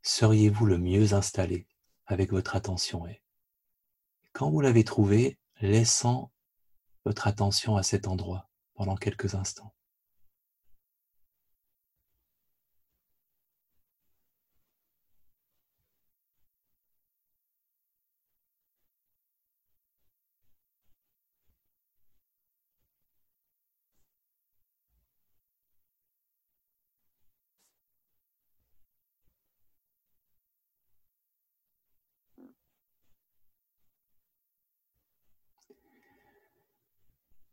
seriez-vous 0.01 0.66
le 0.66 0.78
mieux 0.78 1.13
installé 1.13 1.68
avec 2.05 2.32
votre 2.32 2.55
attention? 2.55 3.07
Et 3.07 3.22
quand 4.34 4.51
vous 4.51 4.59
l'avez 4.61 4.84
trouvé, 4.84 5.39
laissant 5.61 6.32
votre 7.05 7.28
attention 7.28 7.78
à 7.78 7.84
cet 7.84 8.07
endroit 8.07 8.49
pendant 8.74 8.95
quelques 8.95 9.36
instants. 9.36 9.74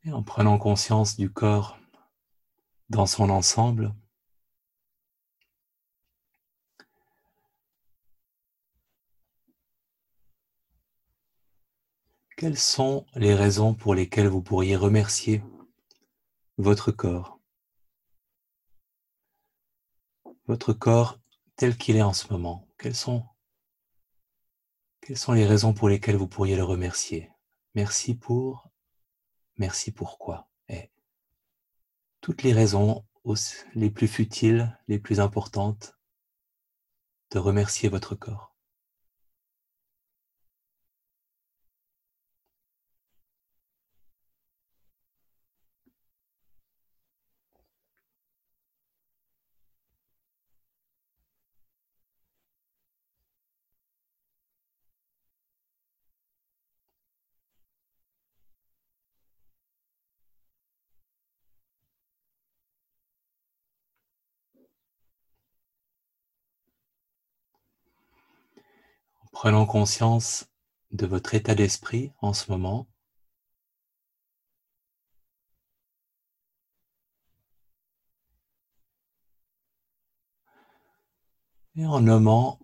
Et 0.05 0.13
en 0.13 0.25
prenant 0.25 0.59
conscience 0.59 1.17
du 1.17 1.31
corps 1.31 1.79
dans 2.89 3.07
son 3.07 3.31
ensemble, 3.31 3.95
quelles 12.37 12.59
sont 12.59 13.07
les 13.15 13.37
raisons 13.37 13.75
pour 13.75 13.95
lesquelles 13.95 14.27
vous 14.27 14.43
pourriez 14.43 14.75
remercier 14.75 15.41
votre 16.59 16.91
corps? 16.91 17.39
Votre 20.49 20.73
corps 20.73 21.21
tel 21.55 21.77
qu'il 21.77 21.95
est 21.95 22.03
en 22.03 22.13
ce 22.13 22.27
moment, 22.33 22.67
quelles 22.77 22.97
sont, 22.97 23.25
quelles 25.01 25.17
sont 25.17 25.33
les 25.33 25.47
raisons 25.47 25.73
pour 25.73 25.89
lesquelles 25.89 26.17
vous 26.17 26.27
pourriez 26.27 26.57
le 26.57 26.65
remercier? 26.65 27.31
Merci 27.77 28.17
pour 28.17 28.72
Merci 29.63 29.93
pourquoi. 29.93 30.49
Et 30.69 30.91
toutes 32.21 32.43
les 32.43 32.53
raisons 32.53 33.05
les 33.77 33.91
plus 33.91 34.09
futiles, 34.09 34.77
les 34.89 34.99
plus 34.99 35.21
importantes, 35.21 35.97
de 37.31 37.39
remercier 37.39 37.89
votre 37.89 38.17
corps. 38.17 38.52
Prenons 69.43 69.67
conscience 69.67 70.47
de 70.93 71.05
votre 71.05 71.35
état 71.35 71.57
d'esprit 71.57 72.13
en 72.21 72.33
ce 72.33 72.49
moment. 72.53 72.87
Et 81.75 81.85
en 81.85 82.01
nommant 82.01 82.61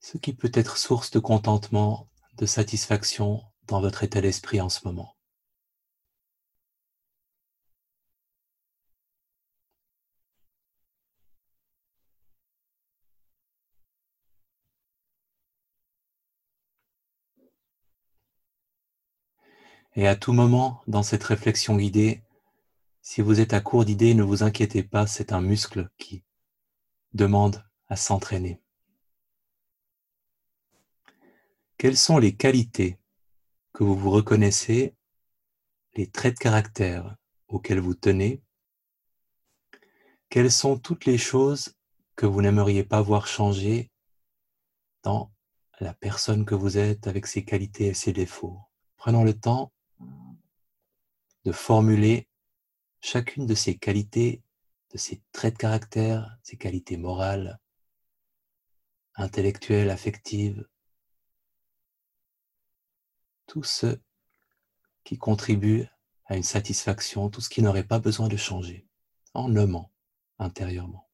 ce 0.00 0.18
qui 0.18 0.34
peut 0.34 0.52
être 0.52 0.76
source 0.76 1.10
de 1.10 1.20
contentement, 1.20 2.10
de 2.34 2.44
satisfaction 2.44 3.42
dans 3.66 3.80
votre 3.80 4.04
état 4.04 4.20
d'esprit 4.20 4.60
en 4.60 4.68
ce 4.68 4.86
moment. 4.86 5.17
Et 19.94 20.06
à 20.06 20.16
tout 20.16 20.32
moment, 20.32 20.82
dans 20.86 21.02
cette 21.02 21.24
réflexion 21.24 21.76
guidée, 21.76 22.22
si 23.02 23.22
vous 23.22 23.40
êtes 23.40 23.52
à 23.52 23.60
court 23.60 23.84
d'idées, 23.84 24.14
ne 24.14 24.22
vous 24.22 24.42
inquiétez 24.42 24.82
pas, 24.82 25.06
c'est 25.06 25.32
un 25.32 25.40
muscle 25.40 25.88
qui 25.98 26.22
demande 27.14 27.64
à 27.88 27.96
s'entraîner. 27.96 28.60
Quelles 31.78 31.96
sont 31.96 32.18
les 32.18 32.36
qualités 32.36 32.98
que 33.72 33.82
vous 33.82 33.96
vous 33.96 34.10
reconnaissez, 34.10 34.94
les 35.94 36.10
traits 36.10 36.34
de 36.34 36.40
caractère 36.40 37.16
auxquels 37.48 37.80
vous 37.80 37.94
tenez? 37.94 38.42
Quelles 40.28 40.52
sont 40.52 40.78
toutes 40.78 41.06
les 41.06 41.18
choses 41.18 41.74
que 42.14 42.26
vous 42.26 42.42
n'aimeriez 42.42 42.84
pas 42.84 43.00
voir 43.00 43.26
changer 43.26 43.90
dans 45.02 45.32
la 45.80 45.94
personne 45.94 46.44
que 46.44 46.54
vous 46.54 46.76
êtes 46.76 47.06
avec 47.06 47.26
ses 47.26 47.44
qualités 47.44 47.86
et 47.86 47.94
ses 47.94 48.12
défauts? 48.12 48.60
Prenons 48.96 49.24
le 49.24 49.32
temps 49.32 49.72
de 51.48 51.52
formuler 51.52 52.28
chacune 53.00 53.46
de 53.46 53.54
ces 53.54 53.78
qualités, 53.78 54.42
de 54.92 54.98
ces 54.98 55.22
traits 55.32 55.54
de 55.54 55.58
caractère, 55.58 56.36
ces 56.42 56.58
qualités 56.58 56.98
morales, 56.98 57.58
intellectuelles, 59.14 59.88
affectives, 59.88 60.68
tout 63.46 63.62
ce 63.62 63.98
qui 65.04 65.16
contribue 65.16 65.86
à 66.26 66.36
une 66.36 66.42
satisfaction, 66.42 67.30
tout 67.30 67.40
ce 67.40 67.48
qui 67.48 67.62
n'aurait 67.62 67.82
pas 67.82 67.98
besoin 67.98 68.28
de 68.28 68.36
changer, 68.36 68.86
en 69.32 69.48
nommant 69.48 69.90
intérieurement. 70.38 71.07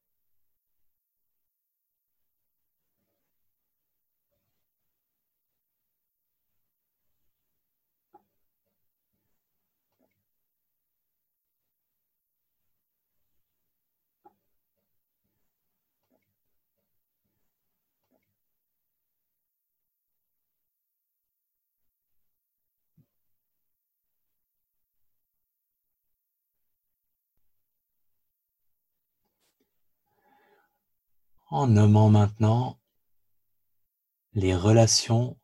En 31.55 31.69
nommant 31.69 32.11
maintenant 32.11 32.81
les 34.33 34.57
relations 34.57 35.39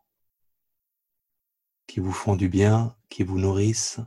qui 1.86 2.00
vous 2.00 2.10
font 2.10 2.34
du 2.34 2.48
bien, 2.48 2.96
qui 3.08 3.22
vous 3.22 3.38
nourrissent, 3.38 4.00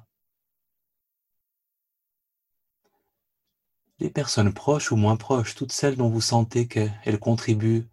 les 4.00 4.10
personnes 4.10 4.54
proches 4.54 4.92
ou 4.92 4.98
moins 4.98 5.16
proches, 5.16 5.56
toutes 5.56 5.72
celles 5.72 5.96
dont 5.96 6.10
vous 6.10 6.20
sentez 6.20 6.68
qu'elles 6.68 7.20
contribuent 7.20 7.88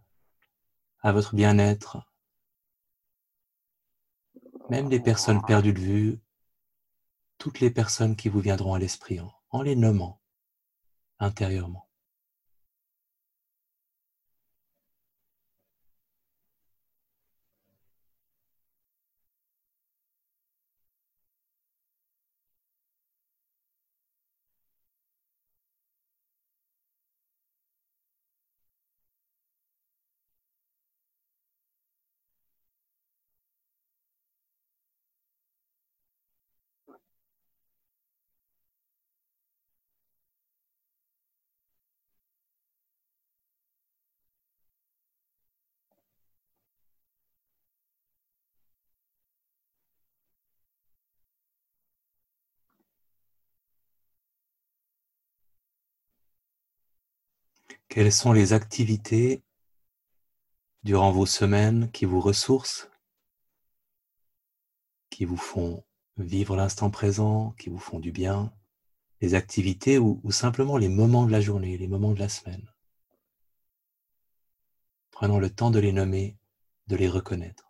à 1.03 1.13
votre 1.13 1.37
bien-être, 1.37 2.05
même 4.71 4.91
les 4.91 4.99
personnes 4.99 5.41
perdues 5.47 5.73
de 5.73 5.79
vue, 5.79 6.21
toutes 7.39 7.61
les 7.61 7.71
personnes 7.71 8.17
qui 8.17 8.29
vous 8.29 8.41
viendront 8.41 8.75
à 8.75 8.81
l'esprit 8.81 9.21
en 9.51 9.63
les 9.63 9.77
nommant 9.77 10.21
intérieurement. 11.21 11.90
Quelles 57.91 58.13
sont 58.13 58.33
les 58.33 58.53
activités 58.53 59.43
durant 60.85 61.11
vos 61.11 61.27
semaines 61.27 61.91
qui 61.91 62.05
vous 62.05 62.21
ressourcent, 62.21 62.87
qui 65.11 65.25
vous 65.25 65.37
font 65.37 65.85
vivre 66.17 66.55
l'instant 66.55 66.93
présent, 66.93 67.51
qui 67.59 67.69
vous 67.69 67.81
font 67.81 67.99
du 67.99 68.13
bien, 68.13 68.53
les 69.21 69.35
activités 69.35 69.99
ou, 69.99 70.23
simplement 70.31 70.77
les 70.77 70.89
moments 70.89 71.27
de 71.27 71.33
la 71.33 71.41
journée, 71.41 71.77
les 71.79 71.89
moments 71.89 72.13
de 72.13 72.21
la 72.21 72.29
semaine? 72.29 72.73
Prenons 75.11 75.41
le 75.41 75.51
temps 75.51 75.73
de 75.73 75.81
les 75.81 75.93
nommer, 75.93 76.39
de 76.87 76.95
les 76.95 77.09
reconnaître. 77.09 77.70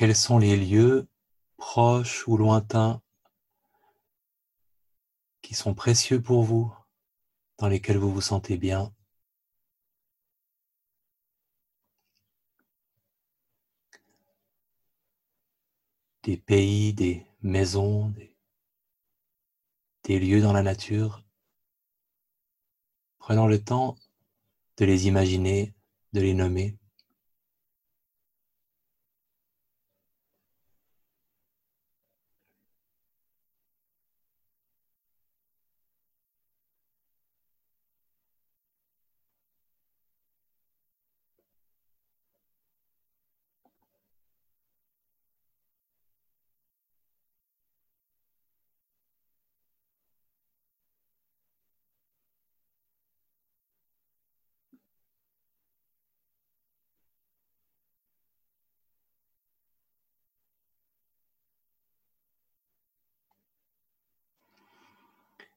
Quels 0.00 0.16
sont 0.16 0.38
les 0.38 0.56
lieux 0.56 1.06
proches 1.58 2.26
ou 2.26 2.38
lointains 2.38 3.02
qui 5.42 5.54
sont 5.54 5.74
précieux 5.74 6.22
pour 6.22 6.42
vous 6.42 6.74
dans 7.58 7.68
lesquels 7.68 7.98
vous 7.98 8.10
vous 8.10 8.22
sentez 8.22 8.56
bien? 8.56 8.94
Des 16.22 16.38
pays, 16.38 16.94
des 16.94 17.26
maisons, 17.42 18.08
des, 20.04 20.18
lieux 20.18 20.40
dans 20.40 20.54
la 20.54 20.62
nature. 20.62 21.22
Prenons 23.18 23.46
le 23.46 23.62
temps 23.62 23.98
de 24.78 24.86
les 24.86 25.08
imaginer, 25.08 25.74
de 26.14 26.22
les 26.22 26.32
nommer. 26.32 26.79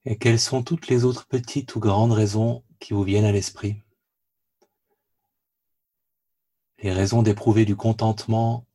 Et 0.05 0.17
quelles 0.17 0.39
sont 0.39 0.63
toutes 0.63 0.87
les 0.87 1.05
autres 1.05 1.27
petites 1.27 1.75
ou 1.75 1.79
grandes 1.79 2.11
raisons 2.11 2.63
qui 2.79 2.93
vous 2.93 3.03
viennent 3.03 3.25
à 3.25 3.31
l'esprit? 3.31 3.81
Les 6.79 6.91
raisons 6.91 7.21
d'éprouver 7.21 7.63
du 7.63 7.77
contentement 7.77 8.65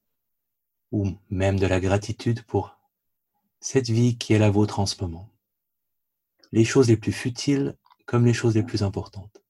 ou 0.90 1.12
même 1.28 1.58
de 1.58 1.66
la 1.66 1.80
gratitude 1.80 2.42
pour 2.44 2.78
cette 3.60 3.90
vie 3.90 4.16
qui 4.16 4.32
est 4.32 4.38
la 4.38 4.50
vôtre 4.50 4.80
en 4.80 4.86
ce 4.86 5.02
moment. 5.02 5.28
Les 6.52 6.64
choses 6.64 6.88
les 6.88 6.96
plus 6.96 7.12
futiles 7.12 7.76
comme 8.06 8.24
les 8.24 8.32
choses 8.32 8.54
les 8.54 8.62
plus 8.62 8.82
importantes. 8.82 9.42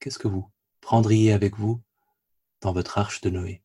Qu'est-ce 0.00 0.18
que 0.18 0.28
vous 0.28 0.50
prendriez 0.80 1.32
avec 1.32 1.58
vous 1.58 1.82
dans 2.62 2.72
votre 2.72 2.96
arche 2.96 3.20
de 3.20 3.28
Noé? 3.28 3.63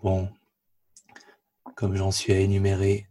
Bon, 0.00 0.32
comme 1.74 1.96
j'en 1.96 2.12
suis 2.12 2.32
à 2.32 2.38
énumérer 2.38 3.08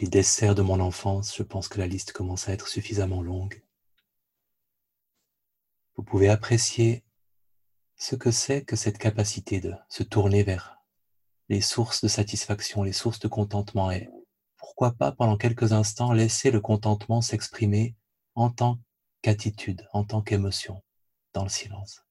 les 0.00 0.08
desserts 0.08 0.54
de 0.54 0.62
mon 0.62 0.80
enfance, 0.80 1.36
je 1.36 1.42
pense 1.42 1.68
que 1.68 1.78
la 1.78 1.86
liste 1.86 2.12
commence 2.12 2.48
à 2.48 2.52
être 2.52 2.66
suffisamment 2.66 3.20
longue. 3.20 3.62
Vous 5.96 6.02
pouvez 6.02 6.30
apprécier 6.30 7.04
ce 7.96 8.16
que 8.16 8.30
c'est 8.30 8.64
que 8.64 8.74
cette 8.74 8.96
capacité 8.96 9.60
de 9.60 9.74
se 9.90 10.02
tourner 10.02 10.42
vers 10.42 10.78
les 11.50 11.60
sources 11.60 12.02
de 12.02 12.08
satisfaction, 12.08 12.82
les 12.82 12.94
sources 12.94 13.18
de 13.18 13.28
contentement 13.28 13.90
et 13.90 14.08
pourquoi 14.56 14.92
pas 14.92 15.12
pendant 15.12 15.36
quelques 15.36 15.72
instants 15.72 16.12
laisser 16.12 16.50
le 16.50 16.62
contentement 16.62 17.20
s'exprimer 17.20 17.96
en 18.34 18.48
tant 18.48 18.78
qu'attitude, 19.20 19.86
en 19.92 20.04
tant 20.04 20.22
qu'émotion, 20.22 20.82
dans 21.34 21.42
le 21.42 21.50
silence. 21.50 22.04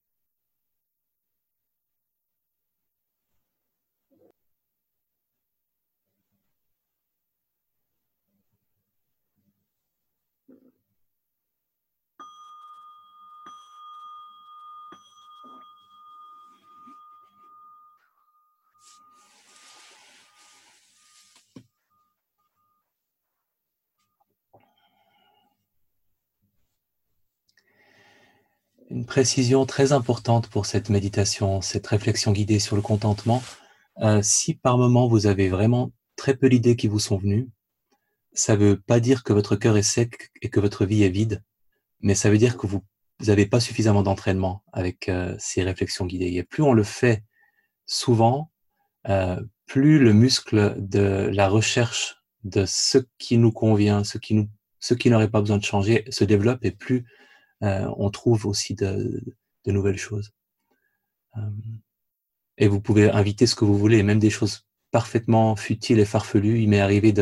Précision 29.14 29.68
très 29.68 29.92
importante 29.92 30.48
pour 30.48 30.66
cette 30.66 30.90
méditation, 30.90 31.62
cette 31.62 31.86
réflexion 31.86 32.32
guidée 32.32 32.58
sur 32.58 32.76
le 32.76 32.82
contentement. 32.82 33.44
Euh, 34.00 34.24
si 34.24 34.56
par 34.56 34.80
moment 34.80 35.08
vous 35.08 35.28
avez 35.28 35.50
vraiment 35.50 35.92
très 36.16 36.36
peu 36.36 36.50
d'idées 36.50 36.76
qui 36.76 36.88
vous 36.88 36.98
sont 36.98 37.18
venues, 37.18 37.48
ça 38.32 38.54
ne 38.54 38.66
veut 38.66 38.82
pas 38.82 39.00
dire 39.00 39.22
que 39.24 39.32
votre 39.32 39.56
cœur 39.56 39.78
est 39.78 39.84
sec 39.84 40.32
et 40.42 40.50
que 40.50 40.60
votre 40.60 40.84
vie 40.88 41.04
est 41.04 41.12
vide, 41.12 41.44
mais 42.02 42.16
ça 42.16 42.32
veut 42.32 42.40
dire 42.40 42.58
que 42.58 42.66
vous 42.66 42.84
n'avez 43.28 43.46
pas 43.46 43.60
suffisamment 43.60 44.02
d'entraînement 44.02 44.64
avec 44.74 45.10
euh, 45.10 45.36
ces 45.38 45.62
réflexions 45.62 46.08
guidées. 46.08 46.34
Et 46.34 46.42
plus 46.42 46.64
on 46.64 46.74
le 46.74 46.82
fait 46.82 47.24
souvent, 47.86 48.50
euh, 49.10 49.40
plus 49.68 50.00
le 50.00 50.14
muscle 50.14 50.74
de 50.80 51.30
la 51.32 51.50
recherche 51.50 52.16
de 52.46 52.66
ce 52.66 52.98
qui 53.20 53.38
nous 53.38 53.52
convient, 53.52 54.04
ce 54.04 54.18
qui 54.18 54.34
nous, 54.34 54.50
ce 54.80 54.96
qui 54.96 55.12
n'aurait 55.12 55.30
pas 55.30 55.42
besoin 55.42 55.60
de 55.60 55.64
changer, 55.64 56.04
se 56.10 56.24
développe 56.24 56.66
et 56.66 56.72
plus 56.72 57.06
euh, 57.64 57.90
on 57.98 58.10
trouve 58.10 58.46
aussi 58.46 58.76
de, 58.76 59.22
nouvelles 59.66 59.98
choses. 59.98 60.34
Euh, 61.38 61.50
et 62.58 62.68
vous 62.68 62.82
pouvez 62.82 63.10
inviter 63.10 63.48
ce 63.48 63.56
que 63.56 63.66
vous 63.66 63.78
voulez, 63.78 64.04
même 64.04 64.20
des 64.20 64.30
choses 64.30 64.68
parfaitement 64.92 65.56
futiles 65.56 66.00
et 66.00 66.06
farfelues. 66.06 66.62
Il 66.62 66.70
m'est 66.70 66.82
arrivé 66.82 67.14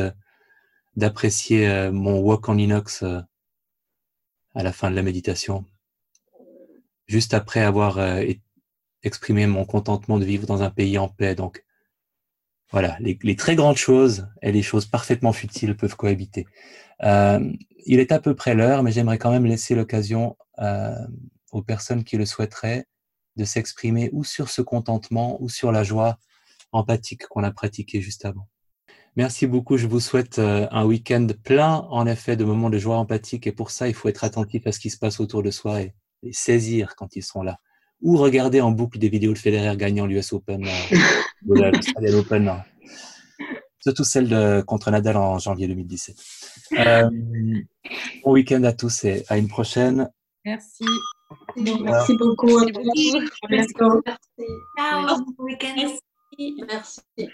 d'apprécier 0.95 1.69
euh, 1.69 1.91
mon 1.91 2.19
walk 2.19 2.49
en 2.49 2.57
inox 2.57 3.03
à 3.03 4.63
la 4.63 4.73
fin 4.73 4.91
de 4.91 4.95
la 4.95 5.03
méditation, 5.03 5.63
juste 7.07 7.33
après 7.33 7.61
avoir 7.61 7.99
exprimé 9.01 9.47
mon 9.47 9.63
contentement 9.63 10.19
de 10.19 10.25
vivre 10.25 10.45
dans 10.45 10.61
un 10.61 10.69
pays 10.69 10.97
en 10.97 11.07
paix. 11.07 11.35
Donc, 11.35 11.63
voilà, 12.71 12.97
les, 12.99 13.35
très 13.35 13.55
grandes 13.55 13.77
choses 13.77 14.27
et 14.41 14.51
les 14.51 14.61
choses 14.61 14.85
parfaitement 14.85 15.31
futiles 15.31 15.77
peuvent 15.77 15.95
cohabiter. 15.95 16.47
Euh, 17.03 17.39
il 17.85 17.99
est 17.99 18.11
à 18.11 18.19
peu 18.19 18.35
près 18.35 18.53
l'heure, 18.55 18.83
mais 18.83 18.91
j'aimerais 18.91 19.17
quand 19.17 19.31
même 19.31 19.45
laisser 19.45 19.75
l'occasion 19.75 20.37
euh, 20.59 20.95
aux 21.51 21.61
personnes 21.61 22.03
qui 22.03 22.17
le 22.17 22.25
souhaiteraient 22.25 22.85
de 23.37 23.45
s'exprimer 23.45 24.09
ou 24.13 24.23
sur 24.23 24.49
ce 24.49 24.61
contentement 24.61 25.41
ou 25.41 25.49
sur 25.49 25.71
la 25.71 25.83
joie 25.83 26.17
empathique 26.71 27.27
qu'on 27.27 27.43
a 27.43 27.51
pratiquée 27.51 28.01
juste 28.01 28.25
avant. 28.25 28.47
Merci 29.15 29.47
beaucoup. 29.47 29.77
Je 29.77 29.87
vous 29.87 29.99
souhaite 29.99 30.39
euh, 30.39 30.67
un 30.71 30.85
week-end 30.85 31.27
plein, 31.43 31.87
en 31.89 32.05
effet, 32.07 32.37
de 32.37 32.45
moments 32.45 32.69
de 32.69 32.77
joie 32.77 32.97
empathique. 32.97 33.47
Et 33.47 33.51
pour 33.51 33.71
ça, 33.71 33.87
il 33.87 33.93
faut 33.93 34.07
être 34.07 34.23
attentif 34.23 34.67
à 34.67 34.71
ce 34.71 34.79
qui 34.79 34.89
se 34.89 34.97
passe 34.97 35.19
autour 35.19 35.43
de 35.43 35.51
soi 35.51 35.81
et 35.81 35.93
saisir 36.31 36.95
quand 36.95 37.15
ils 37.15 37.23
sont 37.23 37.41
là 37.41 37.57
ou 38.01 38.17
regarder 38.17 38.61
en 38.61 38.71
boucle 38.71 38.97
des 38.97 39.09
vidéos 39.09 39.33
de 39.33 39.37
Federer 39.37 39.77
gagnant 39.77 40.05
l'US 40.05 40.33
Open 40.33 40.65
euh, 40.65 42.17
Open. 42.17 42.63
Surtout 43.81 44.03
celle 44.03 44.29
de, 44.29 44.61
contre 44.61 44.91
Nadal 44.91 45.17
en 45.17 45.39
janvier 45.39 45.67
2017. 45.67 46.15
Euh, 46.73 47.09
bon 48.23 48.31
week-end 48.31 48.63
à 48.63 48.73
tous 48.73 49.05
et 49.05 49.25
à 49.27 49.37
une 49.37 49.47
prochaine. 49.47 50.09
Merci. 50.45 50.85
Merci 51.55 52.15
beaucoup. 52.17 52.59
Merci. 52.59 53.17
À 53.43 53.47
bientôt. 53.47 54.01
Ciao. 54.77 55.25
Merci. 56.67 57.29